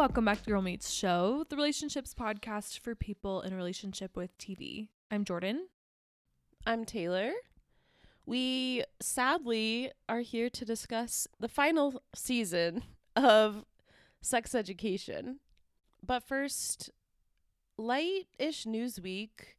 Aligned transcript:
welcome 0.00 0.24
back 0.24 0.42
to 0.42 0.48
Girl 0.48 0.62
Meets 0.62 0.88
Show, 0.88 1.44
the 1.50 1.56
relationships 1.56 2.14
podcast 2.18 2.78
for 2.78 2.94
people 2.94 3.42
in 3.42 3.52
a 3.52 3.56
relationship 3.56 4.16
with 4.16 4.30
TV. 4.38 4.88
I'm 5.10 5.26
Jordan. 5.26 5.68
I'm 6.64 6.86
Taylor. 6.86 7.32
We 8.24 8.82
sadly 9.02 9.92
are 10.08 10.20
here 10.20 10.48
to 10.48 10.64
discuss 10.64 11.28
the 11.38 11.48
final 11.48 12.02
season 12.14 12.82
of 13.14 13.66
Sex 14.22 14.54
Education. 14.54 15.40
But 16.02 16.26
first, 16.26 16.88
light 17.76 18.24
ish 18.38 18.64
news 18.64 18.98
week. 19.02 19.58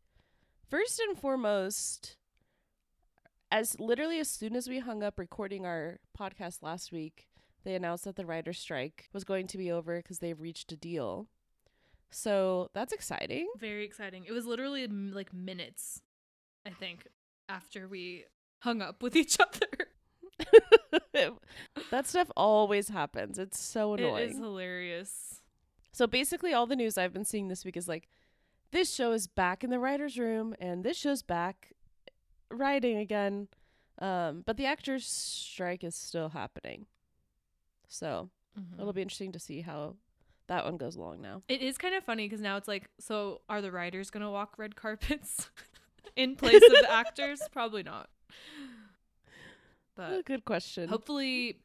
First 0.67 0.99
and 1.01 1.15
foremost, 1.15 2.17
as 3.51 3.79
literally 3.79 4.17
as 4.19 4.27
soon 4.27 4.55
as 4.55 4.67
we 4.67 4.79
hung 4.79 5.03
up 5.03 5.19
recording 5.19 5.67
our 5.67 5.99
podcast 6.19 6.63
last 6.63 6.91
week, 6.91 7.27
they 7.63 7.75
announced 7.75 8.05
that 8.05 8.15
the 8.15 8.25
writer's 8.25 8.59
strike 8.59 9.09
was 9.13 9.23
going 9.23 9.47
to 9.47 9.57
be 9.57 9.71
over 9.71 9.97
because 9.97 10.19
they've 10.19 10.39
reached 10.39 10.71
a 10.71 10.75
deal. 10.75 11.27
So 12.09 12.69
that's 12.73 12.91
exciting. 12.91 13.49
Very 13.57 13.85
exciting. 13.85 14.25
It 14.25 14.31
was 14.31 14.45
literally 14.45 14.87
like 14.87 15.33
minutes, 15.33 16.01
I 16.65 16.71
think, 16.71 17.07
after 17.47 17.87
we 17.87 18.25
hung 18.59 18.81
up 18.81 19.01
with 19.01 19.15
each 19.15 19.37
other. 19.39 19.87
that 21.91 22.07
stuff 22.07 22.29
always 22.35 22.89
happens. 22.89 23.37
It's 23.39 23.59
so 23.59 23.93
annoying. 23.93 24.23
It 24.23 24.31
is 24.31 24.37
hilarious. 24.37 25.41
So 25.91 26.07
basically, 26.07 26.53
all 26.53 26.67
the 26.67 26.75
news 26.75 26.97
I've 26.97 27.13
been 27.13 27.25
seeing 27.25 27.47
this 27.47 27.65
week 27.65 27.77
is 27.77 27.87
like, 27.87 28.07
this 28.71 28.93
show 28.93 29.11
is 29.11 29.27
back 29.27 29.63
in 29.63 29.69
the 29.69 29.79
writer's 29.79 30.17
room, 30.17 30.55
and 30.59 30.83
this 30.83 30.97
show's 30.97 31.21
back 31.21 31.73
writing 32.49 32.97
again. 32.97 33.49
Um, 33.99 34.43
but 34.45 34.57
the 34.57 34.65
actors' 34.65 35.05
strike 35.05 35.83
is 35.83 35.95
still 35.95 36.29
happening. 36.29 36.85
So 37.91 38.29
Mhm. 38.57 38.79
it'll 38.79 38.93
be 38.93 39.01
interesting 39.01 39.33
to 39.33 39.39
see 39.39 39.61
how 39.61 39.97
that 40.47 40.63
one 40.65 40.77
goes 40.77 40.95
along 40.95 41.21
now. 41.21 41.41
It 41.49 41.61
is 41.61 41.77
kind 41.77 41.93
of 41.93 42.03
funny 42.05 42.25
because 42.25 42.41
now 42.41 42.55
it's 42.57 42.67
like, 42.67 42.89
so 42.99 43.41
are 43.49 43.61
the 43.61 43.71
writers 43.71 44.09
going 44.09 44.23
to 44.23 44.29
walk 44.29 44.57
red 44.57 44.75
carpets 44.77 45.49
in 46.15 46.35
place 46.37 46.63
of 46.63 46.69
the 46.69 46.91
actors? 46.91 47.41
Probably 47.51 47.83
not. 47.83 48.09
But 49.95 50.25
Good 50.25 50.45
question. 50.45 50.87
hopefully 50.89 51.59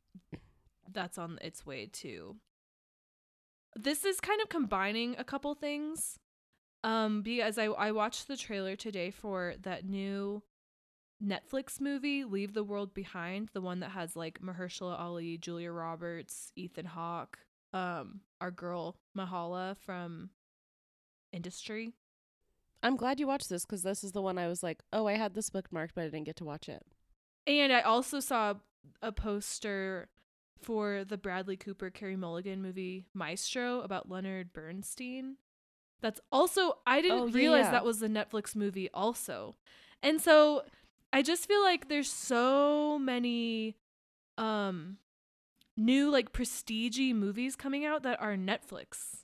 that's 0.93 1.17
on 1.17 1.39
its 1.43 1.65
way 1.65 1.87
too. 1.87 2.37
This 3.77 4.05
is 4.05 4.21
kind 4.21 4.41
of 4.41 4.49
combining 4.49 5.15
a 5.19 5.25
couple 5.25 5.55
things. 5.55 6.19
Um, 6.83 7.23
because 7.23 7.59
I 7.59 7.65
I 7.67 7.93
watched 7.93 8.27
the 8.29 8.37
trailer 8.37 8.77
today 8.77 9.11
for 9.11 9.55
that 9.63 9.85
new 9.85 10.43
Netflix 11.25 11.81
movie, 11.81 12.25
Leave 12.25 12.53
the 12.55 12.65
World 12.65 12.93
Behind, 12.95 13.49
the 13.53 13.61
one 13.61 13.81
that 13.81 13.91
has 13.93 14.17
like 14.17 14.41
Mahershala 14.41 14.99
Ali, 15.01 15.39
Julia 15.39 15.73
Roberts, 15.73 16.53
Ethan 16.57 16.87
Hawke, 16.87 17.39
um, 17.73 18.21
our 18.41 18.51
girl 18.51 18.97
Myha'la 19.17 19.77
from 19.79 20.31
Industry. 21.33 21.93
I'm 22.83 22.97
glad 22.97 23.19
you 23.19 23.27
watched 23.27 23.49
this 23.49 23.65
because 23.65 23.83
this 23.83 24.05
is 24.05 24.13
the 24.13 24.23
one 24.23 24.39
I 24.39 24.47
was 24.49 24.63
like, 24.63 24.81
oh, 24.93 25.07
I 25.07 25.15
had 25.15 25.35
this 25.35 25.51
bookmarked, 25.51 25.91
but 25.95 26.03
I 26.03 26.09
didn't 26.09 26.25
get 26.25 26.37
to 26.37 26.45
watch 26.45 26.69
it. 26.69 26.85
And 27.47 27.73
I 27.73 27.81
also 27.81 28.21
saw 28.21 28.55
a 29.03 29.11
poster 29.13 30.09
for 30.61 31.05
the 31.05 31.17
Bradley 31.19 31.57
Cooper 31.57 31.91
Carey 31.91 32.17
Mulligan 32.17 32.63
movie 32.63 33.07
Maestro 33.15 33.81
about 33.81 34.11
Leonard 34.11 34.53
Bernstein. 34.53 35.37
That's 36.01 36.21
also 36.31 36.79
I 36.87 37.01
didn't 37.01 37.19
Oh, 37.19 37.29
realize 37.29 37.65
yeah. 37.65 37.71
that 37.73 37.85
was 37.85 38.01
the 38.01 38.09
Netflix 38.09 38.55
movie 38.55 38.91
also. 38.93 39.57
And 40.03 40.21
so 40.21 40.63
I 41.17 41.23
just 41.23 41.49
feel 41.49 41.63
like 41.63 41.89
there's 41.89 42.13
so 42.13 42.99
many 42.99 43.79
um 44.37 44.99
new 45.75 46.11
like 46.11 46.31
prestigey 46.31 47.15
movies 47.15 47.57
coming 47.57 47.87
out 47.87 48.03
that 48.03 48.21
are 48.21 48.37
Netflix. 48.37 49.23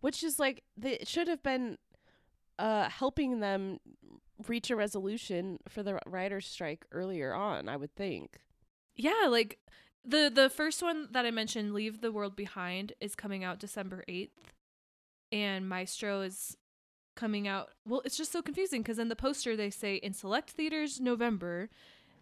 Which 0.00 0.22
is 0.22 0.38
like, 0.38 0.62
they 0.76 0.92
it 0.92 1.08
should 1.08 1.26
have 1.26 1.42
been 1.42 1.78
uh, 2.60 2.88
helping 2.88 3.40
them 3.40 3.80
reach 4.46 4.70
a 4.70 4.76
resolution 4.76 5.58
for 5.68 5.82
the 5.82 5.98
writer's 6.06 6.46
strike 6.46 6.86
earlier 6.92 7.34
on, 7.34 7.68
I 7.68 7.76
would 7.76 7.96
think. 7.96 8.38
Yeah, 8.94 9.26
like 9.28 9.58
the 10.04 10.30
the 10.32 10.48
first 10.48 10.80
one 10.80 11.08
that 11.10 11.26
I 11.26 11.32
mentioned, 11.32 11.74
Leave 11.74 12.02
the 12.02 12.12
World 12.12 12.36
Behind, 12.36 12.92
is 13.00 13.16
coming 13.16 13.42
out 13.42 13.58
December 13.58 14.04
8th. 14.08 14.30
And 15.32 15.68
Maestro 15.68 16.20
is 16.20 16.56
coming 17.14 17.46
out. 17.48 17.70
Well, 17.86 18.02
it's 18.04 18.16
just 18.16 18.32
so 18.32 18.42
confusing 18.42 18.82
because 18.82 18.98
in 18.98 19.08
the 19.08 19.16
poster 19.16 19.56
they 19.56 19.70
say 19.70 19.96
in 19.96 20.12
select 20.12 20.50
theaters 20.50 21.00
November, 21.00 21.68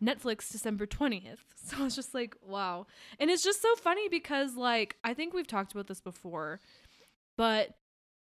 Netflix 0.02 0.50
December 0.50 0.86
20th. 0.86 1.38
So 1.62 1.84
it's 1.84 1.94
just 1.94 2.14
like, 2.14 2.34
wow. 2.42 2.86
And 3.18 3.30
it's 3.30 3.44
just 3.44 3.60
so 3.60 3.76
funny 3.76 4.08
because 4.08 4.56
like 4.56 4.96
I 5.04 5.12
think 5.12 5.34
we've 5.34 5.46
talked 5.46 5.72
about 5.72 5.88
this 5.88 6.00
before, 6.00 6.58
but 7.36 7.76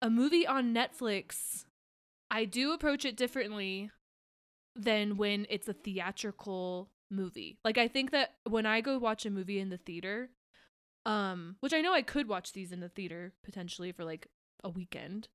a 0.00 0.08
movie 0.08 0.46
on 0.46 0.72
Netflix, 0.72 1.64
I 2.30 2.44
do 2.44 2.72
approach 2.72 3.04
it 3.04 3.16
differently 3.16 3.90
than 4.76 5.16
when 5.16 5.46
it's 5.50 5.68
a 5.68 5.72
theatrical 5.72 6.88
movie. 7.10 7.58
Like 7.64 7.78
I 7.78 7.88
think 7.88 8.12
that 8.12 8.34
when 8.48 8.64
I 8.64 8.80
go 8.80 8.96
watch 8.98 9.26
a 9.26 9.30
movie 9.30 9.58
in 9.58 9.70
the 9.70 9.76
theater, 9.76 10.30
um, 11.04 11.56
which 11.60 11.72
I 11.72 11.80
know 11.80 11.92
I 11.92 12.02
could 12.02 12.28
watch 12.28 12.52
these 12.52 12.72
in 12.72 12.80
the 12.80 12.88
theater 12.88 13.32
potentially 13.44 13.92
for 13.92 14.04
like 14.04 14.28
a 14.62 14.70
weekend, 14.70 15.28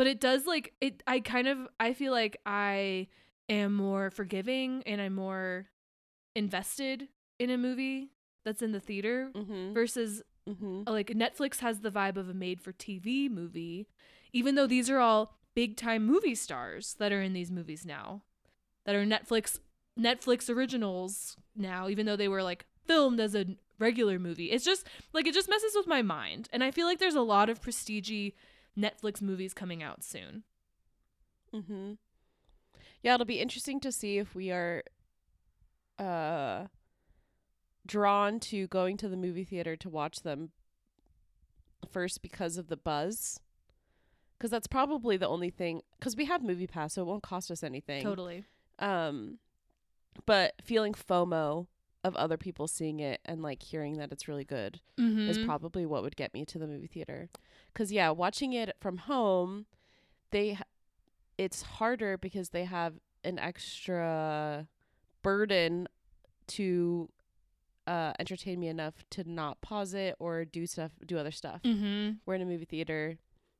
but 0.00 0.06
it 0.06 0.18
does 0.18 0.46
like 0.46 0.72
it. 0.80 1.02
I 1.06 1.20
kind 1.20 1.46
of 1.46 1.58
I 1.78 1.92
feel 1.92 2.10
like 2.10 2.38
I 2.46 3.08
am 3.50 3.74
more 3.74 4.08
forgiving 4.08 4.82
and 4.86 4.98
I'm 4.98 5.14
more 5.14 5.66
invested 6.34 7.08
in 7.38 7.50
a 7.50 7.58
movie 7.58 8.08
that's 8.42 8.62
in 8.62 8.72
the 8.72 8.80
theater 8.80 9.30
Mm-hmm. 9.34 9.74
versus 9.74 10.22
mm-hmm. 10.48 10.84
like 10.90 11.08
Netflix 11.08 11.58
has 11.58 11.80
the 11.80 11.90
vibe 11.90 12.16
of 12.16 12.30
a 12.30 12.32
made 12.32 12.62
for 12.62 12.72
TV 12.72 13.30
movie, 13.30 13.88
even 14.32 14.54
though 14.54 14.66
these 14.66 14.88
are 14.88 15.00
all 15.00 15.36
big 15.54 15.76
time 15.76 16.06
movie 16.06 16.34
stars 16.34 16.94
that 16.98 17.12
are 17.12 17.20
in 17.20 17.34
these 17.34 17.50
movies 17.50 17.84
now, 17.84 18.22
that 18.86 18.94
are 18.94 19.04
Netflix 19.04 19.58
Netflix 19.98 20.48
originals 20.48 21.36
now, 21.54 21.90
even 21.90 22.06
though 22.06 22.16
they 22.16 22.28
were 22.28 22.42
like 22.42 22.64
filmed 22.86 23.20
as 23.20 23.34
a 23.34 23.44
regular 23.78 24.18
movie. 24.18 24.50
It's 24.50 24.64
just 24.64 24.86
like 25.12 25.26
it 25.26 25.34
just 25.34 25.50
messes 25.50 25.74
with 25.76 25.86
my 25.86 26.00
mind, 26.00 26.48
and 26.54 26.64
I 26.64 26.70
feel 26.70 26.86
like 26.86 27.00
there's 27.00 27.14
a 27.14 27.20
lot 27.20 27.50
of 27.50 27.60
prestigey 27.60 28.32
Netflix 28.80 29.20
movies 29.20 29.54
coming 29.54 29.82
out 29.82 30.02
soon. 30.02 30.44
Mm-hmm. 31.54 31.92
Yeah, 33.02 33.14
it'll 33.14 33.26
be 33.26 33.40
interesting 33.40 33.80
to 33.80 33.92
see 33.92 34.18
if 34.18 34.34
we 34.34 34.50
are 34.50 34.82
uh 35.98 36.66
drawn 37.86 38.38
to 38.40 38.66
going 38.68 38.96
to 38.96 39.08
the 39.08 39.16
movie 39.16 39.44
theater 39.44 39.76
to 39.76 39.88
watch 39.88 40.20
them 40.22 40.50
first 41.90 42.22
because 42.22 42.56
of 42.56 42.68
the 42.68 42.76
buzz. 42.76 43.40
Cuz 44.38 44.50
that's 44.50 44.66
probably 44.66 45.16
the 45.16 45.28
only 45.28 45.50
thing 45.50 45.82
cuz 46.00 46.16
we 46.16 46.26
have 46.26 46.42
MoviePass 46.42 46.92
so 46.92 47.02
it 47.02 47.06
won't 47.06 47.22
cost 47.22 47.50
us 47.50 47.62
anything. 47.62 48.02
Totally. 48.02 48.44
Um 48.78 49.38
but 50.26 50.54
feeling 50.62 50.92
FOMO 50.92 51.66
of 52.02 52.16
other 52.16 52.36
people 52.38 52.66
seeing 52.66 53.00
it 53.00 53.20
and 53.26 53.42
like 53.42 53.62
hearing 53.62 53.98
that 53.98 54.10
it's 54.12 54.26
really 54.28 54.44
good 54.44 54.80
Mm-hmm. 54.98 55.28
is 55.28 55.38
probably 55.38 55.84
what 55.86 56.02
would 56.02 56.16
get 56.16 56.32
me 56.34 56.44
to 56.46 56.58
the 56.58 56.66
movie 56.66 56.86
theater. 56.86 57.28
Cuz 57.74 57.90
yeah, 57.92 58.10
watching 58.10 58.52
it 58.52 58.74
from 58.80 58.96
home, 58.98 59.66
they 60.30 60.58
it's 61.38 61.62
harder 61.62 62.16
because 62.18 62.50
they 62.50 62.64
have 62.64 62.94
an 63.24 63.38
extra 63.38 64.66
burden 65.22 65.86
to 66.46 67.08
uh 67.86 68.12
entertain 68.18 68.60
me 68.60 68.68
enough 68.68 68.94
to 69.10 69.28
not 69.28 69.60
pause 69.60 69.94
it 69.94 70.14
or 70.18 70.44
do 70.44 70.66
stuff 70.66 70.92
do 71.04 71.18
other 71.18 71.30
stuff. 71.30 71.62
mm-hmm. 71.62 72.12
We're 72.26 72.34
in 72.34 72.42
a 72.42 72.46
movie 72.46 72.64
theater 72.66 73.18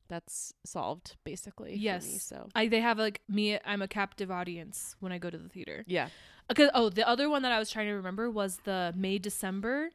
that's 0.09 0.53
solved 0.65 1.17
basically 1.25 1.71
for 1.71 1.77
me, 1.78 1.83
Yes. 1.84 2.22
so 2.22 2.49
I 2.55 2.69
they 2.69 2.81
have 2.81 2.98
like 2.98 3.21
me. 3.28 3.59
I'm 3.65 3.81
a 3.83 3.89
captive 3.89 4.31
audience 4.31 4.97
when 5.01 5.13
I 5.13 5.19
go 5.19 5.31
to 5.31 5.39
the 5.39 5.48
theater. 5.48 5.84
yeah. 5.87 6.09
Okay. 6.51 6.69
Oh, 6.75 6.89
the 6.89 7.07
other 7.09 7.29
one 7.31 7.43
that 7.43 7.53
I 7.53 7.59
was 7.59 7.71
trying 7.71 7.87
to 7.87 7.93
remember 7.95 8.31
was 8.31 8.59
the 8.65 8.93
May 8.97 9.19
December 9.19 9.91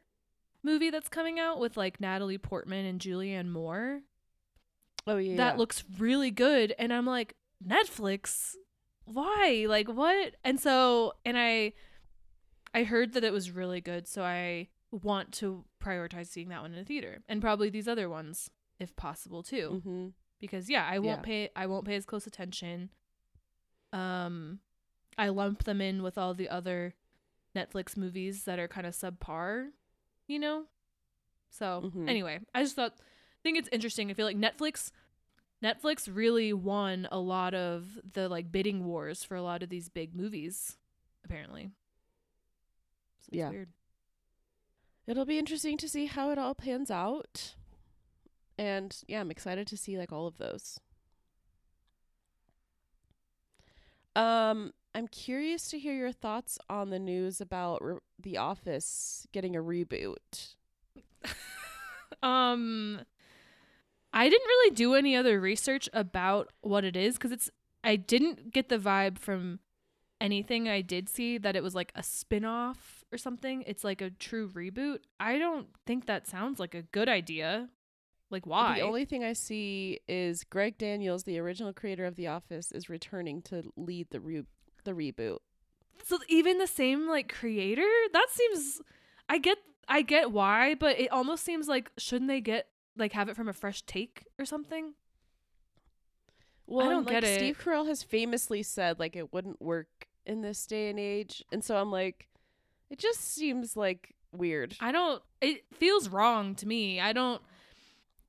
movie 0.62 0.90
that's 0.90 1.08
coming 1.08 1.38
out 1.38 1.60
with 1.60 1.76
like 1.76 2.00
Natalie 2.00 2.38
Portman 2.38 2.86
and 2.86 3.00
Julianne 3.00 3.48
Moore. 3.50 4.00
Oh 5.06 5.18
yeah. 5.18 5.36
That 5.36 5.58
looks 5.58 5.84
really 5.98 6.30
good, 6.30 6.74
and 6.78 6.92
I'm 6.92 7.06
like 7.06 7.34
Netflix. 7.64 8.54
Why? 9.04 9.66
Like 9.68 9.88
what? 9.88 10.34
And 10.42 10.58
so, 10.58 11.12
and 11.24 11.38
I, 11.38 11.74
I 12.74 12.82
heard 12.82 13.12
that 13.12 13.22
it 13.22 13.32
was 13.32 13.50
really 13.52 13.80
good, 13.80 14.08
so 14.08 14.22
I 14.22 14.68
want 14.90 15.30
to 15.34 15.64
prioritize 15.80 16.26
seeing 16.26 16.48
that 16.48 16.62
one 16.62 16.72
in 16.74 16.80
a 16.80 16.84
theater, 16.84 17.22
and 17.28 17.40
probably 17.40 17.70
these 17.70 17.86
other 17.86 18.08
ones 18.08 18.50
if 18.80 18.94
possible 18.96 19.42
too 19.42 19.82
Mhm. 19.86 20.12
because 20.40 20.68
yeah, 20.68 20.86
I 20.90 20.98
won't 20.98 21.20
Yeah. 21.20 21.22
pay 21.22 21.50
I 21.56 21.66
won't 21.66 21.86
pay 21.86 21.94
as 21.94 22.04
close 22.04 22.26
attention. 22.26 22.90
Um 23.92 24.60
I 25.18 25.28
lump 25.28 25.64
them 25.64 25.80
in 25.80 26.02
with 26.02 26.18
all 26.18 26.34
the 26.34 26.48
other 26.48 26.94
Netflix 27.54 27.96
movies 27.96 28.44
that 28.44 28.58
are 28.58 28.68
kind 28.68 28.86
of 28.86 28.94
subpar, 28.94 29.68
you 30.26 30.38
know? 30.38 30.64
So, 31.50 31.90
Mhm. 31.94 32.08
anyway, 32.08 32.40
I 32.54 32.62
just 32.62 32.76
thought 32.76 32.94
I 32.98 33.40
think 33.42 33.58
it's 33.58 33.68
interesting. 33.72 34.10
I 34.10 34.14
feel 34.14 34.26
like 34.26 34.36
Netflix 34.36 34.90
Netflix 35.62 36.08
really 36.12 36.52
won 36.52 37.08
a 37.10 37.18
lot 37.18 37.54
of 37.54 37.98
the 38.12 38.28
like 38.28 38.52
bidding 38.52 38.84
wars 38.84 39.24
for 39.24 39.36
a 39.36 39.42
lot 39.42 39.62
of 39.62 39.68
these 39.70 39.88
big 39.88 40.14
movies 40.14 40.76
apparently. 41.24 41.70
So 43.20 43.28
it's 43.28 43.36
Yeah. 43.36 43.50
weird. 43.50 43.72
It'll 45.06 45.24
be 45.24 45.38
interesting 45.38 45.78
to 45.78 45.88
see 45.88 46.06
how 46.06 46.30
it 46.30 46.38
all 46.38 46.54
pans 46.54 46.90
out. 46.90 47.54
And 48.58 48.96
yeah, 49.06 49.20
I'm 49.20 49.30
excited 49.30 49.66
to 49.68 49.76
see 49.76 49.96
like 49.96 50.12
all 50.12 50.26
of 50.26 50.36
those. 50.38 50.80
Um, 54.14 54.72
I'm 54.96 55.08
curious 55.08 55.68
to 55.68 55.78
hear 55.78 55.92
your 55.94 56.10
thoughts 56.10 56.58
on 56.70 56.88
the 56.88 56.98
news 56.98 57.38
about 57.40 57.84
re- 57.84 57.98
The 58.18 58.38
Office 58.38 59.26
getting 59.30 59.54
a 59.54 59.62
reboot. 59.62 60.54
um 62.22 63.00
I 64.12 64.28
didn't 64.30 64.46
really 64.46 64.74
do 64.74 64.94
any 64.94 65.14
other 65.14 65.38
research 65.38 65.88
about 65.92 66.50
what 66.62 66.82
it 66.84 66.96
is 66.96 67.18
cuz 67.18 67.30
it's 67.30 67.50
I 67.84 67.96
didn't 67.96 68.52
get 68.52 68.70
the 68.70 68.78
vibe 68.78 69.18
from 69.18 69.60
anything 70.18 70.66
I 70.66 70.80
did 70.80 71.10
see 71.10 71.36
that 71.36 71.56
it 71.56 71.62
was 71.62 71.74
like 71.74 71.92
a 71.94 72.02
spin-off 72.02 73.04
or 73.12 73.18
something. 73.18 73.62
It's 73.66 73.84
like 73.84 74.00
a 74.00 74.08
true 74.08 74.48
reboot. 74.48 75.00
I 75.20 75.36
don't 75.36 75.68
think 75.84 76.06
that 76.06 76.26
sounds 76.26 76.58
like 76.58 76.74
a 76.74 76.82
good 76.82 77.08
idea. 77.08 77.68
Like 78.30 78.46
why? 78.46 78.76
The 78.76 78.86
only 78.86 79.04
thing 79.04 79.22
I 79.24 79.34
see 79.34 80.00
is 80.08 80.42
Greg 80.42 80.78
Daniels, 80.78 81.24
the 81.24 81.38
original 81.38 81.74
creator 81.74 82.06
of 82.06 82.16
The 82.16 82.28
Office, 82.28 82.72
is 82.72 82.88
returning 82.88 83.42
to 83.42 83.70
lead 83.76 84.08
the 84.10 84.20
re- 84.20 84.46
the 84.86 84.92
reboot. 84.92 85.38
so 86.04 86.18
even 86.28 86.56
the 86.58 86.66
same 86.66 87.06
like 87.06 87.32
creator? 87.32 87.86
That 88.12 88.28
seems 88.30 88.80
I 89.28 89.38
get 89.38 89.58
I 89.88 90.02
get 90.02 90.32
why, 90.32 90.74
but 90.74 90.98
it 90.98 91.12
almost 91.12 91.44
seems 91.44 91.68
like 91.68 91.90
shouldn't 91.98 92.28
they 92.28 92.40
get 92.40 92.68
like 92.96 93.12
have 93.12 93.28
it 93.28 93.36
from 93.36 93.48
a 93.48 93.52
fresh 93.52 93.82
take 93.82 94.24
or 94.38 94.46
something? 94.46 94.94
Well, 96.66 96.86
I 96.86 96.90
don't 96.90 97.04
like, 97.06 97.14
get 97.14 97.24
it. 97.24 97.38
Steve 97.38 97.60
Carell 97.62 97.86
has 97.86 98.02
famously 98.02 98.62
said 98.62 98.98
like 98.98 99.14
it 99.14 99.32
wouldn't 99.32 99.60
work 99.60 100.08
in 100.24 100.40
this 100.40 100.66
day 100.66 100.90
and 100.90 100.98
age, 100.98 101.44
and 101.52 101.62
so 101.62 101.76
I'm 101.76 101.92
like, 101.92 102.28
it 102.90 102.98
just 102.98 103.20
seems 103.20 103.76
like 103.76 104.14
weird. 104.32 104.74
I 104.80 104.92
don't 104.92 105.22
it 105.40 105.64
feels 105.74 106.08
wrong 106.08 106.54
to 106.56 106.66
me. 106.66 107.00
I 107.00 107.12
don't 107.12 107.42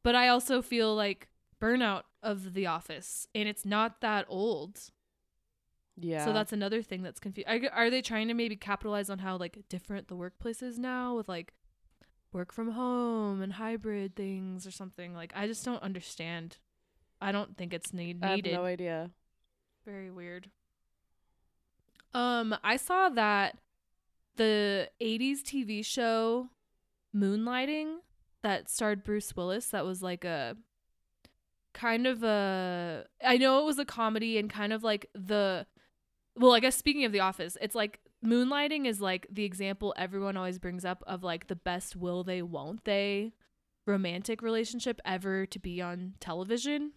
but 0.04 0.16
I 0.16 0.28
also 0.28 0.62
feel 0.62 0.96
like 0.96 1.28
burnout 1.62 2.04
of 2.22 2.54
the 2.54 2.68
office 2.68 3.28
and 3.34 3.48
it's 3.48 3.66
not 3.66 4.02
that 4.02 4.26
old. 4.30 4.80
Yeah. 6.00 6.26
So 6.26 6.34
that's 6.34 6.54
another 6.54 6.82
thing 6.82 7.02
that's 7.02 7.20
confusing. 7.20 7.68
Are 7.74 7.90
they 7.90 8.02
trying 8.02 8.28
to 8.28 8.34
maybe 8.34 8.56
capitalize 8.56 9.10
on 9.10 9.20
how 9.20 9.38
like 9.38 9.58
different 9.70 10.08
the 10.08 10.16
workplace 10.16 10.62
is 10.62 10.78
now 10.78 11.16
with 11.16 11.28
like 11.28 11.54
work 12.32 12.52
from 12.52 12.72
home 12.72 13.42
and 13.42 13.54
hybrid 13.54 14.16
things 14.16 14.68
or 14.68 14.72
something? 14.72 15.14
Like 15.14 15.34
I 15.36 15.48
just 15.48 15.66
don't 15.66 15.82
understand. 15.82 16.58
I 17.22 17.32
don't 17.32 17.58
think 17.58 17.74
it's 17.74 17.94
need- 17.94 18.24
I 18.24 18.28
have 18.32 18.46
no 18.54 18.66
idea. 18.66 19.12
Very 19.86 20.12
weird. 20.12 20.50
Um, 22.14 22.56
I 22.64 22.78
saw 22.78 23.10
that 23.10 23.58
the 24.36 24.90
80s 25.02 25.42
TV 25.44 25.84
show 25.86 26.50
Moonlighting 27.16 27.98
that 28.44 28.70
starred 28.70 29.04
Bruce 29.04 29.36
Willis 29.36 29.68
that 29.70 29.86
was 29.86 30.04
like 30.04 30.24
a 30.24 30.56
kind 31.74 32.06
of 32.08 32.24
a 32.24 33.06
I 33.24 33.38
know 33.38 33.60
it 33.60 33.66
was 33.66 33.80
a 33.80 33.86
comedy 33.86 34.38
and 34.38 34.50
kind 34.50 34.74
of 34.74 34.84
like 34.84 35.08
the 35.14 35.66
well, 36.38 36.54
I 36.54 36.60
guess 36.60 36.76
speaking 36.76 37.06
of 37.06 37.12
The 37.12 37.20
Office, 37.20 37.58
it's 37.62 37.76
like 37.76 38.00
Moonlighting 38.26 38.86
is 38.86 39.02
like 39.02 39.28
the 39.32 39.44
example 39.44 39.94
everyone 39.98 40.38
always 40.38 40.60
brings 40.60 40.86
up 40.86 41.04
of 41.08 41.24
like 41.24 41.48
the 41.48 41.56
best 41.56 41.96
will 41.96 42.24
they 42.24 42.42
won't 42.42 42.84
they 42.84 43.34
romantic 43.86 44.42
relationship 44.42 45.00
ever 45.06 45.46
to 45.46 45.60
be 45.60 45.82
on 45.82 46.14
television. 46.20 46.92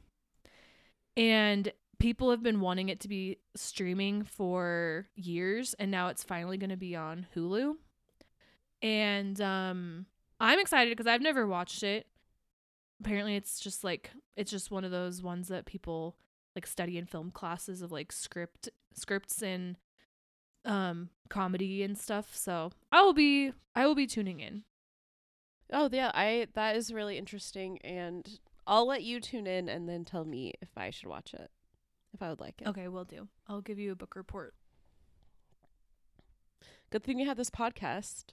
And 1.16 1.72
people 1.98 2.31
have 2.31 2.42
been 2.42 2.60
wanting 2.60 2.88
it 2.88 3.00
to 3.00 3.08
be 3.08 3.38
streaming 3.54 4.25
for 4.25 5.06
years 5.14 5.75
and 5.75 5.90
now 5.90 6.08
it's 6.08 6.25
finally 6.25 6.56
going 6.56 6.70
to 6.70 6.76
be 6.76 6.96
on 6.96 7.26
Hulu. 7.36 7.75
And 8.82 9.40
um 9.40 10.06
I'm 10.40 10.58
excited 10.58 10.90
because 10.90 11.06
I've 11.06 11.20
never 11.20 11.46
watched 11.46 11.82
it. 11.82 12.06
Apparently 13.00 13.36
it's 13.36 13.60
just 13.60 13.84
like 13.84 14.10
it's 14.36 14.50
just 14.50 14.70
one 14.70 14.84
of 14.84 14.90
those 14.90 15.22
ones 15.22 15.48
that 15.48 15.66
people 15.66 16.16
like 16.60 16.66
study 16.66 16.98
in 16.98 17.06
film 17.06 17.30
classes 17.30 17.80
of 17.80 17.90
like 17.90 18.12
script 18.12 18.68
scripts 18.94 19.42
and 19.42 19.78
um 20.66 21.08
comedy 21.30 21.82
and 21.82 21.96
stuff. 21.96 22.36
So 22.36 22.72
I 22.92 23.00
will 23.00 23.14
be 23.14 23.52
I 23.74 23.86
will 23.86 23.94
be 23.94 24.06
tuning 24.06 24.40
in. 24.40 24.64
Oh 25.72 25.88
yeah, 25.90 26.10
I 26.12 26.48
that 26.52 26.76
is 26.76 26.92
really 26.92 27.16
interesting, 27.16 27.78
and 27.78 28.28
I'll 28.66 28.86
let 28.86 29.02
you 29.02 29.20
tune 29.20 29.46
in 29.46 29.70
and 29.70 29.88
then 29.88 30.04
tell 30.04 30.26
me 30.26 30.52
if 30.60 30.68
I 30.76 30.90
should 30.90 31.08
watch 31.08 31.32
it, 31.32 31.50
if 32.12 32.20
I 32.20 32.28
would 32.28 32.40
like 32.40 32.60
it. 32.60 32.68
Okay, 32.68 32.88
we'll 32.88 33.04
do. 33.04 33.28
I'll 33.48 33.62
give 33.62 33.78
you 33.78 33.92
a 33.92 33.96
book 33.96 34.14
report. 34.14 34.52
Good 36.90 37.04
thing 37.04 37.18
you 37.18 37.26
have 37.26 37.38
this 37.38 37.50
podcast. 37.50 38.24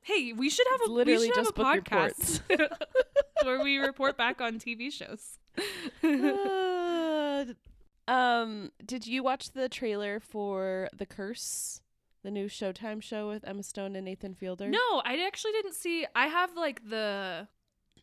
Hey, 0.00 0.32
we 0.32 0.50
should 0.50 0.66
have 0.72 0.80
It's 0.80 0.88
a 0.88 0.92
literally 0.92 1.28
we 1.28 1.34
should 1.34 1.44
just 1.44 1.56
have 1.56 1.66
a 1.66 1.76
book 1.76 1.84
podcast 1.84 2.40
where 3.44 3.62
we 3.62 3.78
report 3.78 4.16
back 4.16 4.40
on 4.40 4.58
TV 4.58 4.90
shows. 4.90 5.38
Um, 8.06 8.70
did 8.84 9.06
you 9.06 9.22
watch 9.22 9.52
the 9.52 9.68
trailer 9.68 10.20
for 10.20 10.88
The 10.96 11.06
Curse, 11.06 11.80
the 12.22 12.30
new 12.30 12.46
Showtime 12.46 13.02
show 13.02 13.28
with 13.28 13.44
Emma 13.46 13.62
Stone 13.62 13.96
and 13.96 14.04
Nathan 14.04 14.34
Fielder? 14.34 14.68
no, 14.68 15.02
I 15.04 15.24
actually 15.26 15.52
didn't 15.52 15.74
see. 15.74 16.06
I 16.14 16.26
have 16.26 16.54
like 16.56 16.88
the 16.88 17.48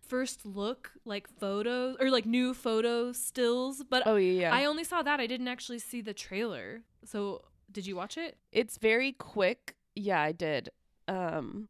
first 0.07 0.45
look, 0.45 0.91
like 1.05 1.27
photos 1.39 1.97
or 1.99 2.09
like 2.09 2.25
new 2.25 2.53
photo 2.53 3.11
stills, 3.11 3.83
but 3.89 4.03
Oh 4.05 4.15
yeah, 4.17 4.41
yeah. 4.41 4.53
I 4.53 4.65
only 4.65 4.83
saw 4.83 5.01
that. 5.03 5.19
I 5.19 5.27
didn't 5.27 5.47
actually 5.47 5.79
see 5.79 6.01
the 6.01 6.13
trailer. 6.13 6.81
So, 7.05 7.43
did 7.71 7.85
you 7.85 7.95
watch 7.95 8.17
it? 8.17 8.37
it's 8.51 8.77
very 8.77 9.11
quick. 9.13 9.75
Yeah, 9.95 10.21
I 10.21 10.31
did. 10.31 10.69
Um, 11.07 11.67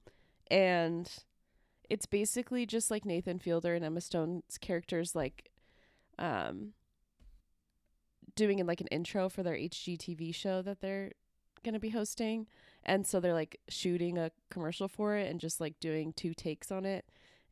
and 0.50 1.12
it's 1.90 2.06
basically 2.06 2.66
just 2.66 2.90
like 2.92 3.06
Nathan 3.06 3.40
Fielder 3.40 3.76
and 3.76 3.84
Emma 3.86 4.02
Stone's 4.02 4.58
characters, 4.60 5.16
like, 5.16 5.52
um, 6.20 6.74
doing 8.36 8.60
in 8.60 8.68
like 8.68 8.82
an 8.82 8.88
intro 8.88 9.30
for 9.30 9.44
their 9.44 9.56
HGTV 9.56 10.34
show 10.34 10.62
that 10.62 10.82
they're 10.82 11.12
gonna 11.64 11.80
be 11.80 11.90
hosting, 11.90 12.48
and 12.84 13.06
so 13.06 13.20
they're 13.20 13.34
like 13.34 13.60
shooting 13.70 14.18
a 14.18 14.32
commercial 14.50 14.88
for 14.88 15.16
it 15.16 15.30
and 15.30 15.40
just 15.40 15.60
like 15.62 15.80
doing 15.80 16.14
two 16.14 16.34
takes 16.34 16.72
on 16.72 16.86
it, 16.86 17.06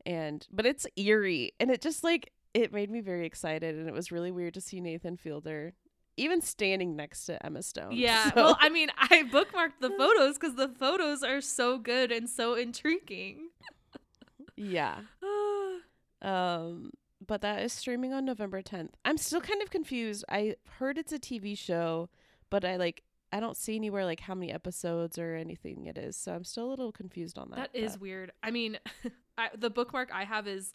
and 0.06 0.46
but 0.52 0.66
it's 0.66 0.86
eerie 0.96 1.52
and 1.60 1.70
it 1.70 1.80
just 1.80 2.02
like 2.04 2.32
it 2.54 2.72
made 2.72 2.90
me 2.90 3.00
very 3.00 3.24
excited 3.26 3.76
and 3.76 3.86
it 3.88 3.94
was 3.94 4.10
really 4.10 4.32
weird 4.32 4.54
to 4.54 4.60
see 4.60 4.80
Nathan 4.80 5.16
Fielder 5.16 5.72
even 6.16 6.40
standing 6.42 6.96
next 6.96 7.24
to 7.26 7.46
Emma 7.46 7.62
Stone. 7.62 7.92
Yeah. 7.92 8.30
So- 8.34 8.36
Well, 8.36 8.58
I 8.60 8.68
mean, 8.68 8.88
I 8.98 9.22
bookmarked 9.32 9.80
the 9.80 9.90
photos 9.98 10.34
because 10.36 10.56
the 10.56 10.68
photos 10.68 11.22
are 11.22 11.40
so 11.40 11.78
good 11.78 12.10
and 12.12 12.28
so 12.28 12.54
intriguing. 12.54 13.50
yeah. 14.56 14.98
Um, 16.22 16.90
but 17.26 17.40
that 17.42 17.62
is 17.62 17.72
streaming 17.72 18.12
on 18.12 18.24
November 18.24 18.62
10th. 18.62 18.90
I'm 19.04 19.16
still 19.18 19.40
kind 19.40 19.62
of 19.62 19.70
confused. 19.70 20.24
I 20.28 20.56
heard 20.78 20.98
it's 20.98 21.12
a 21.12 21.18
TV 21.18 21.56
show, 21.56 22.08
but 22.50 22.64
I 22.64 22.76
like 22.76 23.02
I 23.32 23.38
don't 23.40 23.56
see 23.56 23.76
anywhere 23.76 24.04
like 24.04 24.20
how 24.20 24.34
many 24.34 24.50
episodes 24.50 25.16
or 25.18 25.36
anything 25.36 25.86
it 25.86 25.96
is. 25.96 26.16
So 26.16 26.32
I'm 26.34 26.44
still 26.44 26.66
a 26.66 26.70
little 26.70 26.90
confused 26.92 27.38
on 27.38 27.50
that. 27.50 27.72
That 27.72 27.78
is 27.78 27.92
but- 27.92 28.00
weird. 28.00 28.32
I 28.42 28.50
mean, 28.50 28.78
I, 29.38 29.50
the 29.56 29.70
bookmark 29.70 30.10
I 30.12 30.24
have 30.24 30.48
is 30.48 30.72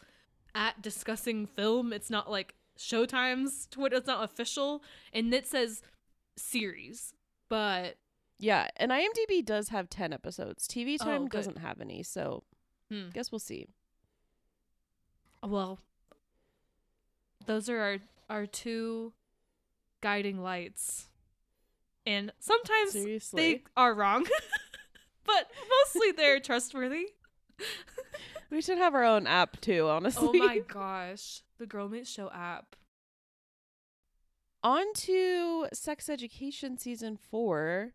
at 0.54 0.82
discussing 0.82 1.48
film. 1.48 1.92
It's 1.92 2.10
not 2.10 2.32
like 2.32 2.56
Showtime's 2.78 3.68
Twitter. 3.72 3.98
It's 3.98 4.08
not 4.08 4.24
official, 4.24 4.84
and 5.14 5.34
it 5.34 5.46
says 5.48 5.82
series. 6.38 7.14
But 7.50 7.98
Yeah, 8.40 8.70
and 8.78 8.92
IMDb 8.92 9.46
does 9.46 9.70
have 9.70 9.90
10 9.90 10.14
episodes. 10.14 10.68
TV 10.68 10.98
Oh, 11.02 11.04
Time 11.06 11.22
good. 11.28 11.38
doesn't 11.38 11.58
have 11.60 11.80
any, 11.82 12.04
so 12.04 12.44
hmm, 12.90 13.10
guess 13.14 13.32
we'll 13.32 13.40
see. 13.40 13.68
well, 15.44 15.80
those 17.46 17.70
are 17.70 17.80
our 17.80 17.98
our 18.30 18.46
two 18.46 19.14
guiding 20.02 20.42
lights, 20.42 21.08
and 22.06 22.32
sometimes 22.40 22.92
Seriously. 22.94 23.42
they 23.42 23.64
are 23.78 23.94
wrong, 23.94 24.26
but 25.26 25.50
mostly 25.84 26.12
they're 26.12 26.40
trustworthy. 26.40 27.08
we 28.50 28.62
should 28.62 28.78
have 28.78 28.94
our 28.96 29.04
own 29.04 29.28
app 29.28 29.60
too, 29.62 29.88
honestly. 29.88 30.40
oh 30.42 30.46
my 30.46 30.60
gosh, 30.68 31.42
the 31.58 31.66
Girl 31.66 31.88
Meets 31.90 32.10
Show 32.10 32.30
app. 32.32 32.76
on 34.64 34.86
to 34.96 35.68
sex 35.74 36.10
education 36.10 36.78
season 36.78 37.18
four 37.18 37.94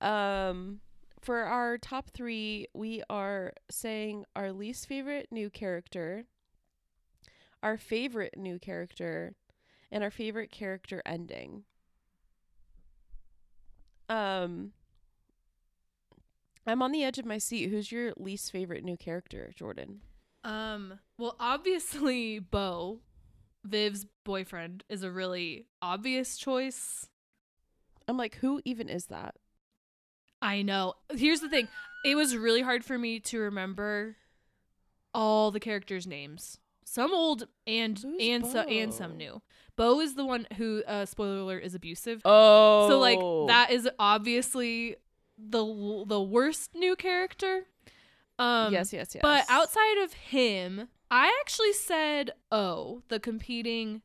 um 0.00 0.80
for 1.22 1.38
our 1.44 1.78
top 1.78 2.10
three 2.10 2.66
we 2.74 3.02
are 3.08 3.52
saying 3.70 4.24
our 4.36 4.52
least 4.52 4.86
favorite 4.86 5.26
new 5.30 5.48
character 5.48 6.26
our 7.66 7.76
favorite 7.76 8.34
new 8.36 8.60
character 8.60 9.34
and 9.90 10.04
our 10.04 10.10
favorite 10.10 10.52
character 10.52 11.02
ending 11.04 11.64
um 14.08 14.70
i'm 16.64 16.80
on 16.80 16.92
the 16.92 17.02
edge 17.02 17.18
of 17.18 17.26
my 17.26 17.38
seat 17.38 17.68
who's 17.68 17.90
your 17.90 18.12
least 18.16 18.52
favorite 18.52 18.84
new 18.84 18.96
character 18.96 19.52
jordan 19.56 20.00
Um, 20.44 21.00
well, 21.18 21.34
obviously, 21.40 22.38
Bo, 22.38 23.00
Viv's 23.64 24.06
boyfriend, 24.24 24.84
is 24.88 25.02
a 25.02 25.10
really 25.10 25.66
obvious 25.82 26.36
choice. 26.36 27.08
i'm 28.06 28.16
like 28.16 28.36
who 28.36 28.60
even 28.64 28.88
is 28.88 29.06
that 29.06 29.34
I 30.40 30.60
know. 30.62 30.92
Here's 31.10 31.40
the 31.40 31.48
thing 31.48 31.66
it 32.04 32.14
was 32.14 32.36
really 32.36 32.60
hard 32.62 32.84
for 32.84 32.96
me 32.96 33.18
to 33.20 33.40
remember 33.40 34.16
all 35.14 35.50
the 35.50 35.58
characters' 35.58 36.06
names. 36.06 36.58
Some 36.88 37.12
old 37.12 37.48
and 37.66 37.98
Who's 37.98 38.20
and 38.20 38.46
so 38.46 38.60
and 38.60 38.94
some 38.94 39.16
new. 39.16 39.42
Bo 39.74 40.00
is 40.00 40.14
the 40.14 40.24
one 40.24 40.46
who 40.56 40.82
uh 40.86 41.04
spoiler 41.04 41.40
alert 41.40 41.64
is 41.64 41.74
abusive. 41.74 42.22
Oh, 42.24 42.88
So 42.88 42.98
like 43.00 43.18
that 43.48 43.70
is 43.72 43.88
obviously 43.98 44.96
the 45.36 46.04
the 46.06 46.22
worst 46.22 46.74
new 46.74 46.94
character. 46.94 47.64
Um 48.38 48.72
yes, 48.72 48.92
yes, 48.92 49.14
yes. 49.14 49.20
But 49.22 49.44
outside 49.48 49.98
of 50.04 50.12
him, 50.12 50.88
I 51.10 51.36
actually 51.40 51.72
said 51.72 52.30
oh, 52.52 53.02
the 53.08 53.18
competing 53.20 54.02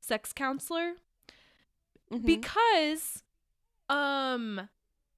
sex 0.00 0.32
counselor 0.32 0.92
Mhm. 2.10 2.24
because 2.24 3.22
um 3.88 4.68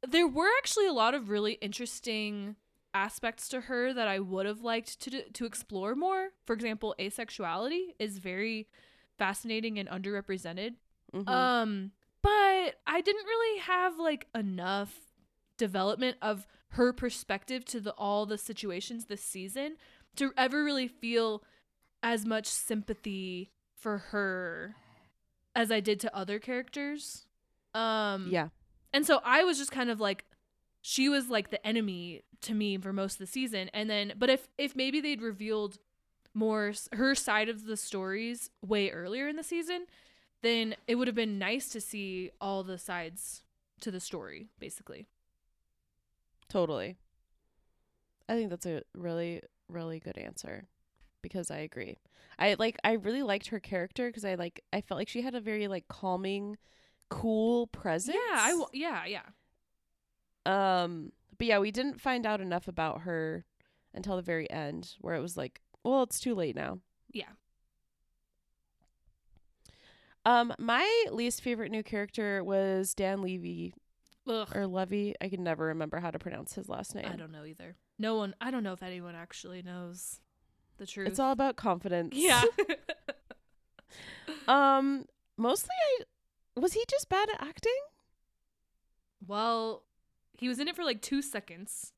there 0.06 0.26
were 0.26 0.48
actually 0.58 0.86
a 0.86 0.92
lot 0.92 1.14
of 1.14 1.28
really 1.28 1.52
interesting 1.54 2.56
aspects 2.94 3.48
to 3.48 3.62
her 3.62 3.92
that 3.92 4.06
I 4.08 4.20
would 4.20 4.46
have 4.46 4.60
liked 4.62 5.00
to 5.00 5.28
to 5.30 5.44
explore 5.44 5.94
more. 5.94 6.30
For 6.46 6.52
example, 6.54 6.94
asexuality 6.98 7.94
is 7.98 8.18
very 8.18 8.68
fascinating 9.18 9.78
and 9.78 9.88
underrepresented. 9.88 10.76
Mhm. 11.12 11.28
Um 11.28 11.92
but 12.22 12.80
I 12.86 13.00
didn't 13.02 13.26
really 13.26 13.60
have 13.60 13.98
like 13.98 14.28
enough 14.34 15.12
development 15.58 16.16
of 16.22 16.46
her 16.70 16.92
perspective 16.92 17.64
to 17.66 17.80
the 17.80 17.92
all 17.92 18.26
the 18.26 18.38
situations 18.38 19.04
this 19.06 19.22
season 19.22 19.76
to 20.16 20.32
ever 20.36 20.64
really 20.64 20.88
feel 20.88 21.44
as 22.02 22.24
much 22.24 22.46
sympathy 22.46 23.50
for 23.76 23.98
her 23.98 24.74
as 25.54 25.70
I 25.70 25.80
did 25.80 26.00
to 26.00 26.16
other 26.16 26.38
characters. 26.38 27.26
Um 27.74 28.28
yeah, 28.30 28.48
and 28.92 29.04
so 29.06 29.20
I 29.24 29.44
was 29.44 29.58
just 29.58 29.70
kind 29.72 29.90
of 29.90 30.00
like 30.00 30.24
she 30.86 31.08
was 31.08 31.30
like 31.30 31.48
the 31.48 31.66
enemy 31.66 32.20
to 32.42 32.52
me 32.52 32.76
for 32.76 32.92
most 32.92 33.14
of 33.14 33.18
the 33.20 33.26
season 33.26 33.70
and 33.72 33.88
then 33.88 34.12
but 34.18 34.28
if 34.28 34.48
if 34.58 34.76
maybe 34.76 35.00
they'd 35.00 35.22
revealed 35.22 35.78
more 36.34 36.74
her 36.92 37.14
side 37.14 37.48
of 37.48 37.64
the 37.64 37.76
stories 37.76 38.50
way 38.60 38.90
earlier 38.90 39.26
in 39.26 39.36
the 39.36 39.42
season 39.42 39.86
then 40.42 40.74
it 40.86 40.96
would 40.96 41.08
have 41.08 41.14
been 41.14 41.38
nice 41.38 41.70
to 41.70 41.80
see 41.80 42.30
all 42.38 42.62
the 42.62 42.76
sides 42.76 43.42
to 43.80 43.90
the 43.90 43.98
story 44.00 44.48
basically 44.58 45.06
totally. 46.50 46.96
I 48.28 48.34
think 48.34 48.50
that's 48.50 48.66
a 48.66 48.82
really, 48.94 49.42
really 49.68 50.00
good 50.00 50.16
answer 50.18 50.66
because 51.22 51.50
I 51.50 51.58
agree. 51.58 51.96
I 52.38 52.56
like. 52.58 52.76
I 52.84 52.92
really 52.92 53.22
liked 53.22 53.48
her 53.48 53.60
character 53.60 54.06
because 54.08 54.24
I 54.24 54.34
like. 54.34 54.62
I 54.72 54.80
felt 54.80 54.98
like 54.98 55.08
she 55.08 55.22
had 55.22 55.34
a 55.34 55.40
very 55.40 55.68
like 55.68 55.88
calming, 55.88 56.56
cool 57.10 57.66
presence. 57.68 58.16
yeah 58.30 58.38
i 58.40 58.48
w- 58.50 58.66
yeah 58.72 59.04
yeah 59.06 59.22
Um, 60.46 61.12
but 61.38 61.46
yeah, 61.46 61.58
we 61.58 61.70
didn't 61.70 62.00
find 62.00 62.26
out 62.26 62.40
enough 62.40 62.68
about 62.68 63.02
her 63.02 63.44
until 63.92 64.16
the 64.16 64.22
very 64.22 64.50
end, 64.50 64.94
where 65.00 65.14
it 65.14 65.20
was 65.20 65.36
like, 65.36 65.60
well, 65.82 66.02
it's 66.02 66.20
too 66.20 66.34
late 66.34 66.54
now. 66.56 66.78
Yeah. 67.12 67.30
Um, 70.26 70.54
my 70.58 71.04
least 71.12 71.42
favorite 71.42 71.70
new 71.70 71.82
character 71.82 72.42
was 72.42 72.94
Dan 72.94 73.20
Levy 73.22 73.74
Ugh, 74.26 74.48
or 74.56 74.66
Levy. 74.66 75.14
I 75.20 75.28
can 75.28 75.44
never 75.44 75.66
remember 75.66 76.00
how 76.00 76.10
to 76.10 76.18
pronounce 76.18 76.54
his 76.54 76.66
last 76.68 76.94
name. 76.94 77.04
i 77.06 77.14
don't 77.16 77.30
know 77.30 77.44
either 77.44 77.76
no 77.98 78.16
one 78.16 78.34
i 78.40 78.50
don't 78.50 78.62
know 78.62 78.72
if 78.72 78.82
anyone 78.82 79.14
actually 79.14 79.60
knows 79.60 80.20
the 80.78 80.86
truth 80.86 81.08
It's 81.08 81.18
all 81.18 81.32
about 81.32 81.56
confidence. 81.56 82.14
yeah 82.16 82.42
Um, 84.48 85.04
mostly 85.36 85.68
I 86.56 86.60
was 86.60 86.72
he 86.72 86.84
just 86.88 87.08
bad 87.10 87.28
at 87.30 87.42
acting? 87.42 87.72
well 89.26 89.82
he 90.38 90.48
was 90.48 90.58
in 90.58 90.68
it 90.68 90.76
for 90.76 90.84
like 90.84 91.00
two 91.02 91.22
seconds. 91.22 91.92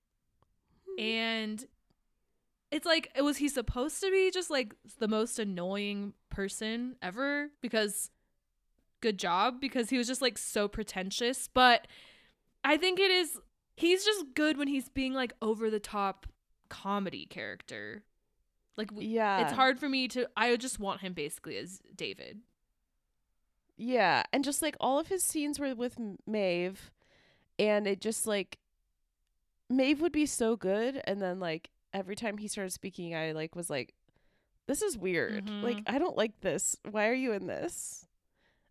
Hmm. 0.88 1.00
And 1.02 1.66
it's 2.70 2.86
like 2.86 3.10
was 3.20 3.36
he 3.38 3.48
supposed 3.48 4.00
to 4.00 4.10
be 4.10 4.30
just 4.30 4.50
like 4.50 4.74
the 4.98 5.08
most 5.08 5.38
annoying 5.38 6.12
person 6.30 6.96
ever 7.00 7.50
because 7.62 8.10
good 9.00 9.18
job 9.18 9.60
because 9.60 9.88
he 9.90 9.98
was 9.98 10.06
just 10.06 10.22
like 10.22 10.38
so 10.38 10.68
pretentious. 10.68 11.48
But 11.52 11.86
i 12.64 12.76
think 12.76 12.98
it 12.98 13.10
is 13.12 13.38
he's 13.76 14.04
just 14.04 14.34
good 14.34 14.56
when 14.58 14.66
he's 14.66 14.88
being 14.88 15.12
like 15.14 15.32
over 15.40 15.70
the 15.70 15.78
top 15.80 16.26
comedy 16.68 17.26
character. 17.26 18.02
Like 18.76 18.90
Yeah. 18.96 19.42
it's 19.42 19.52
hard 19.52 19.78
for 19.78 19.88
me 19.88 20.08
to 20.08 20.26
i 20.36 20.54
just 20.56 20.78
want 20.80 21.00
him 21.00 21.12
basically 21.12 21.56
as 21.56 21.80
david. 21.94 22.40
Yeah, 23.78 24.22
and 24.32 24.42
just 24.42 24.62
like 24.62 24.74
all 24.80 24.98
of 24.98 25.08
his 25.08 25.22
scenes 25.22 25.60
were 25.60 25.74
with 25.74 25.98
Maeve, 26.26 26.90
and 27.58 27.86
it 27.86 28.00
just 28.00 28.26
like 28.26 28.58
Maeve 29.68 30.00
would 30.00 30.12
be 30.12 30.26
so 30.26 30.56
good, 30.56 31.00
and 31.04 31.20
then 31.20 31.40
like 31.40 31.70
every 31.92 32.14
time 32.16 32.38
he 32.38 32.48
started 32.48 32.70
speaking, 32.70 33.14
I 33.14 33.32
like 33.32 33.56
was 33.56 33.68
like, 33.70 33.94
"This 34.66 34.82
is 34.82 34.96
weird. 34.96 35.46
Mhm. 35.46 35.62
Like 35.62 35.78
I 35.86 35.98
don't 35.98 36.16
like 36.16 36.40
this. 36.40 36.76
Why 36.90 37.08
are 37.08 37.14
you 37.14 37.32
in 37.32 37.46
this?" 37.46 38.06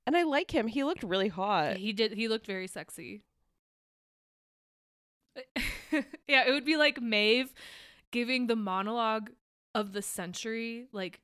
And 0.07 0.15
I 0.15 0.23
like 0.23 0.51
him. 0.51 0.67
He 0.67 0.83
looked 0.83 1.03
really 1.03 1.27
hot. 1.29 1.77
he 1.77 1.91
did 1.91 2.13
he 2.13 2.27
looked 2.27 2.45
very 2.47 2.67
sexy 2.67 3.23
yeah 6.27 6.45
it 6.47 6.51
would 6.51 6.63
be 6.65 6.77
like 6.77 7.01
maeve 7.01 7.53
giving 8.11 8.47
the 8.47 8.55
monologue 8.55 9.31
of 9.73 9.91
the 9.91 10.01
century 10.01 10.87
like 10.93 11.19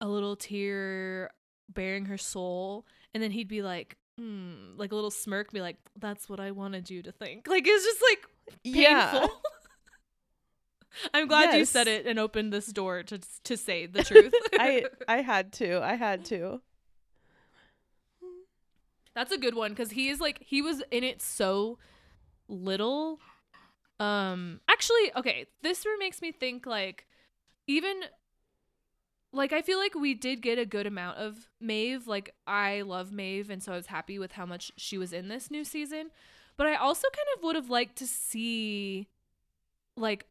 a 0.00 0.08
little 0.08 0.36
tear 0.36 1.30
bearing 1.70 2.04
her 2.06 2.18
soul 2.18 2.84
and 3.14 3.22
then 3.22 3.30
he'd 3.30 3.48
be 3.48 3.62
like 3.62 3.96
hmm 4.18 4.76
like 4.76 4.92
a 4.92 4.94
little 4.94 5.10
smirk 5.10 5.52
be 5.52 5.60
like 5.60 5.76
that's 5.98 6.28
what 6.28 6.40
i 6.40 6.50
wanted 6.50 6.88
you 6.90 7.02
to 7.02 7.12
think 7.12 7.46
like 7.48 7.64
it's 7.66 7.84
just 7.84 8.02
like 8.10 8.26
painful 8.64 9.20
Yeah. 9.20 9.26
i'm 11.14 11.26
glad 11.26 11.56
you 11.58 11.64
said 11.64 11.86
it 11.88 12.06
and 12.06 12.18
opened 12.18 12.52
this 12.52 12.66
door 12.66 13.02
to 13.02 13.18
to 13.44 13.56
say 13.56 13.86
the 13.86 14.02
truth 14.10 14.32
I 14.58 14.86
I 15.06 15.20
had 15.20 15.52
to. 15.54 15.82
I 15.82 15.94
had 15.94 16.24
to. 16.26 16.62
That's 19.14 19.32
a 19.32 19.38
good 19.38 19.54
one 19.54 19.72
because 19.72 19.90
he 19.90 20.10
is 20.10 20.20
like 20.20 20.42
he 20.42 20.60
was 20.60 20.82
in 20.90 21.02
it 21.02 21.22
so 21.22 21.78
little. 22.48 23.18
Um, 23.98 24.60
actually, 24.68 25.10
okay, 25.16 25.46
this 25.62 25.84
makes 25.98 26.20
me 26.20 26.32
think 26.32 26.66
like 26.66 27.06
even 27.66 28.02
like 29.32 29.52
I 29.52 29.62
feel 29.62 29.78
like 29.78 29.94
we 29.94 30.14
did 30.14 30.40
get 30.42 30.58
a 30.58 30.66
good 30.66 30.86
amount 30.86 31.18
of 31.18 31.48
Maeve. 31.60 32.06
Like 32.06 32.34
I 32.46 32.82
love 32.82 33.12
Maeve, 33.12 33.50
and 33.50 33.62
so 33.62 33.72
I 33.72 33.76
was 33.76 33.86
happy 33.86 34.18
with 34.18 34.32
how 34.32 34.46
much 34.46 34.72
she 34.76 34.98
was 34.98 35.12
in 35.12 35.28
this 35.28 35.50
new 35.50 35.64
season. 35.64 36.10
But 36.56 36.66
I 36.68 36.76
also 36.76 37.06
kind 37.12 37.26
of 37.36 37.42
would 37.42 37.56
have 37.56 37.68
liked 37.68 37.96
to 37.96 38.06
see 38.06 39.08
like 39.96 40.26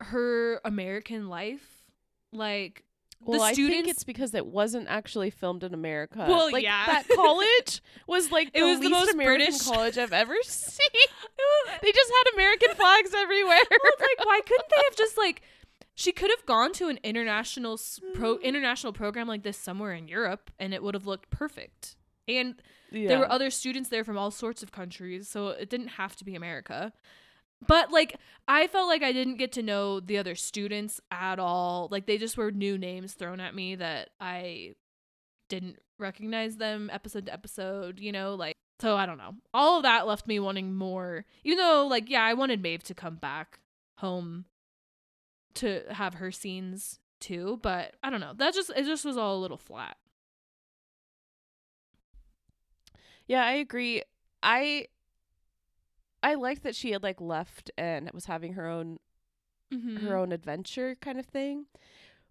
her 0.00 0.60
American 0.64 1.28
life, 1.28 1.84
like 2.32 2.82
Well, 3.20 3.38
the 3.38 3.44
I 3.44 3.54
think 3.54 3.86
it's 3.88 4.04
because 4.04 4.34
it 4.34 4.46
wasn't 4.46 4.88
actually 4.88 5.30
filmed 5.30 5.62
in 5.62 5.72
America. 5.72 6.26
Well, 6.28 6.50
like, 6.50 6.64
yeah. 6.64 6.86
that 6.86 7.08
college 7.08 7.82
was 8.08 8.30
like 8.32 8.48
It 8.52 8.60
the 8.60 8.66
was 8.66 8.80
the 8.80 8.90
most 8.90 9.12
American 9.14 9.46
British. 9.46 9.62
college 9.66 9.96
I've 9.96 10.12
ever 10.12 10.34
seen. 10.42 10.88
they 11.82 11.92
just 11.92 12.12
had 12.12 12.34
American 12.34 12.74
flags 12.74 13.14
everywhere. 13.14 13.60
Well, 13.70 13.92
like 14.00 14.26
why 14.26 14.40
couldn't 14.44 14.68
they 14.70 14.82
have 14.88 14.96
just 14.96 15.16
like 15.16 15.42
she 15.94 16.12
could 16.12 16.30
have 16.30 16.44
gone 16.46 16.72
to 16.74 16.88
an 16.88 16.98
international 17.02 17.78
pro 18.14 18.36
mm. 18.36 18.42
international 18.42 18.92
program 18.92 19.28
like 19.28 19.42
this 19.42 19.56
somewhere 19.56 19.92
in 19.92 20.08
Europe 20.08 20.50
and 20.58 20.74
it 20.74 20.82
would 20.82 20.94
have 20.94 21.06
looked 21.06 21.30
perfect. 21.30 21.96
And 22.26 22.56
there 22.90 23.18
were 23.18 23.30
other 23.30 23.50
students 23.50 23.90
there 23.90 24.04
from 24.04 24.16
all 24.16 24.30
sorts 24.30 24.62
of 24.62 24.72
countries, 24.72 25.28
so 25.28 25.48
it 25.48 25.68
didn't 25.68 25.88
have 25.88 26.16
to 26.16 26.24
be 26.24 26.34
America. 26.34 26.92
But 27.66 27.90
like 27.90 28.16
I 28.48 28.66
felt 28.66 28.88
like 28.88 29.02
I 29.02 29.12
didn't 29.12 29.36
get 29.36 29.52
to 29.52 29.62
know 29.62 30.00
the 30.00 30.18
other 30.18 30.34
students 30.34 31.00
at 31.10 31.38
all. 31.38 31.88
Like 31.90 32.06
they 32.06 32.18
just 32.18 32.36
were 32.36 32.50
new 32.50 32.78
names 32.78 33.14
thrown 33.14 33.40
at 33.40 33.54
me 33.54 33.74
that 33.76 34.10
I 34.20 34.74
didn't 35.48 35.78
recognize 35.98 36.56
them 36.56 36.90
episode 36.92 37.26
to 37.26 37.32
episode, 37.32 38.00
you 38.00 38.12
know, 38.12 38.34
like 38.34 38.54
so 38.80 38.96
I 38.96 39.06
don't 39.06 39.18
know. 39.18 39.34
All 39.52 39.78
of 39.78 39.84
that 39.84 40.06
left 40.06 40.26
me 40.26 40.38
wanting 40.40 40.74
more. 40.74 41.24
Even 41.44 41.58
though 41.58 41.86
like 41.86 42.08
yeah, 42.10 42.24
I 42.24 42.34
wanted 42.34 42.62
Maeve 42.62 42.82
to 42.84 42.94
come 42.94 43.16
back 43.16 43.60
home 43.98 44.46
to 45.56 45.82
have 45.90 46.14
her 46.14 46.30
scenes 46.32 46.98
too, 47.20 47.58
but 47.62 47.94
I 48.02 48.10
don't 48.10 48.20
know. 48.20 48.32
That 48.34 48.54
just 48.54 48.70
it 48.76 48.84
just 48.84 49.04
was 49.04 49.16
all 49.16 49.36
a 49.36 49.40
little 49.40 49.56
flat. 49.56 49.96
Yeah, 53.26 53.44
I 53.44 53.52
agree. 53.52 54.02
I 54.42 54.88
I 56.22 56.34
liked 56.34 56.62
that 56.62 56.74
she 56.74 56.92
had 56.92 57.02
like 57.02 57.20
left 57.20 57.70
and 57.78 58.10
was 58.12 58.26
having 58.26 58.54
her 58.54 58.68
own 58.68 58.98
Mm-hmm. 59.72 60.06
her 60.06 60.16
own 60.16 60.30
adventure 60.30 60.94
kind 61.00 61.18
of 61.18 61.26
thing. 61.26 61.66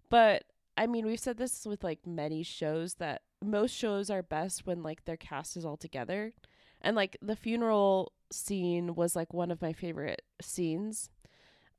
But 0.08 0.44
I 0.78 0.86
mean, 0.86 1.04
we've 1.04 1.20
said 1.20 1.36
this 1.36 1.66
with 1.66 1.84
like 1.84 2.06
many 2.06 2.42
shows 2.42 2.94
that 2.94 3.22
most 3.44 3.72
shows 3.74 4.08
are 4.08 4.22
best 4.22 4.66
when 4.66 4.82
like 4.82 5.04
their 5.04 5.16
cast 5.18 5.56
is 5.56 5.64
all 5.64 5.76
together. 5.76 6.32
And 6.80 6.96
like 6.96 7.18
the 7.20 7.36
funeral 7.36 8.12
scene 8.32 8.94
was 8.94 9.14
like 9.14 9.34
one 9.34 9.50
of 9.50 9.60
my 9.60 9.72
favorite 9.74 10.22
scenes. 10.40 11.10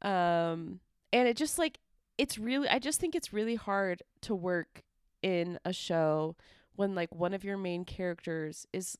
Um 0.03 0.81
and 1.15 1.27
it 1.27 1.37
just 1.37 1.57
like 1.57 1.79
it's 2.17 2.37
really 2.37 2.67
I 2.69 2.79
just 2.79 2.99
think 2.99 3.15
it's 3.15 3.33
really 3.33 3.55
hard 3.55 4.03
to 4.21 4.35
work 4.35 4.83
in 5.21 5.59
a 5.65 5.73
show 5.73 6.35
when 6.75 6.93
like 6.93 7.13
one 7.13 7.33
of 7.33 7.43
your 7.43 7.57
main 7.57 7.85
characters 7.85 8.67
is 8.71 8.97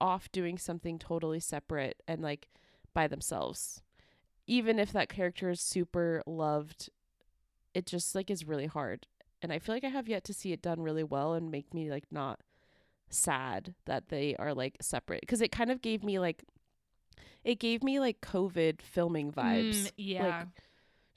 off 0.00 0.30
doing 0.32 0.58
something 0.58 0.98
totally 0.98 1.40
separate 1.40 2.02
and 2.06 2.22
like 2.22 2.48
by 2.94 3.06
themselves 3.06 3.82
even 4.46 4.78
if 4.78 4.92
that 4.92 5.08
character 5.08 5.50
is 5.50 5.60
super 5.60 6.22
loved 6.26 6.90
it 7.74 7.86
just 7.86 8.14
like 8.14 8.30
is 8.30 8.46
really 8.46 8.66
hard. 8.66 9.06
And 9.40 9.52
I 9.52 9.60
feel 9.60 9.74
like 9.74 9.84
I 9.84 9.88
have 9.88 10.08
yet 10.08 10.24
to 10.24 10.34
see 10.34 10.52
it 10.52 10.62
done 10.62 10.80
really 10.80 11.04
well 11.04 11.34
and 11.34 11.50
make 11.50 11.72
me 11.72 11.90
like 11.90 12.04
not 12.10 12.40
sad 13.08 13.74
that 13.86 14.08
they 14.08 14.34
are 14.36 14.52
like 14.52 14.76
separate 14.80 15.22
because 15.22 15.40
it 15.40 15.52
kind 15.52 15.70
of 15.70 15.80
gave 15.80 16.02
me 16.02 16.18
like 16.18 16.44
it 17.44 17.58
gave 17.58 17.82
me 17.82 18.00
like 18.00 18.20
COVID 18.20 18.82
filming 18.82 19.30
vibes. 19.30 19.84
Mm, 19.84 19.92
yeah. 19.96 20.44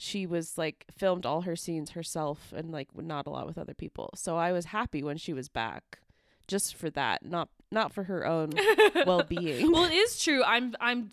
She 0.03 0.25
was 0.25 0.57
like 0.57 0.85
filmed 0.97 1.27
all 1.27 1.41
her 1.41 1.55
scenes 1.55 1.91
herself 1.91 2.51
and 2.55 2.71
like 2.71 2.87
not 2.97 3.27
a 3.27 3.29
lot 3.29 3.45
with 3.45 3.59
other 3.59 3.75
people. 3.75 4.09
So 4.15 4.35
I 4.35 4.51
was 4.51 4.65
happy 4.65 5.03
when 5.03 5.17
she 5.17 5.31
was 5.31 5.47
back 5.47 5.99
just 6.47 6.73
for 6.73 6.89
that, 6.89 7.23
not 7.23 7.49
not 7.71 7.93
for 7.93 8.05
her 8.05 8.25
own 8.25 8.49
well-being. 9.05 9.71
well, 9.71 9.85
it 9.85 9.93
is 9.93 10.19
true. 10.19 10.43
I'm 10.43 10.73
I'm 10.81 11.11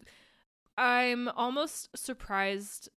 I'm 0.79 1.29
almost 1.29 1.95
surprised 1.95 2.89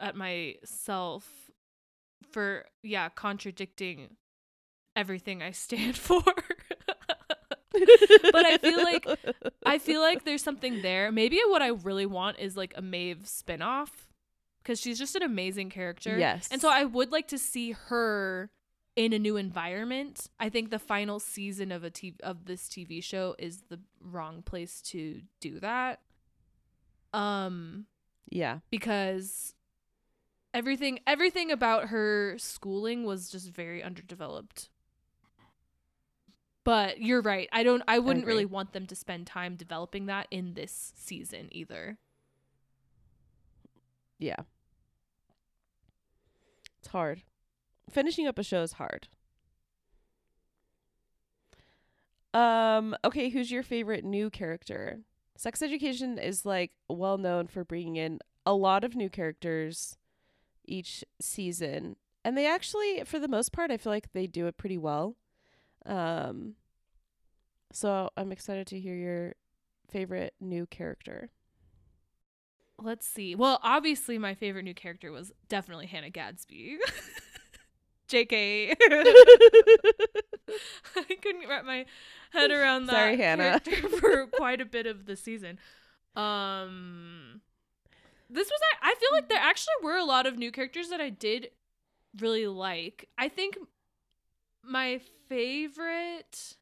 at 0.00 0.16
myself 0.16 1.52
for 2.32 2.64
yeah, 2.82 3.08
contradicting 3.08 4.16
everything 4.96 5.44
I 5.44 5.52
stand 5.52 5.96
for. 6.08 6.24
but 6.24 8.46
I 8.46 8.58
feel 8.60 8.82
like 8.82 9.06
I 9.64 9.78
feel 9.78 10.00
like 10.00 10.24
there's 10.24 10.42
something 10.42 10.82
there. 10.82 11.12
Maybe 11.12 11.38
what 11.46 11.62
I 11.62 11.68
really 11.68 12.06
want 12.06 12.40
is 12.40 12.56
like 12.56 12.74
a 12.76 12.82
Maeve 12.82 13.26
spinoff 13.26 13.90
because 14.64 14.80
she's 14.80 14.98
just 14.98 15.14
an 15.14 15.22
amazing 15.22 15.68
character. 15.70 16.18
Yes. 16.18 16.48
And 16.50 16.60
so 16.60 16.70
I 16.70 16.84
would 16.84 17.12
like 17.12 17.28
to 17.28 17.38
see 17.38 17.72
her 17.72 18.50
in 18.96 19.12
a 19.12 19.18
new 19.18 19.36
environment. 19.36 20.28
I 20.40 20.48
think 20.48 20.70
the 20.70 20.78
final 20.78 21.20
season 21.20 21.70
of 21.70 21.84
a 21.84 21.90
TV, 21.90 22.20
of 22.22 22.46
this 22.46 22.68
TV 22.68 23.02
show 23.02 23.34
is 23.38 23.62
the 23.68 23.80
wrong 24.00 24.42
place 24.42 24.80
to 24.82 25.20
do 25.40 25.60
that. 25.60 26.00
Um 27.12 27.86
yeah. 28.30 28.60
Because 28.70 29.54
everything 30.54 31.00
everything 31.06 31.50
about 31.50 31.88
her 31.88 32.36
schooling 32.38 33.04
was 33.04 33.28
just 33.28 33.50
very 33.50 33.82
underdeveloped. 33.82 34.70
But 36.64 37.02
you're 37.02 37.20
right. 37.20 37.50
I 37.52 37.62
don't 37.62 37.82
I 37.86 37.98
wouldn't 37.98 38.24
really 38.24 38.46
want 38.46 38.72
them 38.72 38.86
to 38.86 38.96
spend 38.96 39.26
time 39.26 39.56
developing 39.56 40.06
that 40.06 40.26
in 40.30 40.54
this 40.54 40.94
season 40.96 41.48
either. 41.52 41.98
Yeah. 44.18 44.36
Hard. 46.94 47.24
Finishing 47.90 48.28
up 48.28 48.38
a 48.38 48.44
show 48.44 48.62
is 48.62 48.74
hard. 48.74 49.08
Um 52.32 52.94
okay, 53.04 53.30
who's 53.30 53.50
your 53.50 53.64
favorite 53.64 54.04
new 54.04 54.30
character? 54.30 55.00
Sex 55.36 55.60
Education 55.60 56.18
is 56.18 56.46
like 56.46 56.70
well 56.88 57.18
known 57.18 57.48
for 57.48 57.64
bringing 57.64 57.96
in 57.96 58.20
a 58.46 58.54
lot 58.54 58.84
of 58.84 58.94
new 58.94 59.10
characters 59.10 59.98
each 60.68 61.02
season. 61.20 61.96
And 62.24 62.38
they 62.38 62.46
actually 62.46 63.02
for 63.04 63.18
the 63.18 63.26
most 63.26 63.52
part 63.52 63.72
I 63.72 63.76
feel 63.76 63.92
like 63.92 64.12
they 64.12 64.28
do 64.28 64.46
it 64.46 64.56
pretty 64.56 64.78
well. 64.78 65.16
Um 65.84 66.54
so 67.72 68.10
I'm 68.16 68.30
excited 68.30 68.68
to 68.68 68.78
hear 68.78 68.94
your 68.94 69.34
favorite 69.90 70.34
new 70.40 70.64
character. 70.66 71.30
Let's 72.82 73.06
see. 73.06 73.34
Well, 73.34 73.60
obviously 73.62 74.18
my 74.18 74.34
favorite 74.34 74.64
new 74.64 74.74
character 74.74 75.12
was 75.12 75.32
definitely 75.48 75.86
Hannah 75.86 76.10
Gadsby. 76.10 76.78
JK. 78.08 78.74
I 80.96 81.14
couldn't 81.22 81.48
wrap 81.48 81.64
my 81.64 81.86
head 82.32 82.50
around 82.50 82.86
that 82.86 82.92
Sorry, 82.92 83.16
Hannah. 83.16 83.60
character 83.60 83.88
for 83.98 84.26
quite 84.26 84.60
a 84.60 84.66
bit 84.66 84.86
of 84.86 85.06
the 85.06 85.16
season. 85.16 85.58
Um 86.14 87.40
this 88.30 88.48
was 88.48 88.60
I 88.82 88.94
feel 88.94 89.08
like 89.12 89.28
there 89.28 89.38
actually 89.40 89.74
were 89.82 89.96
a 89.96 90.04
lot 90.04 90.26
of 90.26 90.36
new 90.36 90.52
characters 90.52 90.88
that 90.90 91.00
I 91.00 91.10
did 91.10 91.48
really 92.18 92.46
like. 92.46 93.08
I 93.16 93.28
think 93.28 93.56
my 94.62 95.00
favorite 95.28 96.56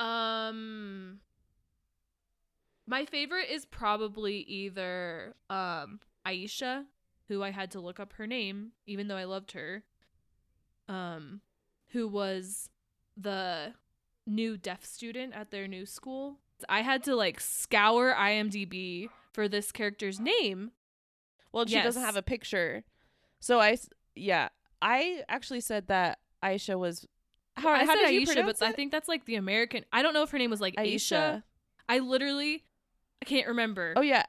um 0.00 1.20
my 2.88 3.04
favorite 3.04 3.48
is 3.50 3.64
probably 3.66 4.38
either 4.38 5.34
um 5.50 6.00
Aisha, 6.26 6.84
who 7.28 7.42
I 7.42 7.50
had 7.50 7.70
to 7.72 7.80
look 7.80 8.00
up 8.00 8.14
her 8.14 8.26
name 8.26 8.72
even 8.86 9.08
though 9.08 9.16
I 9.16 9.24
loved 9.24 9.52
her. 9.52 9.84
Um 10.88 11.40
who 11.88 12.08
was 12.08 12.70
the 13.16 13.74
new 14.26 14.56
deaf 14.56 14.84
student 14.84 15.34
at 15.34 15.50
their 15.50 15.66
new 15.66 15.86
school. 15.86 16.38
I 16.68 16.82
had 16.82 17.02
to 17.04 17.14
like 17.14 17.40
scour 17.40 18.14
IMDb 18.14 19.08
for 19.32 19.48
this 19.48 19.72
character's 19.72 20.20
name. 20.20 20.72
Well, 21.52 21.66
she 21.66 21.80
doesn't 21.80 22.02
have 22.02 22.16
a 22.16 22.22
picture. 22.22 22.84
So 23.40 23.60
I, 23.60 23.78
yeah, 24.14 24.48
I 24.82 25.22
actually 25.28 25.60
said 25.60 25.88
that 25.88 26.18
Aisha 26.42 26.78
was. 26.78 27.06
How, 27.56 27.70
I 27.70 27.84
how 27.84 27.94
said 27.94 28.06
did 28.06 28.14
you 28.14 28.26
Aisha, 28.26 28.44
but 28.44 28.62
I 28.62 28.72
think 28.72 28.92
that's 28.92 29.08
like 29.08 29.24
the 29.24 29.36
American. 29.36 29.84
I 29.92 30.02
don't 30.02 30.14
know 30.14 30.22
if 30.22 30.30
her 30.30 30.38
name 30.38 30.50
was 30.50 30.60
like 30.60 30.76
Aisha. 30.76 30.94
Aisha. 30.94 31.42
I 31.88 31.98
literally 32.00 32.64
I 33.22 33.24
can't 33.24 33.48
remember. 33.48 33.94
Oh 33.96 34.00
yeah, 34.00 34.24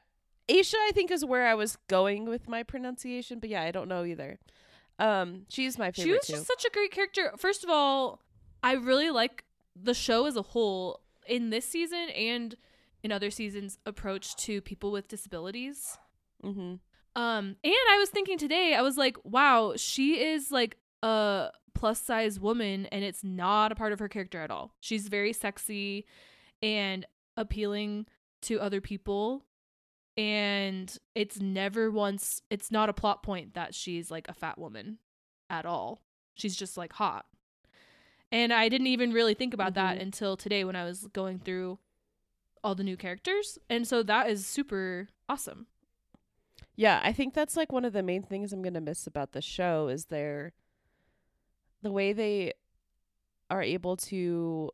Aisha. 0.48 0.74
I 0.74 0.90
think 0.92 1.10
is 1.10 1.24
where 1.24 1.46
I 1.46 1.54
was 1.54 1.78
going 1.88 2.26
with 2.28 2.48
my 2.48 2.62
pronunciation, 2.62 3.38
but 3.38 3.48
yeah, 3.48 3.62
I 3.62 3.70
don't 3.70 3.88
know 3.88 4.04
either. 4.04 4.38
Um, 4.98 5.46
she's 5.48 5.78
my 5.78 5.90
favorite 5.90 6.04
she 6.04 6.12
was 6.12 6.26
too. 6.26 6.32
just 6.34 6.46
such 6.46 6.64
a 6.64 6.70
great 6.70 6.90
character. 6.90 7.32
First 7.38 7.64
of 7.64 7.70
all, 7.70 8.20
I 8.62 8.72
really 8.72 9.10
like 9.10 9.44
the 9.80 9.94
show 9.94 10.26
as 10.26 10.36
a 10.36 10.42
whole 10.42 11.00
in 11.26 11.50
this 11.50 11.64
season 11.64 12.10
and 12.10 12.54
in 13.02 13.12
other 13.12 13.30
seasons 13.30 13.78
approach 13.86 14.36
to 14.36 14.60
people 14.60 14.92
with 14.92 15.08
disabilities. 15.08 15.96
mm-hmm. 16.44 16.74
Um 17.16 17.56
and 17.64 17.74
I 17.90 17.96
was 17.98 18.10
thinking 18.10 18.38
today, 18.38 18.74
I 18.74 18.82
was 18.82 18.96
like, 18.96 19.16
wow, 19.24 19.74
she 19.76 20.22
is 20.22 20.50
like 20.50 20.76
a 21.02 21.48
plus 21.74 22.00
size 22.00 22.38
woman 22.38 22.86
and 22.86 23.02
it's 23.02 23.24
not 23.24 23.72
a 23.72 23.74
part 23.74 23.92
of 23.92 23.98
her 23.98 24.08
character 24.08 24.40
at 24.40 24.50
all. 24.50 24.74
She's 24.80 25.08
very 25.08 25.32
sexy 25.32 26.04
and 26.62 27.06
appealing 27.36 28.06
to 28.42 28.60
other 28.60 28.80
people 28.80 29.44
and 30.16 30.98
it's 31.14 31.40
never 31.40 31.90
once 31.90 32.42
it's 32.50 32.70
not 32.70 32.88
a 32.88 32.92
plot 32.92 33.22
point 33.22 33.54
that 33.54 33.74
she's 33.74 34.10
like 34.10 34.28
a 34.28 34.34
fat 34.34 34.58
woman 34.58 34.98
at 35.48 35.64
all. 35.66 36.02
She's 36.34 36.56
just 36.56 36.76
like 36.76 36.92
hot. 36.94 37.26
And 38.32 38.52
I 38.52 38.68
didn't 38.68 38.86
even 38.88 39.12
really 39.12 39.34
think 39.34 39.54
about 39.54 39.74
that 39.74 39.98
Mhm. 39.98 40.02
until 40.02 40.36
today 40.36 40.64
when 40.64 40.76
I 40.76 40.84
was 40.84 41.06
going 41.08 41.38
through 41.38 41.78
all 42.62 42.74
the 42.74 42.84
new 42.84 42.96
characters. 42.96 43.58
And 43.68 43.86
so 43.86 44.02
that 44.02 44.28
is 44.28 44.46
super 44.46 45.08
awesome. 45.28 45.66
Yeah, 46.76 47.00
I 47.02 47.12
think 47.12 47.34
that's 47.34 47.56
like 47.56 47.72
one 47.72 47.84
of 47.84 47.92
the 47.92 48.02
main 48.02 48.22
things 48.22 48.52
I'm 48.52 48.62
gonna 48.62 48.80
miss 48.80 49.06
about 49.06 49.32
the 49.32 49.42
show 49.42 49.88
is 49.88 50.06
their 50.06 50.52
the 51.82 51.90
way 51.92 52.12
they 52.12 52.52
are 53.50 53.62
able 53.62 53.96
to 53.96 54.70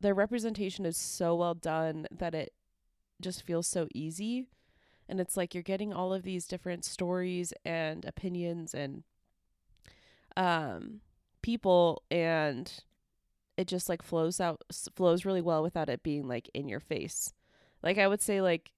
their 0.00 0.14
representation 0.14 0.84
is 0.84 0.96
so 0.96 1.34
well 1.34 1.54
done 1.54 2.06
that 2.10 2.34
it 2.34 2.52
just 3.20 3.42
feels 3.42 3.66
so 3.66 3.88
easy. 3.94 4.46
And 5.08 5.20
it's 5.20 5.36
like 5.36 5.54
you're 5.54 5.62
getting 5.62 5.92
all 5.92 6.12
of 6.12 6.22
these 6.22 6.46
different 6.46 6.84
stories 6.84 7.52
and 7.64 8.04
opinions 8.04 8.74
and 8.74 9.04
um 10.36 11.00
people 11.42 12.02
and 12.10 12.84
it 13.56 13.66
just 13.66 13.88
like 13.88 14.02
flows 14.02 14.40
out 14.40 14.62
flows 14.94 15.24
really 15.24 15.40
well 15.40 15.62
without 15.62 15.88
it 15.88 16.02
being 16.02 16.28
like 16.28 16.50
in 16.54 16.68
your 16.68 16.80
face. 16.80 17.32
Like 17.82 17.98
I 17.98 18.06
would 18.06 18.20
say 18.20 18.40
like 18.40 18.72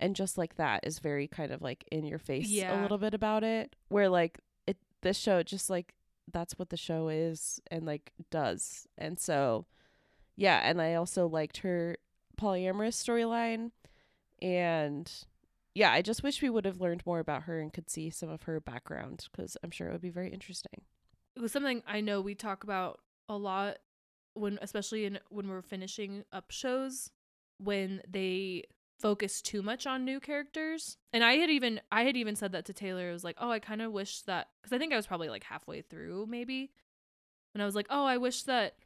and 0.00 0.16
just 0.16 0.38
like 0.38 0.56
that 0.56 0.80
is 0.84 0.98
very 0.98 1.28
kind 1.28 1.52
of 1.52 1.62
like 1.62 1.84
in 1.92 2.04
your 2.04 2.18
face 2.18 2.48
yeah. 2.48 2.80
a 2.80 2.82
little 2.82 2.98
bit 2.98 3.14
about 3.14 3.44
it 3.44 3.76
where 3.88 4.08
like 4.08 4.40
it 4.66 4.78
this 5.02 5.18
show 5.18 5.42
just 5.42 5.70
like 5.70 5.94
that's 6.32 6.58
what 6.58 6.70
the 6.70 6.76
show 6.76 7.08
is 7.08 7.60
and 7.70 7.84
like 7.84 8.12
does 8.30 8.86
and 8.96 9.18
so 9.18 9.66
yeah 10.36 10.60
and 10.64 10.80
i 10.80 10.94
also 10.94 11.26
liked 11.26 11.58
her 11.58 11.96
polyamorous 12.40 12.94
storyline 12.94 13.70
and 14.40 15.26
yeah 15.74 15.92
i 15.92 16.00
just 16.00 16.22
wish 16.22 16.40
we 16.40 16.50
would 16.50 16.64
have 16.64 16.80
learned 16.80 17.04
more 17.04 17.18
about 17.18 17.42
her 17.42 17.60
and 17.60 17.72
could 17.72 17.90
see 17.90 18.08
some 18.10 18.28
of 18.28 18.42
her 18.42 18.60
background 18.60 19.26
because 19.30 19.56
i'm 19.62 19.70
sure 19.70 19.88
it 19.88 19.92
would 19.92 20.00
be 20.00 20.10
very 20.10 20.32
interesting 20.32 20.82
it 21.36 21.40
was 21.40 21.52
something 21.52 21.82
I 21.86 22.00
know 22.00 22.20
we 22.20 22.34
talk 22.34 22.64
about 22.64 23.00
a 23.28 23.36
lot 23.36 23.78
when 24.34 24.58
especially 24.62 25.04
in 25.04 25.18
when 25.28 25.48
we're 25.48 25.62
finishing 25.62 26.24
up 26.32 26.50
shows 26.50 27.10
when 27.58 28.02
they 28.08 28.64
focus 28.98 29.40
too 29.40 29.62
much 29.62 29.86
on 29.86 30.04
new 30.04 30.20
characters. 30.20 30.98
And 31.12 31.24
I 31.24 31.34
had 31.34 31.50
even 31.50 31.80
I 31.90 32.02
had 32.04 32.16
even 32.16 32.36
said 32.36 32.52
that 32.52 32.66
to 32.66 32.72
Taylor. 32.72 33.08
It 33.08 33.12
was 33.12 33.24
like, 33.24 33.36
"Oh, 33.38 33.50
I 33.50 33.58
kind 33.58 33.80
of 33.82 33.92
wish 33.92 34.22
that 34.22 34.48
cuz 34.62 34.72
I 34.72 34.78
think 34.78 34.92
I 34.92 34.96
was 34.96 35.06
probably 35.06 35.28
like 35.28 35.44
halfway 35.44 35.82
through 35.82 36.26
maybe. 36.26 36.72
And 37.54 37.62
I 37.62 37.66
was 37.66 37.74
like, 37.74 37.86
"Oh, 37.90 38.04
I 38.04 38.16
wish 38.18 38.42
that 38.44 38.76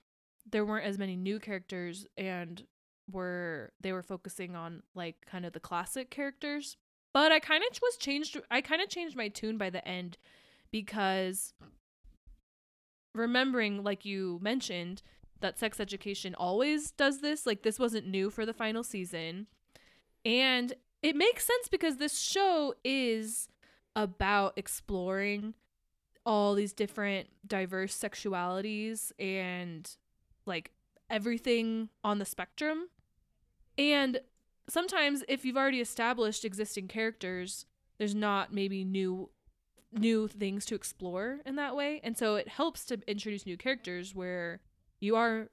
there 0.49 0.65
weren't 0.65 0.87
as 0.87 0.99
many 0.99 1.17
new 1.17 1.41
characters 1.41 2.07
and 2.17 2.67
were 3.11 3.73
they 3.81 3.93
were 3.93 4.03
focusing 4.03 4.57
on 4.57 4.83
like 4.95 5.17
kind 5.27 5.45
of 5.45 5.53
the 5.53 5.61
classic 5.61 6.11
characters." 6.11 6.77
But 7.13 7.31
I 7.31 7.39
kind 7.39 7.63
of 7.63 7.79
was 7.81 7.97
changed 7.97 8.41
I 8.51 8.61
kind 8.61 8.83
of 8.83 8.89
changed 8.89 9.17
my 9.17 9.29
tune 9.29 9.57
by 9.57 9.71
the 9.71 9.87
end 9.87 10.19
because 10.71 11.55
remembering 13.15 13.85
like 13.85 14.05
you 14.05 14.41
mentioned 14.43 15.03
that 15.41 15.59
sex 15.59 15.79
education 15.79 16.35
always 16.35 16.91
does 16.91 17.21
this 17.21 17.47
like 17.47 17.63
this 17.63 17.79
wasn't 17.79 18.07
new 18.07 18.31
for 18.31 18.45
the 18.45 18.53
final 18.53 18.83
season 18.83 19.47
and 20.25 20.75
it 21.03 21.15
makes 21.15 21.47
sense 21.47 21.69
because 21.69 21.99
this 21.99 22.19
show 22.19 22.75
is 22.83 23.49
about 23.95 24.55
exploring 24.57 25.55
all 26.27 26.55
these 26.55 26.73
different 26.73 27.29
diverse 27.47 27.97
sexualities 27.97 29.13
and 29.19 29.97
like 30.47 30.73
everything 31.11 31.89
on 32.03 32.19
the 32.19 32.25
spectrum. 32.25 32.89
And 33.77 34.21
sometimes 34.69 35.25
if 35.29 35.45
you've 35.45 35.57
already 35.57 35.81
established 35.81 36.45
existing 36.45 36.89
characters, 36.89 37.67
there's 37.99 38.15
not 38.15 38.53
maybe 38.53 38.85
new 38.85 39.31
new 39.93 40.27
things 40.27 40.65
to 40.67 40.75
explore 40.75 41.39
in 41.47 41.55
that 41.55 41.77
way. 41.77 42.01
And 42.03 42.19
so 42.19 42.35
it 42.35 42.49
helps 42.49 42.85
to 42.87 43.01
introduce 43.07 43.47
new 43.47 43.57
characters 43.57 44.13
where 44.13 44.61
you 44.99 45.15
are 45.15 45.51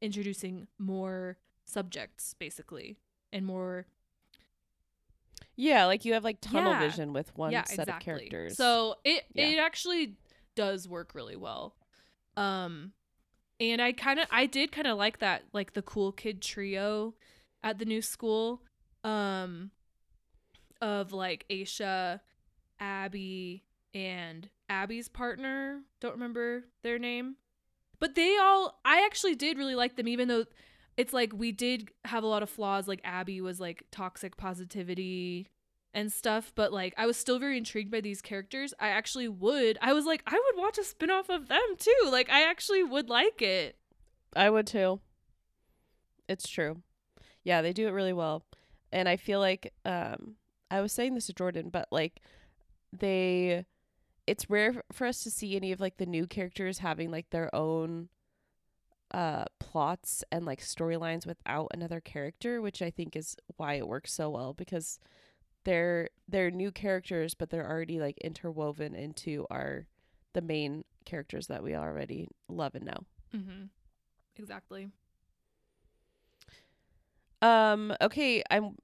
introducing 0.00 0.68
more 0.78 1.38
subjects 1.64 2.32
basically 2.34 2.98
and 3.32 3.44
more 3.44 3.86
Yeah, 5.56 5.86
like 5.86 6.04
you 6.04 6.14
have 6.14 6.24
like 6.24 6.40
tunnel 6.40 6.72
Yeah. 6.72 6.78
vision 6.88 7.12
with 7.12 7.36
one 7.36 7.50
yeah, 7.52 7.64
set 7.64 7.80
exactly. 7.80 7.94
of 7.94 8.00
characters. 8.30 8.56
So 8.56 8.96
it 9.04 9.24
Yeah. 9.34 9.46
it 9.48 9.58
actually 9.58 10.16
does 10.54 10.88
work 10.88 11.14
really 11.14 11.36
well. 11.36 11.74
Um 12.36 12.92
and 13.62 13.80
I 13.80 13.92
kind 13.92 14.18
of 14.18 14.26
I 14.30 14.46
did 14.46 14.72
kind 14.72 14.86
of 14.86 14.98
like 14.98 15.20
that 15.20 15.44
like 15.52 15.72
the 15.72 15.82
cool 15.82 16.12
kid 16.12 16.42
trio 16.42 17.14
at 17.62 17.78
the 17.78 17.84
new 17.84 18.02
school 18.02 18.62
um 19.04 19.70
of 20.80 21.12
like 21.12 21.46
Aisha, 21.48 22.20
Abby 22.80 23.62
and 23.94 24.48
Abby's 24.68 25.08
partner, 25.08 25.82
don't 26.00 26.14
remember 26.14 26.64
their 26.82 26.98
name. 26.98 27.36
But 28.00 28.16
they 28.16 28.36
all 28.36 28.80
I 28.84 29.04
actually 29.04 29.36
did 29.36 29.56
really 29.56 29.76
like 29.76 29.94
them 29.94 30.08
even 30.08 30.26
though 30.26 30.44
it's 30.96 31.12
like 31.12 31.32
we 31.32 31.52
did 31.52 31.90
have 32.04 32.24
a 32.24 32.26
lot 32.26 32.42
of 32.42 32.50
flaws 32.50 32.88
like 32.88 33.00
Abby 33.04 33.40
was 33.40 33.60
like 33.60 33.84
toxic 33.92 34.36
positivity 34.36 35.46
and 35.94 36.12
stuff, 36.12 36.52
but 36.54 36.72
like 36.72 36.94
I 36.96 37.06
was 37.06 37.16
still 37.16 37.38
very 37.38 37.58
intrigued 37.58 37.90
by 37.90 38.00
these 38.00 38.22
characters. 38.22 38.72
I 38.80 38.88
actually 38.88 39.28
would. 39.28 39.78
I 39.80 39.92
was 39.92 40.06
like, 40.06 40.22
I 40.26 40.32
would 40.32 40.62
watch 40.62 40.78
a 40.78 40.84
spin-off 40.84 41.28
of 41.28 41.48
them 41.48 41.76
too. 41.78 42.10
Like 42.10 42.30
I 42.30 42.48
actually 42.48 42.82
would 42.82 43.08
like 43.08 43.42
it. 43.42 43.76
I 44.34 44.50
would 44.50 44.66
too. 44.66 45.00
It's 46.28 46.48
true. 46.48 46.82
Yeah, 47.44 47.62
they 47.62 47.72
do 47.72 47.88
it 47.88 47.92
really 47.92 48.12
well. 48.12 48.44
And 48.90 49.08
I 49.08 49.16
feel 49.16 49.40
like 49.40 49.72
um 49.84 50.36
I 50.70 50.80
was 50.80 50.92
saying 50.92 51.14
this 51.14 51.26
to 51.26 51.34
Jordan, 51.34 51.68
but 51.70 51.88
like 51.90 52.20
they 52.92 53.66
it's 54.26 54.48
rare 54.48 54.82
for 54.92 55.06
us 55.06 55.22
to 55.24 55.30
see 55.30 55.56
any 55.56 55.72
of 55.72 55.80
like 55.80 55.96
the 55.96 56.06
new 56.06 56.26
characters 56.26 56.78
having 56.78 57.10
like 57.10 57.30
their 57.30 57.54
own 57.54 58.08
uh 59.12 59.44
plots 59.60 60.24
and 60.32 60.46
like 60.46 60.60
storylines 60.60 61.26
without 61.26 61.68
another 61.74 62.00
character, 62.00 62.62
which 62.62 62.80
I 62.80 62.90
think 62.90 63.14
is 63.14 63.36
why 63.56 63.74
it 63.74 63.88
works 63.88 64.12
so 64.12 64.30
well 64.30 64.54
because 64.54 64.98
they're 65.64 66.08
they're 66.28 66.50
new 66.50 66.70
characters 66.72 67.34
but 67.34 67.50
they're 67.50 67.68
already 67.68 68.00
like 68.00 68.18
interwoven 68.18 68.94
into 68.94 69.46
our 69.50 69.86
the 70.34 70.40
main 70.42 70.84
characters 71.04 71.46
that 71.48 71.62
we 71.62 71.74
already 71.74 72.28
love 72.48 72.74
and 72.74 72.84
know. 72.86 73.04
Mm-hmm. 73.34 73.64
Exactly. 74.36 74.88
Um. 77.40 77.92
Okay. 78.00 78.42
I'm. 78.50 78.76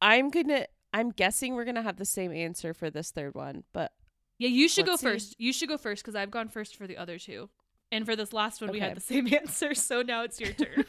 I'm 0.00 0.30
gonna. 0.30 0.66
I'm 0.92 1.10
guessing 1.10 1.54
we're 1.54 1.64
gonna 1.64 1.82
have 1.82 1.96
the 1.96 2.04
same 2.04 2.32
answer 2.32 2.74
for 2.74 2.90
this 2.90 3.10
third 3.10 3.34
one, 3.34 3.64
but 3.72 3.92
Yeah, 4.38 4.48
you 4.48 4.68
should 4.68 4.86
go 4.86 4.96
see. 4.96 5.06
first. 5.06 5.36
You 5.38 5.52
should 5.52 5.68
go 5.68 5.76
first 5.78 6.02
because 6.02 6.14
I've 6.16 6.30
gone 6.30 6.48
first 6.48 6.76
for 6.76 6.86
the 6.86 6.96
other 6.96 7.18
two. 7.18 7.48
And 7.90 8.06
for 8.06 8.16
this 8.16 8.32
last 8.32 8.60
one, 8.62 8.72
we 8.72 8.80
had 8.80 8.96
the 8.96 9.00
same 9.00 9.26
answer. 9.34 9.74
So 9.74 10.00
now 10.02 10.22
it's 10.22 10.40
your 10.40 10.52
turn. 10.52 10.84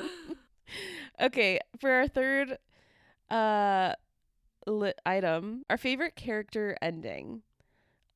okay. 1.20 1.60
For 1.78 1.90
our 1.90 2.08
third, 2.08 2.56
uh, 3.30 3.94
li- 4.66 4.92
item, 5.06 5.64
our 5.70 5.76
favorite 5.76 6.16
character 6.16 6.76
ending. 6.82 7.42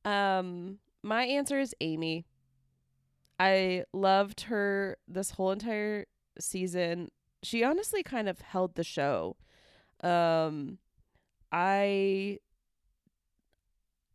Um, 0.03 0.79
my 1.03 1.23
answer 1.23 1.59
is 1.59 1.75
Amy. 1.81 2.25
I 3.39 3.83
loved 3.93 4.41
her 4.41 4.97
this 5.07 5.31
whole 5.31 5.51
entire 5.51 6.05
season. 6.39 7.11
She 7.43 7.63
honestly 7.63 8.03
kind 8.03 8.29
of 8.29 8.41
held 8.41 8.75
the 8.75 8.83
show. 8.83 9.35
Um, 10.03 10.77
I 11.51 12.39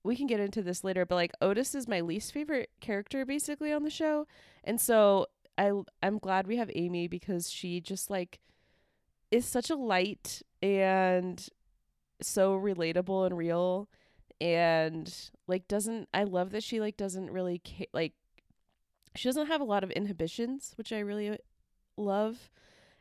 we 0.03 0.17
can 0.17 0.27
get 0.27 0.41
into 0.41 0.63
this 0.63 0.83
later, 0.83 1.05
but 1.05 1.15
like 1.15 1.33
Otis 1.43 1.75
is 1.75 1.87
my 1.87 2.01
least 2.01 2.33
favorite 2.33 2.71
character 2.81 3.27
basically 3.27 3.73
on 3.73 3.83
the 3.83 3.91
show. 3.91 4.27
And 4.65 4.81
so 4.81 5.27
I 5.59 5.73
I'm 6.03 6.19
glad 6.19 6.47
we 6.47 6.57
have 6.57 6.71
Amy 6.75 7.07
because 7.07 7.51
she 7.51 7.81
just 7.81 8.09
like 8.11 8.41
is 9.31 9.45
such 9.45 9.71
a 9.71 9.77
light 9.77 10.43
and 10.63 11.49
so 12.23 12.59
relatable 12.59 13.27
and 13.27 13.37
real 13.37 13.89
and 14.41 15.31
like 15.47 15.69
doesn't 15.69 16.09
I 16.15 16.25
love 16.25 16.51
that 16.51 16.63
she 16.63 16.81
like 16.81 16.97
doesn't 16.97 17.31
really 17.31 17.61
ca- 17.65 17.89
like 17.93 18.15
she 19.17 19.29
doesn't 19.29 19.49
have 19.49 19.61
a 19.61 19.65
lot 19.65 19.83
of 19.83 19.91
inhibitions, 19.91 20.73
which 20.77 20.93
I 20.93 21.01
really 21.01 21.37
love. 21.97 22.51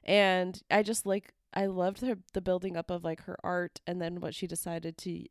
And 0.03 0.61
I 0.71 0.83
just 0.83 1.05
like 1.05 1.33
I 1.53 1.67
loved 1.67 2.01
her 2.01 2.17
the 2.33 2.41
building 2.41 2.75
up 2.77 2.89
of 2.89 3.03
like 3.03 3.23
her 3.23 3.37
art 3.43 3.79
and 3.87 4.01
then 4.01 4.21
what 4.21 4.35
she 4.35 4.47
decided 4.47 4.97
to 4.99 5.25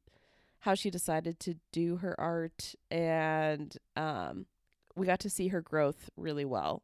how 0.60 0.74
she 0.74 0.90
decided 0.90 1.38
to 1.40 1.54
do 1.72 1.96
her 1.96 2.18
art 2.18 2.74
and 2.90 3.76
um 3.96 4.46
we 4.96 5.06
got 5.06 5.20
to 5.20 5.30
see 5.30 5.48
her 5.48 5.60
growth 5.60 6.10
really 6.16 6.44
well. 6.44 6.82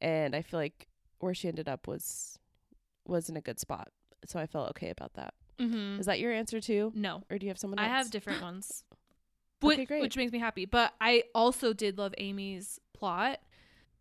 And 0.00 0.36
I 0.36 0.42
feel 0.42 0.60
like 0.60 0.86
where 1.18 1.34
she 1.34 1.48
ended 1.48 1.68
up 1.68 1.88
was 1.88 2.38
was 3.06 3.28
in 3.28 3.36
a 3.36 3.40
good 3.40 3.60
spot. 3.60 3.88
So 4.26 4.38
I 4.40 4.46
felt 4.46 4.70
okay 4.70 4.90
about 4.90 5.14
that. 5.14 5.34
mm-hmm. 5.58 6.00
Is 6.00 6.06
that 6.06 6.18
your 6.20 6.32
answer 6.32 6.60
too? 6.60 6.92
No, 6.94 7.22
Or 7.30 7.38
do 7.38 7.46
you 7.46 7.50
have 7.50 7.58
someone 7.58 7.78
I 7.78 7.84
have 7.88 8.10
different 8.10 8.42
ones. 8.50 8.84
Okay, 9.64 9.76
which, 9.78 9.88
great. 9.88 10.02
which 10.02 10.16
makes 10.16 10.32
me 10.32 10.38
happy. 10.38 10.64
But 10.66 10.92
I 11.00 11.24
also 11.34 11.72
did 11.72 11.96
love 11.98 12.14
Amy's 12.18 12.78
plot. 12.92 13.40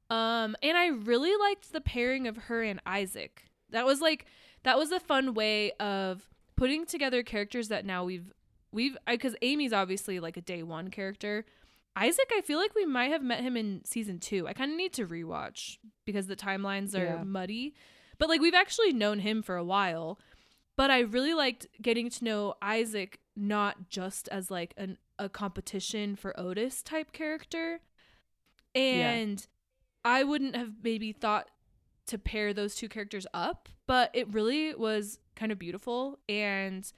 Um, 0.09 0.55
and 0.61 0.77
I 0.77 0.87
really 0.87 1.35
liked 1.39 1.71
the 1.71 1.81
pairing 1.81 2.27
of 2.27 2.37
her 2.37 2.61
and 2.61 2.79
Isaac. 2.85 3.45
That 3.71 3.85
was 3.85 4.01
like 4.01 4.25
that 4.63 4.77
was 4.77 4.91
a 4.91 4.99
fun 4.99 5.33
way 5.33 5.71
of 5.79 6.29
putting 6.55 6.85
together 6.85 7.23
characters 7.23 7.69
that 7.69 7.85
now 7.85 8.03
we've 8.03 8.31
we've 8.71 8.95
because 9.07 9.35
Amy's 9.41 9.73
obviously 9.73 10.19
like 10.19 10.37
a 10.37 10.41
day 10.41 10.61
one 10.63 10.89
character. 10.89 11.45
Isaac, 11.97 12.29
I 12.35 12.41
feel 12.41 12.59
like 12.59 12.75
we 12.75 12.85
might 12.85 13.11
have 13.11 13.23
met 13.23 13.39
him 13.41 13.55
in 13.57 13.81
season 13.85 14.19
two. 14.19 14.47
I 14.47 14.53
kind 14.53 14.69
of 14.71 14.77
need 14.77 14.91
to 14.93 15.07
rewatch 15.07 15.77
because 16.05 16.27
the 16.27 16.35
timelines 16.35 16.93
are 16.93 17.03
Yeah. 17.17 17.23
muddy. 17.23 17.73
But 18.17 18.29
like 18.29 18.41
we've 18.41 18.53
actually 18.53 18.93
known 18.93 19.19
him 19.19 19.41
for 19.41 19.55
a 19.55 19.63
while. 19.63 20.19
But 20.77 20.91
I 20.91 20.99
really 20.99 21.33
liked 21.33 21.67
getting 21.81 22.09
to 22.09 22.23
know 22.23 22.55
Isaac 22.61 23.19
not 23.35 23.89
just 23.89 24.27
as 24.29 24.51
like 24.51 24.73
an 24.77 24.97
a 25.17 25.29
competition 25.29 26.15
for 26.15 26.37
Otis 26.39 26.81
type 26.81 27.13
character. 27.13 27.79
And 28.73 29.45
I 30.03 30.23
wouldn't 30.23 30.55
have 30.55 30.73
maybe 30.83 31.13
thought 31.13 31.49
to 32.07 32.17
pair 32.17 32.53
those 32.53 32.75
two 32.75 32.89
characters 32.89 33.25
up, 33.33 33.69
but 33.87 34.11
it 34.13 34.31
really 34.33 34.75
was 34.75 35.19
kind 35.35 35.51
of 35.51 35.59
beautiful 35.59 36.19
and 36.29 36.91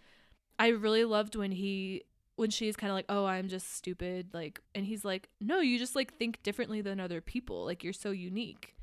I 0.60 0.70
really 0.70 1.06
loved 1.06 1.36
when 1.36 1.52
he 1.52 2.04
when 2.36 2.50
she's 2.52 2.76
kind 2.76 2.92
of 2.92 2.96
like, 2.96 3.06
"Oh, 3.10 3.26
I'm 3.26 3.48
just 3.48 3.74
stupid." 3.76 4.30
Like 4.34 4.62
and 4.76 4.86
he's 4.86 5.04
like, 5.06 5.30
"No, 5.40 5.60
you 5.60 5.78
just 5.80 5.96
like 5.96 6.14
think 6.16 6.42
differently 6.44 6.82
than 6.82 7.00
other 7.00 7.22
people. 7.22 7.66
Like 7.66 7.84
you're 7.84 7.94
so 7.94 8.12
unique." 8.12 8.76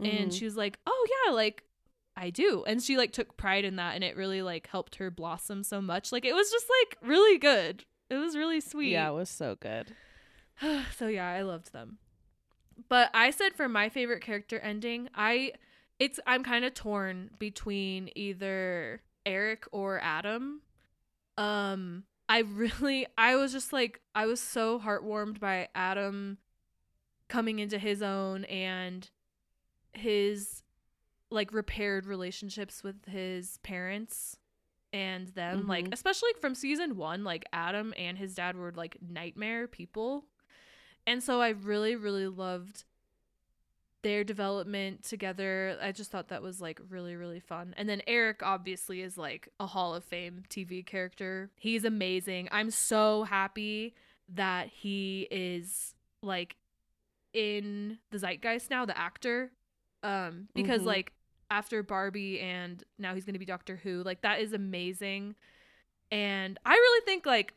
And 0.00 0.30
Mhm. 0.30 0.38
she 0.38 0.44
was 0.44 0.56
like 0.56 0.78
oh 0.86 1.06
yeah 1.26 1.32
like 1.32 1.64
i 2.16 2.30
do. 2.30 2.62
And 2.66 2.82
she 2.82 2.96
like 2.96 3.12
took 3.12 3.36
pride 3.36 3.64
in 3.64 3.76
that 3.76 3.94
and 3.96 4.04
it 4.04 4.16
really 4.16 4.40
like 4.42 4.66
helped 4.68 4.96
her 4.96 5.10
blossom 5.10 5.62
so 5.64 5.80
much. 5.80 6.12
Like 6.12 6.24
it 6.24 6.34
was 6.34 6.50
just 6.50 6.66
like 6.82 6.96
really 7.02 7.38
good. 7.38 7.84
It 8.10 8.16
was 8.16 8.36
really 8.36 8.60
sweet. 8.60 8.92
Yeah, 8.92 9.08
it 9.10 9.14
was 9.14 9.30
so 9.30 9.56
good. 9.58 9.94
so 10.96 11.08
yeah 11.08 11.28
i 11.28 11.42
loved 11.42 11.72
them. 11.72 11.98
But 12.88 13.10
i 13.14 13.30
said 13.30 13.54
for 13.54 13.68
my 13.68 13.88
favorite 13.88 14.22
character 14.22 14.58
ending 14.60 15.08
i 15.14 15.52
it's 15.98 16.18
i'm 16.26 16.42
kind 16.44 16.64
of 16.64 16.74
torn 16.74 17.30
between 17.38 18.10
either 18.16 19.00
eric 19.26 19.64
or 19.72 20.00
adam. 20.00 20.60
Um 21.38 22.04
i 22.28 22.38
really 22.54 23.06
i 23.18 23.34
was 23.36 23.52
just 23.52 23.72
like 23.72 24.00
i 24.14 24.26
was 24.26 24.40
so 24.40 24.78
heartwarmed 24.78 25.40
by 25.40 25.68
adam 25.74 26.38
coming 27.28 27.58
into 27.58 27.78
his 27.78 28.02
own 28.02 28.44
and 28.44 29.10
his 29.96 30.62
like 31.30 31.52
repaired 31.52 32.06
relationships 32.06 32.82
with 32.84 33.04
his 33.06 33.58
parents 33.62 34.36
and 34.92 35.28
them 35.28 35.66
like 35.66 35.86
Mhm. 35.86 35.92
especially 35.92 36.30
from 36.40 36.54
season 36.54 36.96
1 36.96 37.24
like 37.24 37.44
Adam 37.52 37.92
and 37.96 38.16
his 38.18 38.34
dad 38.34 38.56
were 38.56 38.72
like 38.72 38.96
nightmare 39.02 39.66
people. 39.66 40.26
And 41.06 41.22
so 41.22 41.40
I 41.40 41.48
really 41.50 41.96
really 41.96 42.28
loved 42.28 42.84
their 44.02 44.22
development 44.22 45.02
together. 45.02 45.78
I 45.80 45.90
just 45.90 46.10
thought 46.10 46.28
that 46.28 46.42
was 46.42 46.60
like 46.60 46.78
really 46.88 47.16
really 47.16 47.40
fun. 47.40 47.74
And 47.76 47.88
then 47.88 48.02
Eric 48.06 48.42
obviously 48.42 49.00
is 49.00 49.16
like 49.18 49.48
a 49.58 49.66
hall 49.66 49.94
of 49.94 50.04
fame 50.04 50.44
TV 50.48 50.84
character. 50.84 51.50
He's 51.56 51.84
amazing. 51.84 52.48
I'm 52.52 52.70
so 52.70 53.24
happy 53.24 53.94
that 54.28 54.68
he 54.68 55.26
is 55.30 55.94
like 56.22 56.56
in 57.32 57.98
the 58.10 58.18
zeitgeist 58.18 58.70
now 58.70 58.84
the 58.84 58.96
actor 58.96 59.50
um 60.04 60.48
because 60.54 60.82
Mhm. 60.82 60.86
like 60.86 61.12
after 61.50 61.82
Barbie 61.82 62.38
and 62.40 62.82
now 62.98 63.14
he's 63.14 63.24
going 63.24 63.34
to 63.34 63.38
be 63.40 63.44
Doctor 63.44 63.76
Who 63.82 64.02
like 64.04 64.20
that 64.22 64.40
is 64.40 64.52
amazing 64.52 65.34
and 66.12 66.58
I 66.64 66.72
really 66.74 67.04
think 67.04 67.26
like 67.26 67.54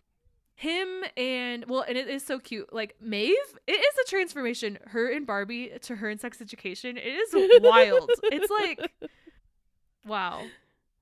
him 0.55 1.03
and 1.15 1.65
well, 1.67 1.85
and 1.87 1.95
it 1.95 2.07
is 2.07 2.25
so 2.25 2.39
cute. 2.39 2.73
Like 2.73 2.95
Maeve, 2.99 3.35
it 3.67 3.73
is 3.73 3.95
a 4.03 4.09
transformation. 4.09 4.79
Her 4.87 5.07
and 5.11 5.27
Barbie 5.27 5.71
to 5.83 5.97
her 5.97 6.09
in 6.09 6.17
Sex 6.17 6.41
Education. 6.41 6.97
It 6.97 7.05
is 7.05 7.61
wild. 7.63 8.09
it's 8.23 8.49
like, 8.49 8.91
wow, 10.05 10.43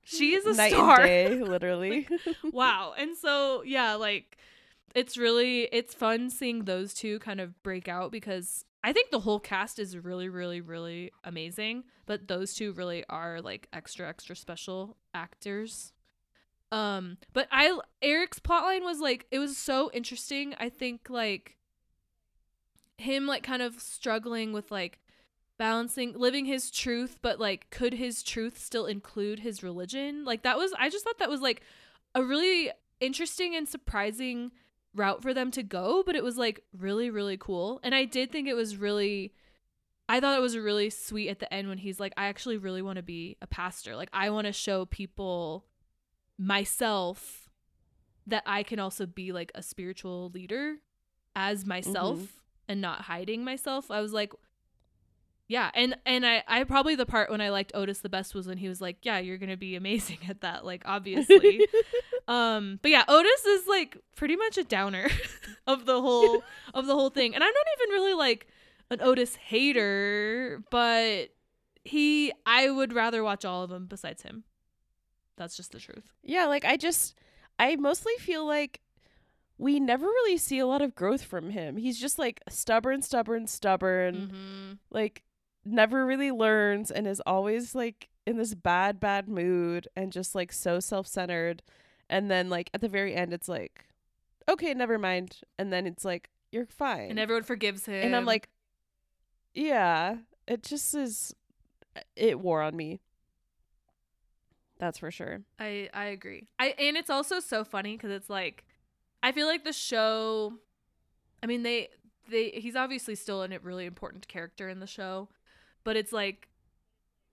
she 0.04 0.34
is 0.36 0.46
a 0.46 0.54
Night 0.54 0.74
star. 0.74 1.04
day, 1.04 1.36
literally. 1.42 2.06
wow. 2.52 2.94
And 2.98 3.16
so 3.16 3.64
yeah, 3.64 3.94
like 3.96 4.38
it's 4.96 5.18
really 5.18 5.64
it's 5.72 5.94
fun 5.94 6.30
seeing 6.30 6.64
those 6.64 6.94
two 6.94 7.20
kind 7.20 7.42
of 7.42 7.62
break 7.62 7.88
out 7.88 8.12
because 8.12 8.66
I 8.84 8.94
think 8.94 9.12
the 9.12 9.20
whole 9.20 9.40
cast 9.40 9.78
is 9.78 9.98
really, 9.98 10.30
really, 10.30 10.62
really 10.62 11.12
amazing. 11.24 11.84
But 12.06 12.28
those 12.28 12.54
two 12.54 12.72
really 12.72 13.04
are 13.10 13.42
like 13.42 13.68
extra, 13.74 14.08
extra 14.08 14.36
special 14.36 14.96
actors. 15.14 15.92
Um, 16.72 17.18
but 17.34 17.48
I 17.52 17.78
Eric's 18.02 18.40
plotline 18.40 18.84
was 18.84 19.00
like 19.00 19.26
it 19.32 19.40
was 19.40 19.58
so 19.58 19.92
interesting. 19.94 20.56
I 20.60 20.70
think 20.70 21.10
like 21.10 21.58
him 22.98 23.28
like 23.28 23.44
kind 23.44 23.62
of 23.62 23.82
struggling 23.82 24.54
with 24.54 24.72
like 24.72 25.00
balancing 25.58 26.14
living 26.14 26.46
his 26.46 26.72
truth, 26.72 27.18
but 27.22 27.40
like 27.40 27.70
could 27.72 27.96
his 27.96 28.24
truth 28.24 28.60
still 28.60 28.86
include 28.86 29.40
his 29.40 29.62
religion? 29.62 30.24
Like 30.24 30.44
that 30.44 30.58
was 30.58 30.74
I 30.78 30.90
just 30.90 31.04
thought 31.04 31.20
that 31.20 31.30
was 31.30 31.42
like 31.42 31.62
a 32.14 32.24
really 32.24 32.72
interesting 33.00 33.56
and 33.56 33.68
surprising 33.68 34.52
route 34.96 35.22
for 35.22 35.34
them 35.34 35.52
to 35.52 35.62
go, 35.64 36.02
but 36.06 36.16
it 36.16 36.24
was 36.24 36.38
like 36.38 36.64
really, 36.76 37.10
really 37.10 37.38
cool. 37.38 37.80
And 37.84 37.94
I 37.94 38.06
did 38.06 38.32
think 38.32 38.48
it 38.48 38.54
was 38.56 38.78
really 38.78 39.34
I 40.08 40.20
thought 40.20 40.38
it 40.38 40.42
was 40.42 40.56
really 40.56 40.90
sweet 40.92 41.30
at 41.30 41.40
the 41.40 41.52
end 41.52 41.68
when 41.68 41.80
he's 41.80 42.00
like, 42.00 42.14
I 42.16 42.28
actually 42.28 42.58
really 42.58 42.82
want 42.84 42.98
to 42.98 43.04
be 43.04 43.38
a 43.42 43.48
pastor. 43.48 43.96
Like 43.96 44.10
I 44.14 44.30
want 44.30 44.46
to 44.46 44.54
show 44.54 44.86
people 44.86 45.66
myself 46.38 47.50
that 48.28 48.44
I 48.46 48.64
can 48.64 48.80
also 48.80 49.06
be 49.06 49.32
like 49.32 49.52
a 49.56 49.62
spiritual 49.64 50.30
leader 50.34 50.78
as 51.36 51.66
myself 51.66 52.20
Mhm. 52.20 52.28
and 52.68 52.82
not 52.82 53.02
hiding 53.02 53.44
myself. 53.44 53.90
I 53.92 54.02
was 54.02 54.14
like 54.14 54.34
yeah, 55.48 55.70
and 55.76 55.96
and 56.06 56.26
I 56.26 56.44
I 56.48 56.64
probably 56.64 56.96
the 56.96 57.06
part 57.06 57.30
when 57.30 57.42
I 57.42 57.50
liked 57.50 57.72
Otis 57.76 58.00
the 58.00 58.10
best 58.10 58.34
was 58.34 58.48
when 58.48 58.58
he 58.58 58.68
was 58.68 58.82
like, 58.82 58.98
"Yeah, 59.04 59.20
you're 59.20 59.38
going 59.38 59.50
to 59.50 59.58
be 59.58 59.76
amazing 59.76 60.20
at 60.28 60.42
that." 60.42 60.66
Like 60.66 60.82
obviously. 60.86 61.68
um 62.28 62.80
but 62.82 62.90
yeah, 62.90 63.04
Otis 63.08 63.46
is 63.46 63.68
like 63.68 63.98
pretty 64.16 64.36
much 64.36 64.58
a 64.58 64.64
downer 64.64 65.08
of 65.68 65.86
the 65.86 66.02
whole 66.02 66.44
of 66.74 66.88
the 66.88 66.96
whole 66.96 67.12
thing. 67.12 67.36
And 67.36 67.44
I'm 67.44 67.54
not 67.54 67.66
even 67.80 67.94
really 67.94 68.14
like 68.16 68.48
an 68.90 69.02
Otis 69.02 69.36
hater, 69.36 70.64
but 70.72 71.30
he 71.84 72.32
I 72.46 72.72
would 72.72 72.94
rather 72.94 73.24
watch 73.24 73.46
all 73.46 73.64
of 73.64 73.70
them 73.70 73.86
besides 73.86 74.24
him. 74.24 74.46
That's 75.38 75.58
just 75.58 75.74
the 75.74 75.80
truth. 75.80 76.12
yeah, 76.24 76.48
like 76.48 76.66
I 76.66 76.76
just 76.76 77.16
I 77.60 77.76
mostly 77.76 78.14
feel 78.20 78.48
like 78.48 78.82
we 79.58 79.80
never 79.80 80.06
really 80.06 80.38
see 80.38 80.60
a 80.60 80.68
lot 80.68 80.82
of 80.82 80.96
growth 80.96 81.24
from 81.24 81.52
him. 81.52 81.78
He's 81.78 82.00
just 82.00 82.18
like 82.18 82.42
stubborn, 82.50 83.02
stubborn, 83.02 83.48
stubborn. 83.48 84.16
Mm-hmm. 84.16 84.74
Like 84.90 85.24
never 85.66 86.06
really 86.06 86.32
learns 86.32 86.92
and 86.92 87.08
is 87.08 87.22
always 87.26 87.74
like 87.76 88.10
in 88.26 88.38
this 88.38 88.54
bad 88.54 89.00
bad 89.00 89.28
mood 89.28 89.88
and 89.96 90.12
just 90.12 90.36
like 90.36 90.52
so 90.52 90.80
self-centered. 90.80 91.64
And 92.10 92.30
then 92.30 92.50
like 92.50 92.70
at 92.74 92.82
the 92.82 92.90
very 92.90 93.16
end 93.16 93.34
it's 93.34 93.50
like 93.50 93.86
okay, 94.48 94.74
never 94.74 95.00
mind. 95.00 95.38
And 95.58 95.74
then 95.74 95.88
it's 95.88 96.06
like 96.06 96.30
you're 96.52 96.68
fine. 96.68 97.10
And 97.10 97.20
everyone 97.20 97.44
forgives 97.44 97.86
him. 97.86 98.06
and 98.06 98.16
I'm 98.16 98.26
like 98.26 98.50
yeah, 99.54 100.18
it 100.48 100.64
just 100.64 100.94
is 100.94 101.34
uh, 101.96 102.02
it 102.16 102.40
wore 102.40 102.62
on 102.62 102.76
me. 102.76 103.00
That's 104.78 105.00
for 105.00 105.10
sure. 105.12 105.42
I 105.60 105.90
I 105.94 106.06
agree. 106.06 106.48
I 106.60 106.76
and 106.78 106.98
it's 106.98 107.10
also 107.10 107.40
so 107.40 107.64
funny 107.64 107.96
because 107.96 108.12
it's 108.12 108.30
like 108.30 108.66
I 109.24 109.32
feel 109.32 109.48
like 109.48 109.64
the 109.64 109.74
show. 109.74 110.54
I 111.42 111.48
mean 111.48 111.64
they 111.64 111.90
they 112.30 112.50
he's 112.50 112.76
obviously 112.76 113.16
still 113.16 113.42
a 113.44 113.50
really 113.60 113.86
important 113.86 114.28
character 114.28 114.68
in 114.68 114.80
the 114.80 114.88
show, 114.88 115.30
but 115.86 115.96
it's 115.96 116.12
like 116.12 116.50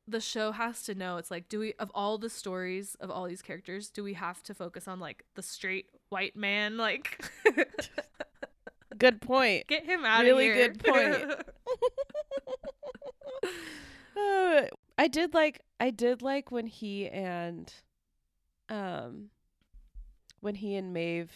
the 0.07 0.21
show 0.21 0.53
has 0.53 0.83
to 0.85 0.95
know 0.95 1.17
it's 1.17 1.31
like 1.31 1.49
do 1.49 1.59
we 1.59 1.73
of 1.81 1.91
all 1.95 2.19
the 2.19 2.31
stories 2.31 2.95
of 3.01 3.11
all 3.11 3.27
these 3.27 3.43
characters 3.43 3.89
do 3.89 4.05
we 4.05 4.15
have 4.15 4.43
to 4.43 4.55
focus 4.55 4.87
on 4.87 5.01
like 5.01 5.25
the 5.35 5.43
straight 5.43 5.87
white 6.11 6.37
man 6.37 6.77
like 6.77 7.25
Good 8.99 9.21
point. 9.21 9.67
get 9.67 9.85
him 9.85 10.05
out 10.05 10.23
Really 10.23 10.49
of 10.51 10.55
here 10.55 10.75
Really 10.85 11.11
good 11.19 11.25
point. 11.25 11.41
Uh, 14.15 14.67
I 14.99 15.09
did 15.09 15.33
like 15.33 15.63
I 15.81 15.89
did 15.91 16.21
like 16.21 16.53
when 16.53 16.67
he 16.67 17.09
and 17.09 17.73
um 18.69 19.31
when 20.41 20.55
he 20.55 20.77
and 20.77 20.93
Maeve 20.93 21.33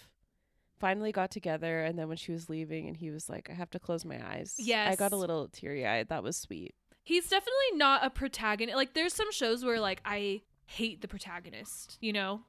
finally 0.79 1.11
got 1.11 1.31
together 1.31 1.83
and 1.83 1.99
then 1.99 2.07
when 2.07 2.19
she 2.19 2.33
was 2.33 2.51
leaving 2.51 2.87
and 2.87 2.97
he 2.97 3.11
was 3.11 3.31
like 3.31 3.49
I 3.51 3.55
have 3.55 3.71
to 3.71 3.79
close 3.79 4.05
my 4.05 4.21
eyes. 4.25 4.57
Yes. 4.59 4.93
I 4.93 4.97
got 4.97 5.13
a 5.13 5.17
little 5.17 5.49
teary-eyed. 5.49 6.09
That 6.11 6.23
was 6.23 6.37
sweet. 6.37 6.75
He's 7.07 7.29
definitely 7.29 7.77
not 7.77 8.05
a 8.05 8.11
protagonist 8.11 8.77
like 8.77 8.93
there's 8.95 9.15
some 9.15 9.31
shows 9.33 9.65
where 9.65 9.81
like 9.81 10.01
i 10.05 10.43
hate 10.67 11.01
the 11.01 11.09
protagonist 11.09 11.97
you 12.01 12.13
know 12.13 12.43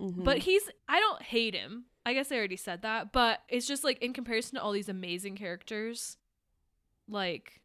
Mhm. 0.00 0.24
But 0.24 0.38
he's 0.38 0.62
I 0.88 0.98
don't 0.98 1.20
hate 1.20 1.54
him. 1.54 1.84
I 2.06 2.14
guess 2.14 2.32
I 2.32 2.36
already 2.36 2.56
said 2.56 2.80
that, 2.82 3.12
but 3.12 3.40
it's 3.50 3.66
just 3.66 3.84
like 3.84 3.98
in 4.02 4.14
comparison 4.14 4.54
to 4.56 4.62
all 4.62 4.72
these 4.72 4.88
amazing 4.88 5.36
characters, 5.36 6.16
like 7.06 7.60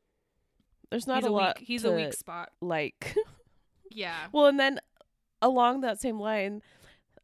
there's 0.91 1.07
not 1.07 1.19
he's 1.23 1.29
a, 1.29 1.31
lot 1.31 1.57
weak 1.59 1.65
he's 1.67 1.85
a 1.85 1.91
weak 1.93 2.13
spot. 2.13 2.51
like. 2.61 3.15
Yeah. 3.89 4.27
well, 4.33 4.47
and 4.47 4.59
then 4.59 4.81
along 5.41 5.79
that 5.81 6.01
same 6.01 6.19
line, 6.19 6.61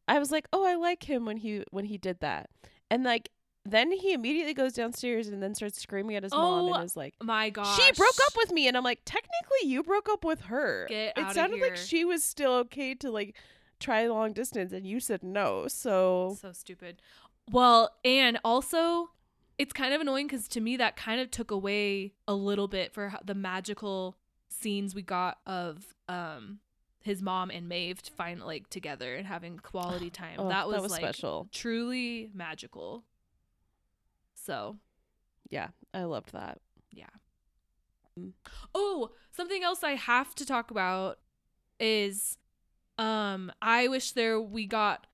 I 0.08 0.18
was 0.18 0.30
like, 0.32 0.46
"Oh, 0.54 0.64
I 0.64 0.76
like 0.76 1.02
him 1.02 1.26
when 1.26 1.36
he 1.36 1.64
when 1.70 1.84
he 1.84 1.98
did 1.98 2.20
that." 2.20 2.48
And 2.90 3.04
like 3.04 3.28
then 3.64 3.92
he 3.92 4.12
immediately 4.12 4.54
goes 4.54 4.72
downstairs 4.72 5.28
and 5.28 5.42
then 5.42 5.54
starts 5.54 5.80
screaming 5.80 6.16
at 6.16 6.22
his 6.24 6.32
mom 6.32 6.70
Oh, 6.70 6.74
and 6.74 6.84
is 6.84 6.96
like, 6.96 7.14
My 7.22 7.50
gosh. 7.50 7.76
She 7.76 7.92
broke 7.92 8.18
up 8.26 8.36
with 8.36 8.52
me, 8.52 8.66
and 8.68 8.76
I'm 8.76 8.84
like, 8.84 9.00
technically, 9.04 9.68
you 9.68 9.82
broke 9.82 10.08
up 10.08 10.24
with 10.24 10.42
her. 10.42 10.86
Get 10.88 11.16
it 11.16 11.32
sounded 11.32 11.60
like 11.60 11.76
she 11.76 12.04
was 12.04 12.24
still 12.24 12.52
okay 12.54 12.94
to 12.96 13.10
like 13.10 13.36
try 13.78 14.06
long 14.06 14.32
distance, 14.32 14.72
and 14.72 14.86
you 14.86 15.00
said 15.00 15.22
no. 15.22 15.68
So 15.68 16.36
so 16.40 16.52
stupid. 16.52 17.00
Well, 17.50 17.90
and 18.04 18.38
also 18.44 19.10
it's 19.58 19.72
kind 19.72 19.92
of 19.94 20.00
annoying 20.00 20.28
cuz 20.28 20.48
to 20.48 20.60
me 20.60 20.76
that 20.78 20.96
kind 20.96 21.20
of 21.20 21.30
took 21.30 21.50
away 21.50 22.14
a 22.26 22.34
little 22.34 22.68
bit 22.68 22.92
for 22.92 23.12
the 23.24 23.34
magical 23.34 24.16
scenes 24.48 24.94
we 24.94 25.02
got 25.02 25.38
of 25.46 25.94
um 26.08 26.60
his 27.00 27.20
mom 27.20 27.50
and 27.50 27.68
Maeve 27.68 28.00
to 28.02 28.12
find 28.12 28.40
like 28.40 28.70
together 28.70 29.14
and 29.14 29.26
having 29.26 29.58
quality 29.58 30.10
time. 30.22 30.36
oh, 30.38 30.48
that 30.48 30.68
was, 30.68 30.90
like 30.90 31.00
special. 31.00 31.48
truly 31.52 32.30
magical. 32.32 33.04
So, 34.44 34.78
Yeah, 35.50 35.68
I 35.94 36.04
loved 36.04 36.32
that. 36.32 36.60
Yeah. 36.90 37.06
Oh, 38.74 39.10
something 39.30 39.62
else 39.62 39.82
I 39.82 39.92
have 39.92 40.34
to 40.36 40.46
talk 40.46 40.70
about 40.70 41.18
is 41.78 42.38
um 42.98 43.50
I 43.62 43.88
wish 43.88 44.12
there 44.12 44.40
we 44.40 44.66
got 44.66 45.06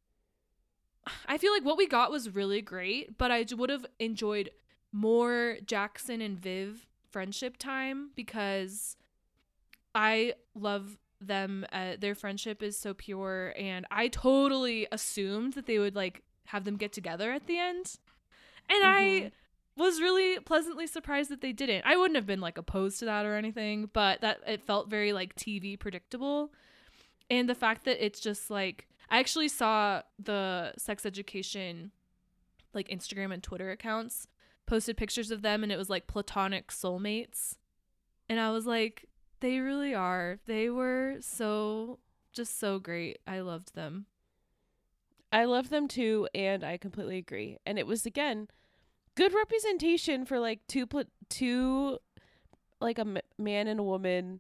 I 1.27 1.39
feel 1.39 1.53
like 1.53 1.65
what 1.65 1.79
we 1.79 1.87
got 1.87 2.11
was 2.11 2.35
really 2.35 2.61
great, 2.61 3.17
but 3.17 3.31
I 3.31 3.47
would 3.57 3.71
have 3.71 3.87
enjoyed 3.99 4.51
more 4.93 5.57
Jackson 5.65 6.21
and 6.21 6.39
Viv 6.39 6.87
friendship 7.11 7.57
time 7.57 8.11
because 8.15 8.97
I 9.95 10.35
love 10.55 10.99
them 11.21 11.67
uh, 11.73 11.97
their 11.99 12.15
friendship 12.15 12.63
is 12.63 12.79
so 12.79 12.95
pure 12.95 13.53
and 13.59 13.87
I 13.91 14.09
totally 14.09 14.87
assumed 14.93 15.55
that 15.55 15.67
they 15.67 15.79
would 15.79 15.97
like 15.97 16.23
have 16.47 16.65
them 16.65 16.77
get 16.77 16.93
together 16.93 17.33
at 17.33 17.47
the 17.47 17.59
end. 17.59 17.97
And 18.69 18.85
I 18.85 19.01
Mhm. 19.01 19.33
was 19.77 20.01
really 20.01 20.41
pleasantly 20.41 20.87
surprised 20.87 21.31
that 21.31 21.41
they 21.41 21.53
didn't. 21.53 21.85
I 21.87 21.97
wouldn't 21.97 22.17
have 22.17 22.27
been 22.27 22.41
like 22.41 22.59
opposed 22.59 22.99
to 22.99 23.05
that 23.07 23.25
or 23.25 23.35
anything, 23.37 23.87
but 23.93 24.21
that 24.21 24.41
it 24.47 24.63
felt 24.63 24.89
very 24.91 25.13
like 25.13 25.35
TV 25.35 25.77
predictable. 25.79 26.53
And 27.31 27.49
the 27.49 27.55
fact 27.55 27.85
that 27.85 28.05
it's 28.05 28.21
just 28.21 28.51
like 28.51 28.89
I 29.11 29.19
actually 29.21 29.49
saw 29.49 30.03
the 30.19 30.75
sex 30.77 31.07
education 31.07 31.93
like 32.75 32.89
Instagram 32.89 33.33
and 33.33 33.43
Twitter 33.43 33.71
accounts 33.71 34.29
posted 34.67 34.97
pictures 34.97 35.31
of 35.31 35.41
them 35.43 35.63
and 35.63 35.73
it 35.73 35.79
was 35.79 35.89
like 35.89 36.07
platonic 36.07 36.69
soulmates. 36.69 37.57
And 38.29 38.39
I 38.39 38.51
was 38.51 38.67
like 38.67 39.07
they 39.41 39.61
really 39.61 39.95
are. 39.95 40.41
They 40.47 40.69
were 40.69 41.17
so 41.21 42.01
just 42.33 42.59
so 42.59 42.79
great. 42.79 43.21
I 43.27 43.41
loved 43.41 43.75
them. 43.75 44.07
I 45.33 45.45
love 45.45 45.69
them 45.69 45.89
too, 45.89 46.27
and 46.35 46.65
I 46.65 46.79
completely 46.79 47.19
agree. 47.19 47.59
And 47.67 47.79
it 47.79 47.87
was 47.87 48.07
again 48.07 48.49
good 49.19 49.35
representation 49.35 50.25
for 50.25 50.39
like 50.39 50.61
two 50.69 50.87
pl- 50.87 51.05
two 51.29 51.99
like 52.81 52.99
a 52.99 53.03
m- 53.03 53.19
man 53.37 53.67
and 53.67 53.81
a 53.81 53.83
woman 53.83 54.39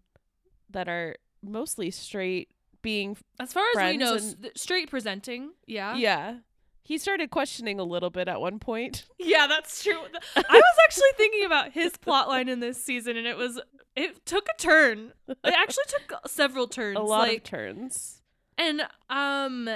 that 0.71 0.89
are 0.89 1.17
mostly 1.43 1.91
straight 1.91 2.49
being 2.81 3.17
As 3.41 3.53
far 3.53 3.65
as 3.77 3.91
we 3.93 3.97
know, 3.97 4.15
and- 4.15 4.51
straight 4.55 4.89
presenting. 4.89 5.51
Yeah. 5.67 5.97
yeah. 5.97 6.37
He 6.85 6.97
started 6.97 7.31
questioning 7.31 7.81
a 7.81 7.83
little 7.85 8.09
bit 8.11 8.29
at 8.29 8.41
one 8.41 8.59
point. 8.61 9.05
Yeah, 9.19 9.47
that's 9.49 9.83
true. 9.83 9.99
I 10.37 10.41
was 10.49 10.77
actually 10.85 11.13
thinking 11.17 11.45
about 11.45 11.73
his 11.73 11.97
plot 11.99 12.29
line 12.29 12.49
in 12.49 12.61
this 12.61 12.83
season, 12.83 13.17
and 13.17 13.27
it 13.27 13.37
was 13.37 13.61
it 13.97 14.25
took 14.25 14.47
a 14.49 14.57
turn. 14.57 15.13
It 15.27 15.37
actually 15.45 15.85
took 15.89 16.29
several 16.29 16.67
turns. 16.69 16.97
a 16.97 17.03
lot 17.03 17.29
like, 17.29 17.39
of 17.39 17.45
turns. 17.45 18.23
and 18.57 18.83
um, 19.11 19.69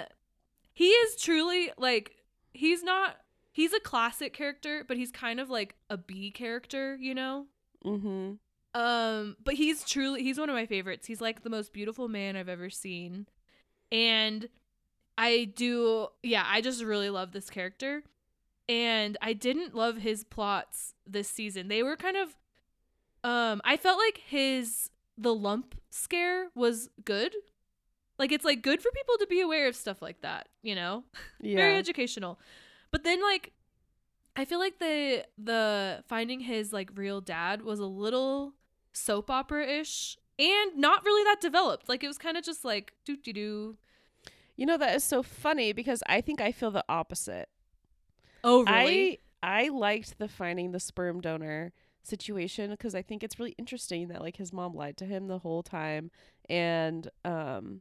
he 0.73 0.87
is 0.87 1.17
truly 1.17 1.71
like 1.77 2.23
he's 2.55 2.83
not 2.83 3.17
he's 3.53 3.73
a 3.73 3.81
classic 3.81 4.33
character, 4.33 4.85
but 4.87 4.97
he's 4.97 5.13
kind 5.13 5.39
of 5.39 5.51
like 5.51 5.77
a 5.89 5.97
B 5.97 6.31
character, 6.31 6.97
you 6.99 7.15
know? 7.15 7.47
Mm-hmm. 7.85 8.33
Um, 8.75 9.37
but 9.45 9.55
he's 9.55 9.85
truly 9.85 10.23
he's 10.23 10.39
one 10.39 10.49
of 10.49 10.55
my 10.55 10.67
favorites. 10.67 11.07
He's 11.07 11.21
like 11.21 11.43
the 11.43 11.51
most 11.51 11.73
beautiful 11.73 12.09
man 12.09 12.37
I've 12.37 12.49
ever 12.49 12.71
seen. 12.71 13.27
And 13.93 14.49
I 15.19 15.53
do 15.55 16.09
yeah, 16.23 16.45
I 16.47 16.63
just 16.63 16.83
really 16.83 17.11
love 17.11 17.33
this 17.33 17.51
character. 17.51 18.03
And 18.69 19.19
I 19.21 19.35
didn't 19.35 19.75
love 19.75 19.99
his 19.99 20.25
plots 20.25 20.95
this 21.07 21.29
season. 21.29 21.69
They 21.69 21.83
were 21.83 21.97
kind 21.97 22.17
of 22.17 22.37
um 23.23 23.61
I 23.65 23.77
felt 23.77 23.99
like 23.99 24.23
his 24.27 24.89
the 25.19 25.35
lump 25.35 25.75
scare 25.91 26.49
was 26.55 26.89
good. 27.05 27.35
Like 28.19 28.33
it's 28.33 28.45
like 28.45 28.63
good 28.63 28.81
for 28.81 28.91
people 28.91 29.17
to 29.19 29.27
be 29.27 29.43
aware 29.43 29.69
of 29.69 29.77
stuff 29.77 30.01
like 30.01 30.23
that, 30.23 30.49
you 30.63 30.75
know? 30.75 31.05
Yeah. 31.41 31.57
Very 31.57 31.77
educational. 31.77 32.39
But 32.93 33.03
then 33.05 33.21
like 33.21 33.53
I 34.37 34.45
feel 34.45 34.59
like 34.61 34.79
the 34.79 35.25
the 35.37 36.05
finding 36.07 36.41
his 36.41 36.73
like 36.73 36.91
real 36.95 37.21
dad 37.21 37.63
was 37.63 37.81
a 37.81 37.87
little 37.87 38.55
soap 38.93 39.31
opera 39.31 39.67
ish 39.67 40.17
and 40.39 40.77
not 40.77 41.05
really 41.05 41.25
that 41.25 41.41
developed. 41.41 41.89
Like 41.89 42.05
it 42.05 42.09
was 42.09 42.19
kind 42.19 42.37
of 42.37 42.45
just 42.45 42.65
like 42.65 42.93
doo 43.05 43.17
doo 43.17 43.33
doo. 43.33 43.77
you 44.57 44.67
know 44.67 44.77
that 44.79 44.95
is 44.95 45.05
so 45.05 45.23
funny 45.23 45.73
because 45.73 46.03
I 46.07 46.21
think 46.21 46.41
I 46.41 46.53
feel 46.53 46.71
the 46.71 46.85
opposite. 46.89 47.49
Oh 48.45 48.65
really? 48.65 49.21
I 49.43 49.65
I 49.65 49.69
liked 49.69 50.19
the 50.19 50.29
finding 50.29 50.73
the 50.73 50.81
sperm 50.81 51.21
donor 51.21 51.73
situation 52.03 52.71
because 52.71 52.95
I 52.95 53.03
think 53.03 53.23
it's 53.23 53.39
really 53.39 53.55
interesting 53.59 54.09
that 54.09 54.21
like 54.21 54.37
his 54.37 54.53
mom 54.53 54.75
lied 54.75 54.97
to 54.99 55.05
him 55.07 55.29
the 55.29 55.39
whole 55.39 55.63
time 55.63 56.11
and 56.49 57.09
um 57.25 57.81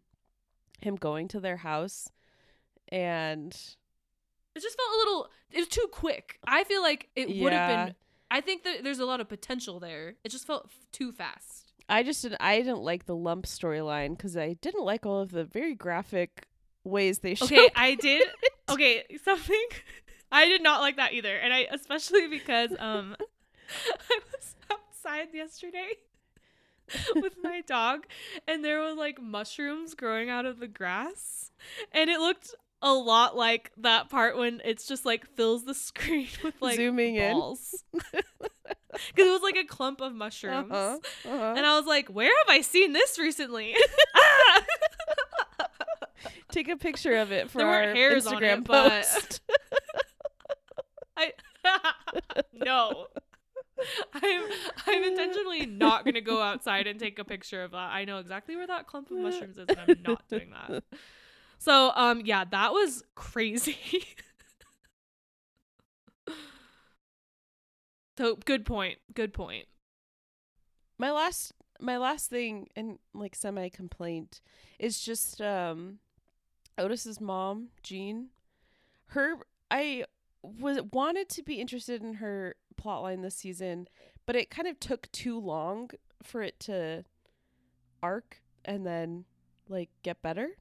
him 0.81 0.95
going 0.95 1.27
to 1.29 1.39
their 1.39 1.57
house 1.57 2.09
and 2.89 3.55
it 4.55 4.61
just 4.61 4.77
felt 4.77 4.89
a 4.93 4.97
little. 4.97 5.29
It 5.51 5.59
was 5.59 5.67
too 5.67 5.87
quick. 5.91 6.39
I 6.45 6.63
feel 6.63 6.81
like 6.81 7.09
it 7.15 7.41
would 7.41 7.53
have 7.53 7.87
been. 7.87 7.95
I 8.29 8.41
think 8.41 8.63
that 8.63 8.83
there's 8.83 8.99
a 8.99 9.05
lot 9.05 9.19
of 9.19 9.27
potential 9.27 9.79
there. 9.79 10.15
It 10.23 10.29
just 10.29 10.47
felt 10.47 10.67
f- 10.67 10.87
too 10.91 11.11
fast. 11.11 11.73
I 11.89 12.03
just 12.03 12.21
didn't 12.21 12.41
I 12.41 12.57
didn't 12.57 12.79
like 12.79 13.05
the 13.05 13.15
lump 13.15 13.45
storyline 13.45 14.15
because 14.15 14.37
I 14.37 14.53
didn't 14.53 14.85
like 14.85 15.05
all 15.05 15.19
of 15.19 15.31
the 15.31 15.43
very 15.43 15.75
graphic 15.75 16.47
ways 16.85 17.19
they 17.19 17.35
showed 17.35 17.51
Okay, 17.51 17.69
I 17.75 17.95
did. 17.95 18.23
Okay, 18.69 19.03
something. 19.21 19.65
I 20.31 20.47
did 20.47 20.63
not 20.63 20.79
like 20.79 20.95
that 20.95 21.11
either, 21.11 21.35
and 21.35 21.53
I 21.53 21.67
especially 21.71 22.29
because 22.29 22.71
um, 22.79 23.17
I 24.09 24.19
was 24.31 24.55
outside 24.71 25.27
yesterday 25.33 25.89
with 27.15 27.35
my 27.43 27.59
dog, 27.67 28.05
and 28.47 28.63
there 28.63 28.79
were 28.79 28.93
like 28.93 29.21
mushrooms 29.21 29.93
growing 29.93 30.29
out 30.29 30.45
of 30.45 30.59
the 30.59 30.69
grass, 30.69 31.51
and 31.91 32.09
it 32.09 32.19
looked 32.19 32.55
a 32.81 32.93
lot 32.93 33.35
like 33.35 33.71
that 33.77 34.09
part 34.09 34.37
when 34.37 34.61
it's 34.65 34.87
just 34.87 35.05
like 35.05 35.25
fills 35.35 35.65
the 35.65 35.73
screen 35.75 36.27
with 36.43 36.55
like 36.61 36.75
Zooming 36.75 37.15
in. 37.15 37.33
balls. 37.33 37.83
Because 38.91 39.25
it 39.25 39.31
was 39.31 39.41
like 39.41 39.55
a 39.55 39.63
clump 39.63 40.01
of 40.01 40.13
mushrooms. 40.13 40.69
Uh-huh, 40.69 40.99
uh-huh. 41.25 41.53
And 41.55 41.65
I 41.65 41.77
was 41.77 41.85
like, 41.85 42.09
where 42.09 42.27
have 42.27 42.49
I 42.49 42.59
seen 42.59 42.91
this 42.91 43.17
recently? 43.17 43.73
Ah! 44.15 44.65
Take 46.51 46.67
a 46.67 46.75
picture 46.75 47.15
of 47.15 47.31
it 47.31 47.49
for 47.49 47.59
There 47.59 47.67
our 47.67 47.83
hairs 47.95 48.27
on 48.27 48.35
Instagram 48.35 48.57
it, 48.59 48.65
post. 48.65 49.41
I 51.15 51.31
no. 52.53 53.07
I'm 54.13 54.43
I'm 54.87 55.03
intentionally 55.05 55.65
not 55.65 56.03
gonna 56.03 56.21
go 56.21 56.41
outside 56.41 56.85
and 56.85 56.99
take 56.99 57.17
a 57.17 57.23
picture 57.23 57.63
of 57.63 57.71
that. 57.71 57.77
I 57.77 58.03
know 58.03 58.17
exactly 58.17 58.57
where 58.57 58.67
that 58.67 58.87
clump 58.87 59.09
of 59.09 59.17
mushrooms 59.17 59.57
is, 59.57 59.67
and 59.69 59.79
I'm 59.79 60.01
not 60.05 60.27
doing 60.27 60.51
that. 60.51 60.83
So 61.61 61.91
um 61.95 62.23
yeah, 62.25 62.43
that 62.43 62.73
was 62.73 63.03
crazy. 63.13 63.77
so 68.17 68.35
good 68.43 68.65
point. 68.65 68.97
Good 69.13 69.31
point. 69.31 69.67
my 70.97 71.11
last 71.11 71.53
my 71.79 71.97
last 71.99 72.31
thing 72.31 72.67
and 72.75 72.97
like 73.13 73.35
semi 73.35 73.69
complaint 73.69 74.41
is 74.79 75.01
just 75.01 75.39
um 75.39 75.99
Otis's 76.79 77.21
mom, 77.21 77.67
Jean. 77.83 78.29
Her 79.09 79.35
I 79.69 80.05
was 80.41 80.79
wanted 80.91 81.29
to 81.29 81.43
be 81.43 81.61
interested 81.61 82.01
in 82.01 82.15
her 82.15 82.55
plotline 82.75 83.21
this 83.21 83.35
season, 83.35 83.87
but 84.25 84.35
it 84.35 84.49
kind 84.49 84.67
of 84.67 84.79
took 84.79 85.11
too 85.11 85.39
long 85.39 85.91
for 86.23 86.41
it 86.41 86.59
to 86.61 87.05
arc 88.01 88.41
and 88.65 88.83
then 88.83 89.25
like 89.69 89.91
get 90.01 90.23
better. 90.23 90.55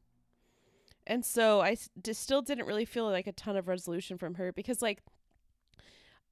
And 1.10 1.24
so 1.24 1.60
I 1.60 1.76
still 2.12 2.40
didn't 2.40 2.66
really 2.66 2.84
feel 2.84 3.10
like 3.10 3.26
a 3.26 3.32
ton 3.32 3.56
of 3.56 3.66
resolution 3.66 4.16
from 4.16 4.34
her 4.34 4.52
because 4.52 4.80
like 4.80 5.02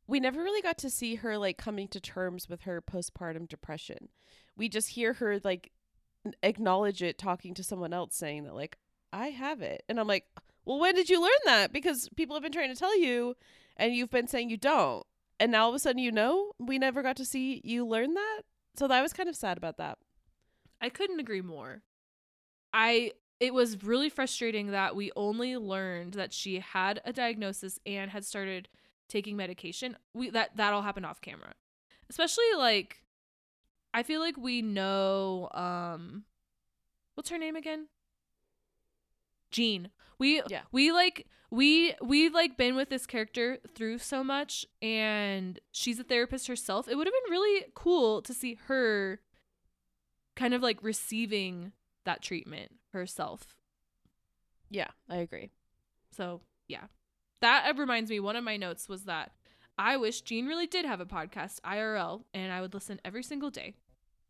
we 0.07 0.21
never 0.21 0.41
really 0.41 0.63
got 0.63 0.79
to 0.79 0.89
see 0.89 1.17
her 1.17 1.37
like 1.37 1.59
coming 1.59 1.89
to 1.89 2.01
terms 2.01 2.49
with 2.49 2.63
her 2.63 2.81
postpartum 2.81 3.49
depression. 3.49 4.09
We 4.57 4.69
just 4.69 4.91
hear 4.91 5.15
her 5.15 5.41
like 5.43 5.73
acknowledge 6.45 7.03
it 7.03 7.19
talking 7.19 7.55
to 7.55 7.65
someone 7.65 7.93
else 7.93 8.15
saying 8.15 8.45
that 8.45 8.55
like 8.55 8.79
I 9.13 9.31
have 9.31 9.63
it. 9.63 9.83
And 9.89 9.99
I'm 9.99 10.07
like, 10.07 10.27
"Well, 10.65 10.79
when 10.79 10.95
did 10.95 11.11
you 11.11 11.21
learn 11.21 11.31
that? 11.47 11.73
Because 11.73 12.09
people 12.15 12.37
have 12.37 12.45
been 12.45 12.53
trying 12.53 12.73
to 12.73 12.79
tell 12.79 12.97
you 13.01 13.35
and 13.77 13.97
you've 13.97 14.11
been 14.11 14.29
saying 14.29 14.49
you 14.49 14.57
don't. 14.57 15.05
And 15.41 15.51
now 15.51 15.65
all 15.65 15.71
of 15.71 15.75
a 15.75 15.81
sudden 15.81 15.99
you 15.99 16.13
know? 16.13 16.53
We 16.61 16.79
never 16.79 17.03
got 17.03 17.17
to 17.17 17.25
see 17.25 17.61
you 17.65 17.85
learn 17.85 18.15
that?" 18.15 18.43
So 18.77 18.87
that 18.87 19.03
was 19.03 19.13
kind 19.13 19.29
of 19.29 19.35
sad 19.35 19.57
about 19.59 19.77
that. 19.79 19.99
I 20.81 20.89
couldn't 20.89 21.19
agree 21.19 21.43
more. 21.43 21.83
I 22.73 23.11
it 23.41 23.55
was 23.55 23.83
really 23.85 24.09
frustrating 24.09 24.73
that 24.73 24.97
we 24.97 25.13
only 25.15 25.57
learned 25.57 26.15
that 26.15 26.33
she 26.33 26.59
had 26.61 27.01
a 27.05 27.13
diagnosis 27.13 27.79
and 27.87 28.11
had 28.11 28.25
started 28.25 28.69
taking 29.09 29.37
medication. 29.37 29.97
We 30.15 30.31
that 30.31 30.57
that 30.57 30.73
all 30.73 30.83
happened 30.83 31.07
off 31.07 31.21
camera. 31.21 31.55
Especially 32.11 32.45
like 32.57 33.03
I 33.95 34.03
feel 34.03 34.21
like 34.21 34.37
we 34.37 34.63
know 34.63 35.49
um 35.53 36.25
what's 37.15 37.31
her 37.31 37.39
name 37.39 37.57
again? 37.57 37.87
Jean. 39.51 39.91
We 40.19 40.43
Yeah. 40.49 40.63
we 40.73 40.91
like 40.93 41.27
we 41.51 41.95
we've 42.03 42.35
like 42.35 42.57
been 42.57 42.75
with 42.75 42.91
this 42.91 43.07
character 43.07 43.59
through 43.75 43.99
so 43.99 44.23
much 44.25 44.67
and 44.83 45.59
she's 45.71 45.99
a 45.99 46.05
therapist 46.05 46.49
herself. 46.49 46.89
It 46.89 46.97
would 46.97 47.07
have 47.07 47.15
been 47.25 47.31
really 47.31 47.67
cool 47.75 48.21
to 48.23 48.35
see 48.35 48.59
her 48.67 49.21
kind 50.37 50.55
of 50.55 50.63
like 50.63 50.83
receiving 50.83 51.73
that 52.05 52.23
treatment 52.23 52.73
herself. 52.93 53.55
Yeah, 54.71 54.89
I 55.09 55.17
agree. 55.17 55.51
So, 56.11 56.41
yeah. 56.69 56.85
That 57.41 57.73
reminds 57.79 58.11
me 58.11 58.21
one 58.21 58.37
of 58.37 58.45
my 58.45 58.57
notes 58.57 58.89
was 58.89 59.05
that 59.05 59.33
I 59.79 59.97
wish 59.97 60.23
Jean 60.23 60.47
really 60.47 60.67
did 60.67 60.85
have 60.85 61.01
a 61.01 61.07
podcast 61.07 61.61
IRL 61.61 62.25
and 62.35 62.53
I 62.53 62.61
would 62.61 62.75
listen 62.75 63.01
every 63.05 63.23
single 63.23 63.51
day. 63.51 63.75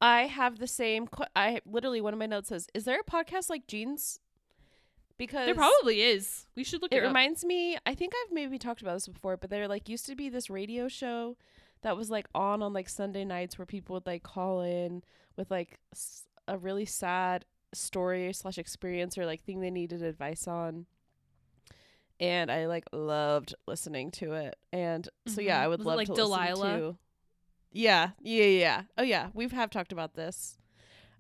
I 0.01 0.23
have 0.27 0.59
the 0.59 0.67
same 0.67 1.07
qu- 1.07 1.25
I 1.35 1.61
literally 1.67 2.01
one 2.01 2.13
of 2.13 2.19
my 2.19 2.27
notes 2.27 2.51
says, 2.51 2.69
"Is 2.75 2.85
there 2.85 3.01
a 3.01 3.11
podcast 3.11 3.49
like 3.51 3.67
Jean's?" 3.67 4.21
Because 5.17 5.47
There 5.47 5.55
probably 5.57 6.03
is. 6.03 6.47
We 6.55 6.63
should 6.63 6.81
look 6.83 6.93
it 6.93 7.03
it, 7.03 7.07
reminds 7.07 7.45
me 7.45 7.77
i 7.85 7.95
think 7.95 8.13
i've 8.15 8.33
maybe 8.33 8.57
talked 8.59 8.83
about 8.83 8.95
this 8.95 9.09
before 9.09 9.37
but 9.37 9.51
there 9.51 9.67
like 9.67 9.89
used 9.89 10.07
to 10.07 10.15
be 10.15 10.29
this 10.29 10.49
radio 10.49 10.87
show 10.87 11.37
that 11.83 11.97
was 11.97 12.09
like 12.09 12.29
on 12.37 12.63
on 12.63 12.73
like 12.73 12.89
sunday 12.89 13.25
nights 13.25 13.59
where 13.59 13.67
people 13.67 13.95
would 13.95 14.07
like 14.07 14.23
call 14.23 14.61
in 14.61 15.03
with 15.37 15.51
like 15.51 15.81
s- 15.93 16.23
a 16.47 16.57
really 16.57 16.85
sad 16.85 17.45
story 17.75 18.33
slash 18.33 18.59
experience 18.59 19.19
or 19.19 19.27
like 19.27 19.43
thing 19.45 19.61
they 19.61 19.71
needed 19.71 20.03
advice 20.03 20.47
on 20.49 20.87
and 22.21 22.51
i 22.51 22.67
like 22.67 22.85
loved 22.93 23.55
listening 23.67 24.11
to 24.11 24.33
it 24.33 24.57
and 24.73 25.09
so 25.27 25.41
yeah 25.41 25.61
Mhm. 25.61 25.65
i 25.65 25.69
would 25.69 25.79
Was 25.81 25.87
love 25.87 25.97
like, 25.97 26.09
to 26.09 26.15
Delilah? 26.15 26.55
listen 26.59 26.81
to 26.81 26.97
yeah 27.73 28.11
yeah 28.21 28.45
yeah 28.45 28.83
oh 28.97 29.03
yeah 29.03 29.29
we've 29.35 29.53
have 29.53 29.71
talked 29.71 29.93
about 29.93 30.15
this 30.15 30.57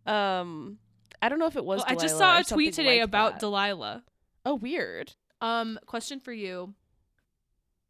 um 0.06 0.78
i 1.20 1.28
don't 1.28 1.38
know 1.38 1.46
if 1.46 1.56
it 1.56 1.64
was 1.64 1.78
Well, 1.80 1.86
I 1.88 1.94
just 2.00 2.16
saw 2.18 2.38
a 2.38 2.44
tweet 2.44 2.72
today 2.74 2.98
like 3.00 3.04
about 3.08 3.32
that. 3.34 3.40
Delilah. 3.40 4.02
oh 4.46 4.54
weird 4.54 5.12
Um, 5.40 5.78
question 5.86 6.18
for 6.20 6.32
you. 6.32 6.74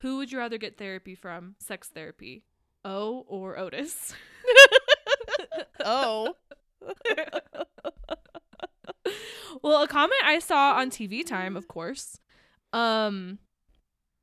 Who 0.00 0.18
would 0.18 0.30
you 0.30 0.38
rather 0.38 0.58
get 0.58 0.76
therapy 0.78 1.14
from? 1.14 1.54
Sex 1.58 1.88
therapy. 1.88 2.44
O 2.84 3.24
or 3.26 3.58
Otis? 3.58 4.14
oh 5.84 6.34
well, 9.62 9.82
a 9.82 9.88
comment 9.88 10.20
I 10.24 10.38
saw 10.38 10.72
on 10.76 10.90
TV 10.90 11.24
Time, 11.26 11.56
of 11.56 11.68
course. 11.68 12.18
Um 12.72 13.38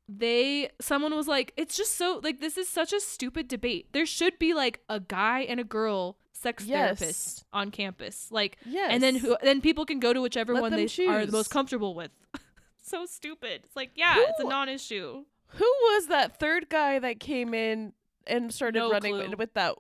they 0.08 0.70
someone 0.80 1.16
was 1.16 1.28
like, 1.28 1.52
it's 1.58 1.76
just 1.76 1.96
so 1.96 2.20
like 2.24 2.40
this 2.40 2.58
is 2.58 2.70
such 2.70 2.94
a 2.94 3.00
stupid 3.00 3.48
debate. 3.48 3.88
There 3.92 4.06
should 4.06 4.38
be 4.38 4.54
like 4.54 4.82
a 4.88 5.00
guy 5.00 5.42
and 5.42 5.60
a 5.60 5.64
girl 5.64 6.18
sex 6.34 6.64
Yes. 6.66 7.00
therapist 7.00 7.46
on 7.52 7.72
campus. 7.72 8.28
Like 8.30 8.58
Yes. 8.66 8.90
and 8.92 9.02
then 9.02 9.16
who 9.16 9.36
then 9.42 9.62
people 9.62 9.86
can 9.86 10.00
go 10.00 10.14
to 10.14 10.22
whichever 10.22 10.54
Let 10.54 10.62
one 10.62 10.72
they 10.74 10.88
are 11.08 11.26
the 11.26 11.32
most 11.32 11.50
comfortable 11.50 11.96
with. 11.96 12.12
so 12.84 13.06
stupid. 13.08 13.62
It's 13.64 13.76
like, 13.76 13.92
yeah, 13.96 14.14
it's 14.18 14.40
a 14.40 14.44
non-issue. 14.48 15.24
Who 15.48 15.64
was 15.66 16.08
that 16.08 16.40
third 16.40 16.70
guy 16.70 17.00
that 17.00 17.20
came 17.20 17.54
in 17.56 17.94
and 18.28 18.54
started 18.54 18.78
No 18.80 18.92
running 18.92 19.14
clue. 19.14 19.30
with, 19.30 19.40
with 19.40 19.54
that 19.56 19.76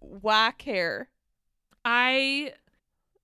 whack 0.00 0.60
hair? 0.62 1.08
I 1.84 2.52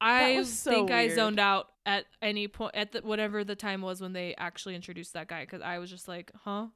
I 0.04 0.42
so 0.42 0.70
think 0.70 0.90
I 0.90 1.08
zoned 1.08 1.40
out 1.40 1.68
at 1.86 2.04
any 2.20 2.46
point 2.46 2.74
at 2.74 2.92
the, 2.92 3.00
whatever 3.00 3.42
the 3.42 3.56
time 3.56 3.80
was 3.80 4.00
when 4.00 4.12
they 4.12 4.34
actually 4.36 4.74
introduced 4.74 5.14
that 5.14 5.28
guy 5.28 5.42
because 5.44 5.62
I 5.62 5.78
was 5.78 5.90
just 5.90 6.08
like, 6.08 6.30
huh. 6.44 6.66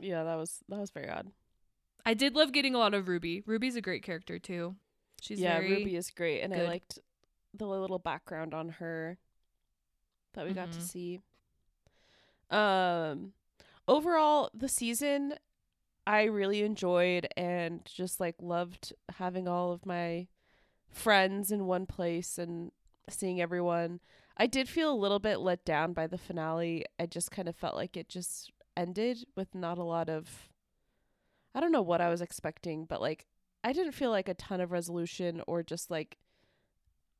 Yeah, 0.00 0.22
that 0.24 0.36
was 0.36 0.60
that 0.68 0.78
was 0.78 0.90
very 0.90 1.10
odd. 1.10 1.30
I 2.06 2.14
did 2.14 2.34
love 2.34 2.52
getting 2.52 2.74
a 2.74 2.78
lot 2.78 2.94
of 2.94 3.08
Ruby. 3.08 3.42
Ruby's 3.44 3.76
a 3.76 3.82
great 3.82 4.02
character 4.02 4.38
too. 4.38 4.76
She's 5.20 5.40
yeah, 5.40 5.58
Ruby 5.58 5.96
is 5.96 6.10
great, 6.10 6.40
and 6.42 6.54
I 6.54 6.62
liked 6.62 6.98
the 7.52 7.66
little 7.66 7.98
background 7.98 8.54
on 8.54 8.68
her 8.70 9.18
that 10.34 10.46
we 10.46 10.52
got 10.52 10.72
to 10.72 10.78
Mhm. 10.78 10.82
see. 10.82 11.20
Um, 12.50 13.32
overall, 13.88 14.50
the 14.54 14.68
season 14.68 15.34
I 16.06 16.24
really 16.24 16.62
enjoyed 16.62 17.26
and 17.36 17.84
just 17.84 18.20
like 18.20 18.36
loved 18.40 18.92
having 19.16 19.48
all 19.48 19.72
of 19.72 19.86
my 19.86 20.28
friends 20.94 21.50
in 21.50 21.66
one 21.66 21.86
place 21.86 22.38
and 22.38 22.70
seeing 23.08 23.40
everyone. 23.40 24.00
I 24.36 24.46
did 24.46 24.68
feel 24.68 24.92
a 24.92 24.94
little 24.94 25.18
bit 25.18 25.40
let 25.40 25.64
down 25.64 25.92
by 25.92 26.06
the 26.06 26.18
finale. 26.18 26.84
I 26.98 27.06
just 27.06 27.30
kind 27.30 27.48
of 27.48 27.56
felt 27.56 27.76
like 27.76 27.96
it 27.96 28.08
just 28.08 28.50
ended 28.76 29.24
with 29.36 29.54
not 29.54 29.78
a 29.78 29.84
lot 29.84 30.08
of 30.08 30.48
I 31.54 31.60
don't 31.60 31.72
know 31.72 31.82
what 31.82 32.00
I 32.00 32.08
was 32.08 32.20
expecting, 32.20 32.84
but 32.84 33.00
like 33.00 33.26
I 33.62 33.72
didn't 33.72 33.92
feel 33.92 34.10
like 34.10 34.28
a 34.28 34.34
ton 34.34 34.60
of 34.60 34.72
resolution 34.72 35.40
or 35.46 35.62
just 35.62 35.90
like 35.90 36.18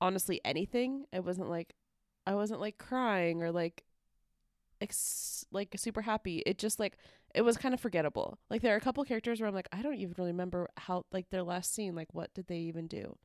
honestly 0.00 0.40
anything. 0.44 1.04
It 1.12 1.24
wasn't 1.24 1.48
like 1.48 1.74
I 2.26 2.34
wasn't 2.34 2.60
like 2.60 2.78
crying 2.78 3.42
or 3.42 3.52
like 3.52 3.84
ex- 4.80 5.46
like 5.52 5.74
super 5.76 6.02
happy. 6.02 6.42
It 6.46 6.58
just 6.58 6.80
like 6.80 6.96
it 7.34 7.42
was 7.42 7.56
kind 7.56 7.74
of 7.74 7.80
forgettable. 7.80 8.38
Like 8.50 8.62
there 8.62 8.74
are 8.74 8.78
a 8.78 8.80
couple 8.80 9.04
characters 9.04 9.40
where 9.40 9.48
I'm 9.48 9.54
like 9.54 9.68
I 9.72 9.82
don't 9.82 9.94
even 9.94 10.14
really 10.18 10.32
remember 10.32 10.68
how 10.76 11.04
like 11.12 11.30
their 11.30 11.42
last 11.42 11.74
scene 11.74 11.94
like 11.94 12.12
what 12.12 12.34
did 12.34 12.48
they 12.48 12.58
even 12.58 12.86
do. 12.88 13.16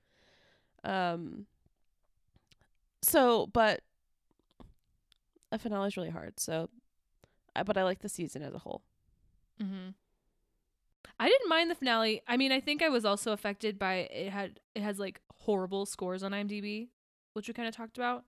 Um 0.84 1.45
so 3.01 3.47
but 3.47 3.82
a 5.51 5.57
finale 5.59 5.88
is 5.88 5.97
really 5.97 6.09
hard. 6.09 6.39
So 6.39 6.69
I 7.55 7.63
but 7.63 7.77
I 7.77 7.84
like 7.84 7.99
the 7.99 8.09
season 8.09 8.41
as 8.43 8.53
a 8.53 8.59
whole. 8.59 8.84
Mm-hmm. 9.61 9.89
I 11.19 11.27
didn't 11.27 11.49
mind 11.49 11.69
the 11.69 11.75
finale. 11.75 12.21
I 12.27 12.38
mean, 12.38 12.51
I 12.51 12.59
think 12.61 12.82
I 12.82 12.89
was 12.89 13.03
also 13.03 13.32
affected 13.34 13.77
by 13.77 13.95
it 13.95 14.30
had 14.32 14.59
it 14.75 14.82
has 14.84 14.99
like 14.99 15.19
horrible 15.34 15.86
scores 15.86 16.23
on 16.23 16.32
IMDb, 16.32 16.89
which 17.34 17.47
we 17.47 17.53
kind 17.53 17.67
of 17.67 17.75
talked 17.75 17.97
about. 17.97 18.23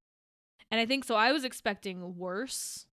And 0.70 0.80
I 0.80 0.86
think 0.86 1.04
so 1.06 1.16
I 1.16 1.32
was 1.32 1.44
expecting 1.44 2.18
worse. 2.18 2.86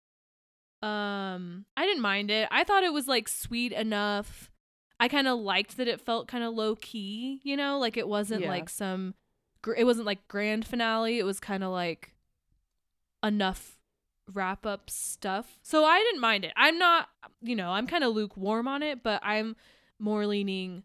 Um, 0.83 1.65
I 1.77 1.85
didn't 1.87 2.03
mind 2.03 2.31
it. 2.31 2.49
I 2.51 2.65
thought 2.65 2.85
it 2.85 2.93
was 2.93 3.07
like 3.09 3.29
sweet 3.29 3.73
enough. 3.73 4.51
I 5.01 5.09
kind 5.09 5.29
of 5.29 5.39
liked 5.39 5.77
that 5.77 5.89
it 5.89 6.01
felt 6.01 6.29
kind 6.29 6.43
of 6.45 6.55
low 6.55 6.75
key, 6.77 7.41
you 7.43 7.57
know, 7.57 7.79
like 7.79 7.97
it 7.97 8.09
wasn't 8.09 8.43
Yeah. 8.43 8.49
like 8.49 8.69
some 8.71 9.15
it 9.75 9.85
wasn't 9.85 10.07
like 10.07 10.29
grand 10.29 10.67
finale. 10.67 11.19
It 11.19 11.25
was 11.25 11.41
kind 11.41 11.65
of 11.65 11.71
like 11.71 12.13
enough 13.23 13.79
wrap 14.33 14.67
up 14.67 14.91
stuff. 14.91 15.59
So 15.63 15.85
I 15.85 15.99
didn't 15.99 16.21
mind 16.21 16.45
it. 16.45 16.53
I'm 16.57 16.79
not, 16.79 17.09
you 17.41 17.57
know, 17.57 17.71
I'm 17.71 17.87
kind 17.87 18.05
of 18.05 18.15
lukewarm 18.15 18.69
on 18.69 18.83
it, 18.83 19.03
but 19.03 19.21
I'm 19.23 19.57
more 19.99 20.27
leaning 20.27 20.83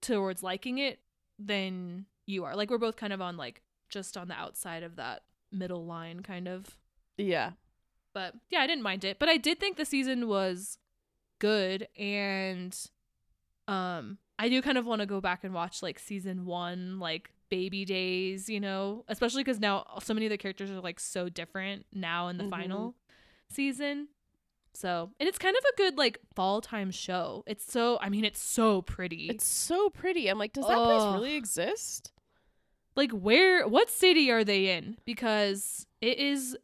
towards 0.00 0.42
liking 0.42 0.78
it 0.78 1.00
than 1.38 2.06
you 2.26 2.44
are. 2.44 2.54
Like 2.54 2.70
we're 2.70 2.78
both 2.78 2.96
kind 2.96 3.12
of 3.12 3.20
on 3.20 3.36
like 3.36 3.62
just 3.88 4.16
on 4.16 4.28
the 4.28 4.34
outside 4.34 4.82
of 4.82 4.96
that 4.96 5.22
middle 5.50 5.84
line 5.84 6.20
kind 6.20 6.48
of. 6.48 6.76
Yeah. 7.16 7.52
But 8.14 8.34
yeah, 8.50 8.60
I 8.60 8.66
didn't 8.66 8.82
mind 8.82 9.04
it. 9.04 9.18
But 9.18 9.28
I 9.28 9.36
did 9.36 9.58
think 9.58 9.76
the 9.76 9.84
season 9.84 10.28
was 10.28 10.78
good 11.38 11.88
and 11.98 12.78
um 13.66 14.18
I 14.38 14.48
do 14.48 14.62
kind 14.62 14.78
of 14.78 14.86
want 14.86 15.00
to 15.00 15.06
go 15.06 15.20
back 15.20 15.42
and 15.42 15.52
watch 15.52 15.82
like 15.82 15.98
season 15.98 16.44
1 16.46 17.00
like 17.00 17.30
baby 17.52 17.84
days, 17.84 18.48
you 18.48 18.58
know, 18.60 19.04
especially 19.08 19.44
cuz 19.44 19.60
now 19.60 19.84
so 20.02 20.14
many 20.14 20.24
of 20.26 20.30
the 20.30 20.38
characters 20.38 20.70
are 20.70 20.80
like 20.80 20.98
so 20.98 21.28
different 21.28 21.84
now 21.92 22.28
in 22.28 22.38
the 22.38 22.44
Mhm. 22.44 22.50
final 22.50 22.94
season. 23.50 24.08
So, 24.74 25.10
and 25.20 25.28
it's 25.28 25.36
kind 25.36 25.54
of 25.54 25.62
a 25.72 25.76
good 25.76 25.98
like 25.98 26.18
fall 26.34 26.62
time 26.62 26.90
show. 26.90 27.44
It's 27.46 27.70
so 27.70 27.98
I 28.00 28.08
mean 28.08 28.24
it's 28.24 28.40
so 28.40 28.80
pretty. 28.80 29.26
It's 29.28 29.44
so 29.46 29.90
pretty. 29.90 30.28
I'm 30.28 30.38
like, 30.38 30.54
does 30.54 30.66
that 30.66 30.78
place 30.84 31.04
really 31.14 31.34
exist? 31.36 32.10
like 32.94 33.10
where 33.12 33.66
what 33.66 33.88
city 33.90 34.30
are 34.30 34.44
they 34.44 34.68
in 34.68 34.98
because 35.06 35.86
it 36.02 36.18
is 36.18 36.56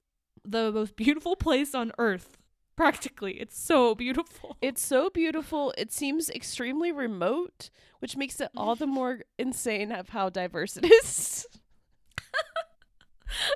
the 0.44 0.70
most 0.72 0.94
beautiful 0.96 1.36
place 1.46 1.74
on 1.74 1.90
earth 1.98 2.37
practically 2.78 3.32
it's 3.40 3.58
so 3.58 3.94
beautiful 3.94 4.56
It's 4.62 4.84
so 4.84 5.10
beautiful. 5.10 5.74
It 5.78 5.92
seems 5.92 6.30
extremely 6.30 6.92
remote, 6.92 7.70
which 8.00 8.16
makes 8.16 8.40
it 8.40 8.50
all 8.56 8.76
the 8.76 8.86
more 8.98 9.24
insane 9.38 9.92
of 9.92 10.10
how 10.10 10.28
diverse 10.30 10.76
it 10.76 10.84
is. 10.84 11.46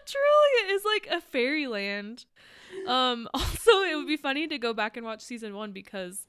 truly 0.06 0.50
it 0.64 0.70
is 0.70 0.84
like 0.84 1.08
a 1.10 1.20
fairyland 1.20 2.26
um 2.86 3.26
also 3.32 3.70
it 3.82 3.96
would 3.96 4.06
be 4.06 4.18
funny 4.18 4.46
to 4.46 4.58
go 4.58 4.74
back 4.74 4.96
and 4.98 5.06
watch 5.06 5.22
season 5.22 5.54
one 5.54 5.72
because 5.72 6.26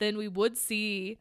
then 0.00 0.18
we 0.18 0.28
would 0.28 0.56
see 0.56 1.18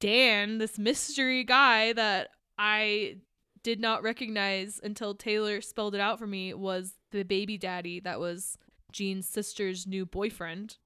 dan 0.00 0.56
this 0.56 0.78
mystery 0.78 1.44
guy 1.44 1.92
that 1.92 2.30
i 2.58 3.16
did 3.62 3.80
not 3.80 4.02
recognize 4.02 4.80
until 4.82 5.14
taylor 5.14 5.60
spelled 5.60 5.94
it 5.94 6.00
out 6.00 6.18
for 6.18 6.26
me 6.26 6.54
was 6.54 6.94
the 7.10 7.22
baby 7.22 7.58
daddy 7.58 8.00
that 8.00 8.18
was 8.18 8.56
jean's 8.94 9.28
sister's 9.28 9.86
new 9.86 10.06
boyfriend 10.06 10.76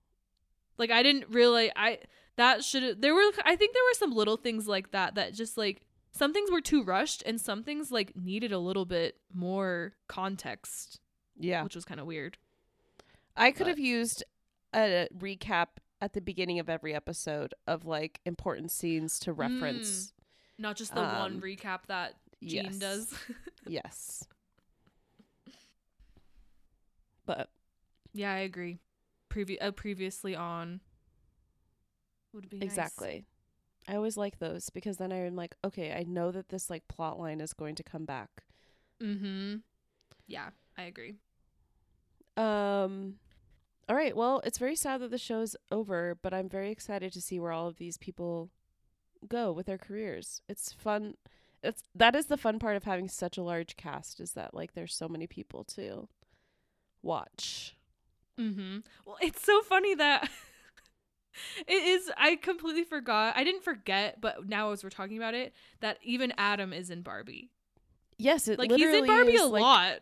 like 0.79 0.91
i 0.91 1.03
didn't 1.03 1.27
really 1.29 1.71
i 1.77 1.99
that 2.37 2.65
should 2.65 3.01
there 3.03 3.15
were 3.15 3.31
i 3.45 3.55
think 3.55 3.73
there 3.75 3.83
were 3.85 3.95
some 3.99 4.11
little 4.13 4.37
things 4.37 4.67
like 4.67 4.91
that 4.93 5.15
that 5.15 5.35
just 5.35 5.57
like 5.59 5.83
some 6.13 6.33
things 6.33 6.51
were 6.51 6.61
too 6.63 6.83
rushed 6.83 7.23
and 7.27 7.41
some 7.41 7.63
things 7.63 7.93
like 7.93 8.17
needed 8.17 8.51
a 8.51 8.59
little 8.59 8.87
bit 8.87 9.17
more 9.33 9.93
context 10.09 11.01
Yeah. 11.39 11.63
which 11.63 11.75
was 11.77 11.85
kind 11.85 12.01
of 12.01 12.07
weird 12.07 12.39
I 13.37 13.53
could 13.53 13.65
but- 13.65 13.69
have 13.69 13.79
used 13.79 14.25
a 14.75 15.07
recap 15.17 15.67
at 16.01 16.13
the 16.15 16.21
beginning 16.21 16.59
of 16.59 16.69
every 16.69 16.95
episode 16.95 17.55
of 17.67 17.85
like 17.85 18.21
important 18.25 18.71
scenes 18.71 19.19
to 19.21 19.33
reference. 19.33 20.13
not 20.59 20.77
just 20.77 20.95
the 20.95 21.03
one 21.03 21.35
Um, 21.35 21.41
recap 21.41 21.81
that 21.89 22.15
jean 22.43 22.65
yes. 22.65 22.77
does 22.79 23.15
Yes. 23.67 24.25
But 27.27 27.51
yeah 28.13 28.33
i 28.33 28.39
agree 28.39 28.79
Previ- 29.31 29.59
uh, 29.61 29.71
previously 29.73 30.35
on 30.35 30.81
would 32.33 32.49
be 32.49 32.59
nice. 32.59 32.69
exactly. 32.69 33.25
I 33.87 33.95
always 33.97 34.17
like 34.19 34.39
those 34.39 34.69
because 34.71 34.99
then 34.99 35.13
I'm 35.13 35.35
like, 35.35 35.55
okay, 35.65 35.93
I 35.95 36.05
know 36.05 36.31
that 36.31 36.51
this 36.51 36.69
like 36.69 36.87
plot 36.89 37.19
line 37.19 37.41
is 37.41 37.55
going 37.55 37.75
to 37.77 37.83
come 37.83 38.05
back. 38.05 38.29
mm-hmm 39.03 39.57
yeah 40.27 40.51
i 40.77 40.83
agree 40.83 41.17
Um 42.37 43.15
all 43.89 43.97
right, 43.97 44.15
well, 44.15 44.43
it's 44.45 44.59
very 44.59 44.77
sad 44.77 45.01
that 45.01 45.11
the 45.11 45.17
show's 45.17 45.57
over, 45.71 46.15
but 46.23 46.35
I'm 46.35 46.47
very 46.51 46.71
excited 46.71 47.11
to 47.15 47.23
see 47.23 47.41
where 47.41 47.53
all 47.53 47.67
of 47.69 47.79
these 47.79 47.97
people 47.97 48.51
go 49.27 49.51
with 49.51 49.65
their 49.65 49.79
careers. 49.79 50.43
It's 50.47 50.73
fun. 50.73 51.15
It's 51.63 51.83
that 51.95 52.15
is 52.15 52.27
the 52.27 52.37
fun 52.37 52.59
part 52.59 52.77
of 52.77 52.85
having 52.85 53.09
such 53.09 53.39
a 53.39 53.43
large 53.43 53.79
cast 53.79 54.21
is 54.21 54.33
that 54.33 54.53
like 54.53 54.75
there's 54.75 54.95
so 54.95 55.09
many 55.09 55.27
people 55.27 55.65
to 55.65 56.07
watch. 57.03 57.78
Mm-hmm 58.39 58.79
well 59.05 59.17
it's 59.21 59.45
so 59.45 59.61
funny 59.63 59.95
that 59.95 60.29
it 61.67 61.73
is 61.73 62.11
i 62.17 62.37
completely 62.37 62.85
forgot 62.85 63.37
i 63.37 63.45
didn't 63.45 63.65
forget 63.65 64.21
but 64.21 64.49
now 64.49 64.71
as 64.73 64.83
we're 64.83 64.91
talking 64.91 65.17
about 65.17 65.35
it 65.35 65.53
that 65.81 65.99
even 66.03 66.33
adam 66.39 66.73
is 66.73 66.91
in 66.91 67.03
barbie 67.03 67.51
Yes, 68.19 68.49
it 68.49 68.59
like 68.59 68.73
he's 68.73 68.93
in 68.95 69.07
barbie 69.07 69.35
is, 69.35 69.43
a 69.43 69.47
like, 69.47 69.63
lot 69.63 69.99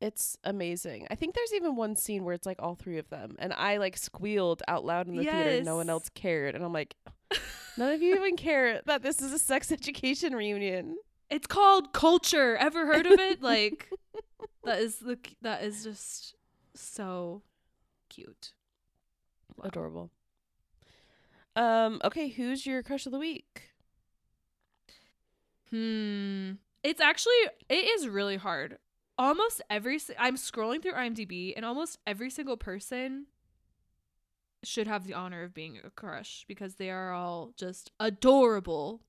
It's 0.00 0.38
amazing. 0.44 1.06
I 1.10 1.14
think 1.14 1.34
there's 1.34 1.52
even 1.52 1.76
one 1.76 1.94
scene 1.94 2.24
where 2.24 2.34
it's 2.34 2.46
like 2.46 2.62
all 2.62 2.74
three 2.74 2.98
of 2.98 3.10
them 3.10 3.36
and 3.38 3.52
I 3.52 3.76
like 3.76 3.98
squealed 3.98 4.62
out 4.66 4.84
loud 4.84 5.08
in 5.08 5.16
the 5.16 5.24
theater 5.24 5.50
and 5.50 5.66
no 5.66 5.76
one 5.76 5.90
else 5.90 6.08
cared 6.08 6.54
and 6.54 6.64
I'm 6.64 6.72
like 6.72 6.94
none 7.76 7.92
of 7.92 8.00
you 8.00 8.14
even 8.14 8.36
care 8.36 8.80
that 8.86 9.02
this 9.02 9.20
is 9.20 9.32
a 9.32 9.38
sex 9.38 9.70
education 9.72 10.34
reunion. 10.34 10.96
It's 11.28 11.46
called 11.46 11.92
culture. 11.92 12.56
Ever 12.56 12.86
heard 12.86 13.04
of 13.06 13.20
it? 13.20 13.42
like 13.42 13.90
that 14.64 14.78
is 14.78 14.96
the 14.96 15.18
that 15.42 15.62
is 15.62 15.84
just 15.84 16.34
so 16.80 17.42
cute. 18.08 18.52
Wow. 19.56 19.64
Adorable. 19.66 20.10
Um. 21.56 22.00
Okay. 22.04 22.28
Who's 22.28 22.66
your 22.66 22.82
crush 22.82 23.06
of 23.06 23.12
the 23.12 23.18
week? 23.18 23.70
Hmm. 25.70 26.52
It's 26.82 27.00
actually 27.00 27.34
it 27.68 27.74
is 27.74 28.08
really 28.08 28.36
hard. 28.36 28.78
Almost 29.18 29.60
every 29.68 29.98
I'm 30.18 30.36
scrolling 30.36 30.82
through 30.82 30.92
IMDb 30.92 31.52
and 31.56 31.64
almost 31.64 31.98
every 32.06 32.30
single 32.30 32.56
person 32.56 33.26
should 34.64 34.86
have 34.86 35.06
the 35.06 35.14
honor 35.14 35.42
of 35.42 35.54
being 35.54 35.78
a 35.84 35.90
crush 35.90 36.44
because 36.48 36.76
they 36.76 36.90
are 36.90 37.12
all 37.12 37.52
just 37.56 37.90
adorable. 37.98 39.02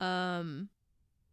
Um 0.00 0.68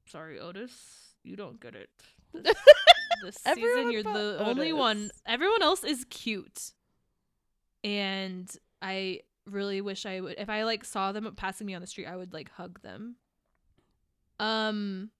sorry 0.05 0.39
Otis, 0.39 1.15
you 1.23 1.35
don't 1.35 1.59
get 1.59 1.75
it. 1.75 1.89
This, 3.23 3.37
this 3.41 3.55
season 3.55 3.91
you're 3.91 4.03
the 4.03 4.37
only 4.39 4.73
one. 4.73 5.11
Everyone 5.25 5.61
else 5.61 5.83
is 5.83 6.05
cute. 6.09 6.71
And 7.83 8.49
I 8.81 9.21
really 9.45 9.81
wish 9.81 10.05
I 10.05 10.19
would 10.19 10.35
if 10.37 10.49
I 10.49 10.63
like 10.63 10.83
saw 10.83 11.11
them 11.11 11.33
passing 11.35 11.67
me 11.67 11.73
on 11.73 11.81
the 11.81 11.87
street, 11.87 12.05
I 12.05 12.15
would 12.15 12.33
like 12.33 12.51
hug 12.51 12.81
them. 12.81 13.15
Um 14.39 15.11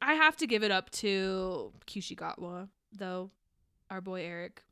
I 0.00 0.14
have 0.14 0.36
to 0.36 0.46
give 0.46 0.62
it 0.62 0.70
up 0.70 0.90
to 0.90 1.72
Ncuti 1.86 2.16
Gatwa, 2.16 2.68
though, 2.92 3.30
our 3.90 4.00
boy 4.00 4.24
Eric. 4.24 4.62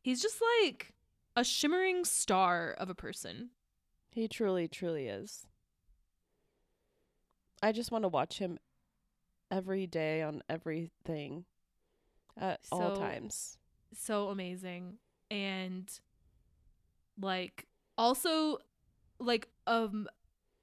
He's 0.00 0.22
just 0.22 0.40
like 0.62 0.94
a 1.36 1.44
shimmering 1.44 2.04
star 2.04 2.74
of 2.78 2.88
a 2.88 2.94
person. 2.94 3.50
He 4.10 4.28
truly, 4.28 4.68
truly 4.68 5.08
is. 5.08 5.46
I 7.62 7.72
just 7.72 7.90
want 7.90 8.04
to 8.04 8.08
watch 8.08 8.38
him 8.38 8.58
every 9.50 9.86
day 9.86 10.22
on 10.22 10.42
everything 10.48 11.44
at 12.38 12.60
all 12.70 12.96
times. 12.96 13.58
So 13.94 14.28
amazing. 14.28 14.98
And 15.30 15.88
like 17.20 17.66
also 17.96 18.58
like 19.18 19.48
um 19.66 20.08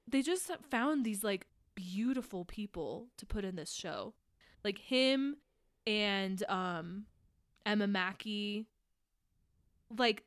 they 0.08 0.22
just 0.22 0.50
found 0.70 1.04
these 1.04 1.24
like 1.24 1.46
beautiful 1.74 2.44
people 2.44 3.08
to 3.16 3.26
put 3.26 3.44
in 3.44 3.56
this 3.56 3.72
show. 3.72 4.14
Like 4.64 4.78
him 4.78 5.36
and 5.86 6.42
um 6.48 7.06
Emma 7.64 7.86
Mackey 7.86 8.66
like 9.98 10.24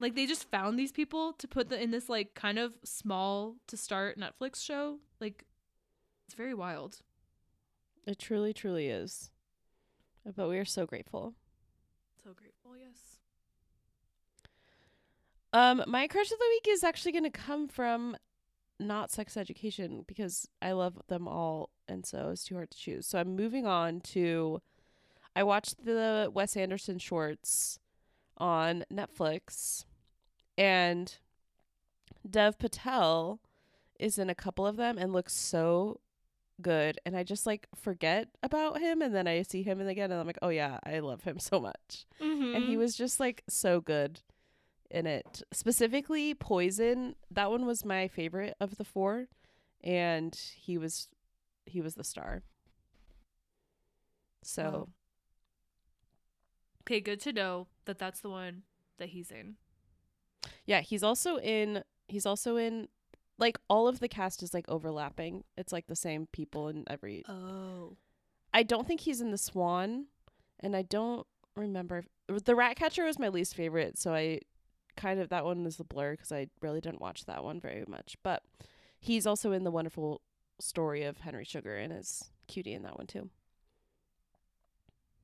like 0.00 0.14
they 0.14 0.26
just 0.26 0.50
found 0.50 0.78
these 0.78 0.92
people 0.92 1.32
to 1.34 1.48
put 1.48 1.68
the, 1.68 1.80
in 1.80 1.90
this 1.90 2.08
like 2.08 2.34
kind 2.34 2.58
of 2.58 2.72
small 2.84 3.56
to 3.68 3.76
start 3.76 4.18
Netflix 4.18 4.62
show. 4.62 4.98
Like 5.20 5.44
it's 6.26 6.34
very 6.34 6.54
wild. 6.54 6.98
It 8.06 8.18
truly, 8.18 8.52
truly 8.52 8.88
is. 8.88 9.30
But 10.24 10.48
we 10.48 10.58
are 10.58 10.64
so 10.64 10.86
grateful. 10.86 11.34
So 12.22 12.32
grateful, 12.32 12.76
yes. 12.76 13.18
Um, 15.52 15.84
my 15.86 16.08
crush 16.08 16.32
of 16.32 16.38
the 16.38 16.46
week 16.50 16.66
is 16.68 16.82
actually 16.82 17.12
going 17.12 17.24
to 17.24 17.30
come 17.30 17.68
from 17.68 18.16
not 18.80 19.10
sex 19.10 19.36
education 19.36 20.04
because 20.06 20.48
I 20.60 20.72
love 20.72 21.00
them 21.08 21.28
all, 21.28 21.70
and 21.86 22.04
so 22.04 22.30
it's 22.30 22.44
too 22.44 22.56
hard 22.56 22.70
to 22.70 22.78
choose. 22.78 23.06
So 23.06 23.18
I'm 23.18 23.36
moving 23.36 23.66
on 23.66 24.00
to. 24.00 24.60
I 25.36 25.42
watched 25.42 25.84
the 25.84 26.30
Wes 26.32 26.56
Anderson 26.56 26.98
shorts 26.98 27.78
on 28.38 28.84
Netflix, 28.92 29.84
and 30.56 31.16
Dev 32.28 32.58
Patel 32.58 33.40
is 33.98 34.18
in 34.18 34.30
a 34.30 34.34
couple 34.34 34.66
of 34.66 34.76
them 34.76 34.98
and 34.98 35.12
looks 35.12 35.34
so 35.34 36.00
good. 36.60 36.98
And 37.04 37.16
I 37.16 37.22
just 37.22 37.46
like 37.46 37.66
forget 37.74 38.28
about 38.42 38.80
him, 38.80 39.02
and 39.02 39.14
then 39.14 39.26
I 39.26 39.42
see 39.42 39.62
him 39.62 39.80
and 39.80 39.88
again, 39.88 40.10
and 40.10 40.20
I'm 40.20 40.26
like, 40.26 40.38
oh 40.42 40.48
yeah, 40.50 40.78
I 40.84 40.98
love 41.00 41.22
him 41.24 41.38
so 41.50 41.60
much 41.60 42.06
Mm-hmm. 42.20 42.54
and 42.56 42.64
he 42.64 42.76
was 42.76 42.94
just 42.96 43.18
like 43.20 43.42
so 43.48 43.80
good 43.80 44.20
in 44.90 45.06
it. 45.06 45.42
Specifically, 45.52 46.34
Poison. 46.34 47.16
That 47.30 47.50
one 47.50 47.66
was 47.66 47.84
my 47.84 48.06
favorite 48.08 48.54
of 48.60 48.76
the 48.76 48.84
four, 48.84 49.26
and 49.82 50.38
he 50.56 50.78
was 50.78 51.08
he 51.66 51.80
was 51.80 51.94
the 51.94 52.04
star. 52.04 52.42
So. 54.42 54.88
Okay, 56.82 57.00
good 57.00 57.20
to 57.22 57.32
know 57.32 57.66
that 57.86 57.98
that's 57.98 58.20
the 58.20 58.28
one 58.28 58.62
that 58.98 59.08
he's 59.08 59.30
in. 59.30 59.54
yeah, 60.66 60.80
he's 60.82 61.02
also 61.02 61.38
in. 61.38 61.82
He's 62.08 62.26
also 62.26 62.56
in. 62.56 62.88
Like 63.38 63.58
all 63.68 63.88
of 63.88 64.00
the 64.00 64.08
cast 64.08 64.42
is 64.42 64.54
like 64.54 64.68
overlapping. 64.68 65.44
It's 65.56 65.72
like 65.72 65.86
the 65.86 65.96
same 65.96 66.26
people 66.32 66.68
in 66.68 66.84
every. 66.86 67.24
Oh. 67.28 67.96
I 68.52 68.62
don't 68.62 68.86
think 68.86 69.00
he's 69.00 69.20
in 69.20 69.32
the 69.32 69.38
Swan, 69.38 70.06
and 70.60 70.76
I 70.76 70.82
don't 70.82 71.26
remember. 71.56 72.04
If, 72.28 72.36
uh, 72.36 72.40
the 72.44 72.54
Ratcatcher 72.54 73.04
was 73.04 73.18
my 73.18 73.28
least 73.28 73.56
favorite, 73.56 73.98
so 73.98 74.14
I 74.14 74.40
kind 74.96 75.20
of 75.20 75.28
that 75.30 75.44
one 75.44 75.66
is 75.66 75.80
a 75.80 75.84
blur 75.84 76.12
because 76.12 76.30
I 76.30 76.46
really 76.62 76.80
didn't 76.80 77.00
watch 77.00 77.24
that 77.24 77.42
one 77.42 77.60
very 77.60 77.84
much. 77.88 78.16
But 78.22 78.42
he's 79.00 79.26
also 79.26 79.52
in 79.52 79.64
the 79.64 79.70
wonderful 79.70 80.20
story 80.60 81.02
of 81.02 81.18
Henry 81.18 81.44
Sugar 81.44 81.76
and 81.76 81.92
is 81.92 82.30
cutie 82.46 82.74
in 82.74 82.82
that 82.82 82.96
one 82.96 83.06
too. 83.06 83.30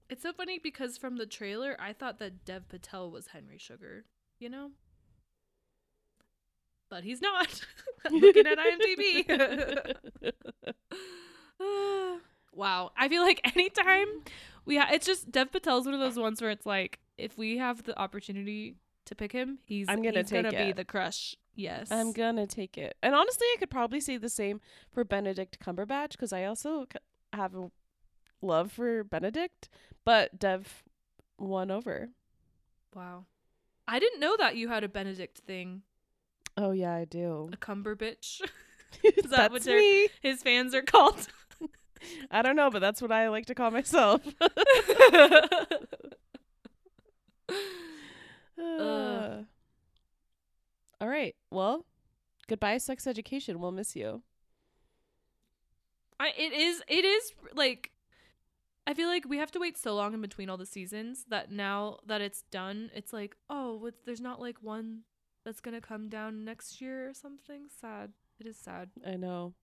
It's 0.08 0.22
so 0.22 0.32
funny 0.32 0.58
because 0.58 0.98
from 0.98 1.18
the 1.18 1.26
trailer, 1.26 1.76
I 1.78 1.92
thought 1.92 2.18
that 2.18 2.44
Dev 2.44 2.68
Patel 2.68 3.12
was 3.12 3.28
Henry 3.28 3.58
Sugar, 3.58 4.06
you 4.40 4.48
know? 4.48 4.72
But 6.91 7.05
he's 7.05 7.22
not. 7.22 7.64
Looking 8.11 8.47
at 8.47 8.59
IMDb. 8.59 9.95
wow. 12.53 12.91
I 12.97 13.09
feel 13.09 13.22
like 13.22 13.41
anytime 13.57 14.07
we 14.64 14.76
ha- 14.76 14.88
it's 14.93 15.07
just 15.07 15.30
Dev 15.30 15.53
Patel's 15.53 15.86
one 15.86 15.95
of 15.95 16.01
those 16.01 16.18
ones 16.18 16.43
where 16.43 16.51
it's 16.51 16.66
like 16.66 16.99
if 17.16 17.38
we 17.38 17.59
have 17.59 17.84
the 17.84 17.99
opportunity 17.99 18.74
to 19.07 19.14
pick 19.14 19.32
him, 19.32 19.59
he's 19.64 19.88
I'm 19.88 20.03
gonna 20.03 20.20
he's 20.20 20.30
gonna 20.30 20.51
be 20.51 20.72
the 20.72 20.84
crush. 20.84 21.36
Yes. 21.55 21.91
I'm 21.91 22.12
gonna 22.12 22.47
take 22.47 22.76
it. 22.76 22.97
And 23.03 23.14
honestly, 23.14 23.47
I 23.55 23.57
could 23.59 23.70
probably 23.70 24.01
say 24.01 24.16
the 24.16 24.28
same 24.28 24.61
for 24.91 25.05
Benedict 25.05 25.59
Cumberbatch 25.64 26.12
because 26.12 26.32
I 26.32 26.45
also 26.45 26.86
have 27.32 27.55
a 27.55 27.70
love 28.43 28.72
for 28.72 29.05
Benedict, 29.05 29.68
but 30.05 30.38
Dev 30.38 30.82
won 31.38 31.70
over. 31.70 32.09
wow. 32.95 33.24
I 33.88 33.99
didn't 33.99 34.20
know 34.20 34.36
that 34.38 34.55
you 34.57 34.68
had 34.68 34.84
a 34.84 34.88
Benedict 34.88 35.38
thing. 35.38 35.82
Oh 36.62 36.72
yeah, 36.72 36.94
I 36.94 37.06
do. 37.06 37.48
A 37.52 37.56
cumber 37.56 37.96
bitch. 37.96 38.42
Is 39.02 39.30
that 39.30 39.50
what 39.50 39.64
his 40.20 40.42
fans 40.42 40.74
are 40.74 40.82
called. 40.82 41.26
I 42.30 42.42
don't 42.42 42.54
know, 42.54 42.70
but 42.70 42.80
that's 42.80 43.00
what 43.00 43.11
I 43.11 43.30
like 43.30 43.46
to 43.46 43.54
call 43.54 43.70
myself. 43.70 44.22
Uh, 48.62 49.44
all 51.00 51.08
right. 51.08 51.34
Well, 51.50 51.86
goodbye, 52.46 52.76
sex 52.76 53.06
education. 53.06 53.58
We'll 53.58 53.72
miss 53.72 53.96
you. 53.96 54.22
I 56.20 56.34
it 56.36 56.52
is 56.52 56.82
it 56.86 57.06
is 57.06 57.32
like 57.54 57.90
I 58.86 58.92
feel 58.92 59.08
like 59.08 59.24
we 59.26 59.38
have 59.38 59.50
to 59.52 59.58
wait 59.58 59.78
so 59.78 59.94
long 59.94 60.12
in 60.12 60.20
between 60.20 60.50
all 60.50 60.58
the 60.58 60.66
seasons 60.66 61.24
that 61.30 61.50
now 61.50 62.00
that 62.06 62.20
it's 62.20 62.42
done, 62.50 62.90
it's 62.94 63.14
like, 63.14 63.34
oh, 63.48 63.90
there's 64.04 64.20
not 64.20 64.40
like 64.42 64.58
one 64.61 65.04
that's 65.45 65.61
gonna 65.61 65.80
come 65.80 66.09
down 66.09 66.45
next 66.45 66.80
year 66.80 67.09
or 67.09 67.14
something. 67.14 67.62
Sad. 67.80 68.12
It 68.38 68.47
is 68.47 68.57
sad. 68.57 68.91
I 69.07 69.16
know. 69.16 69.55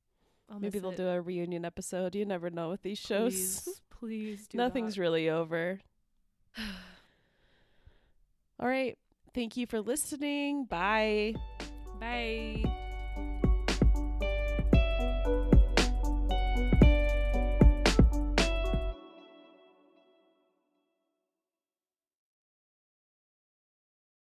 I'll 0.50 0.60
Maybe 0.60 0.80
they'll 0.80 0.92
it. 0.92 0.98
do 0.98 1.08
a 1.08 1.22
reunion 1.22 1.66
episode. 1.66 2.16
You 2.16 2.26
never 2.26 2.50
know 2.50 2.70
with 2.70 2.82
these 2.82 3.00
shows. 3.00 3.34
Please, 3.34 3.82
please 3.90 4.48
do 4.48 4.58
Nothing's 4.58 4.96
that. 4.96 5.02
really 5.02 5.30
over. 5.30 5.80
All 8.60 8.68
right. 8.68 8.98
Thank 9.34 9.58
you 9.58 9.68
for 9.68 9.82
listening. 9.82 10.66
Bye. 10.66 11.36
Bye. 12.00 12.87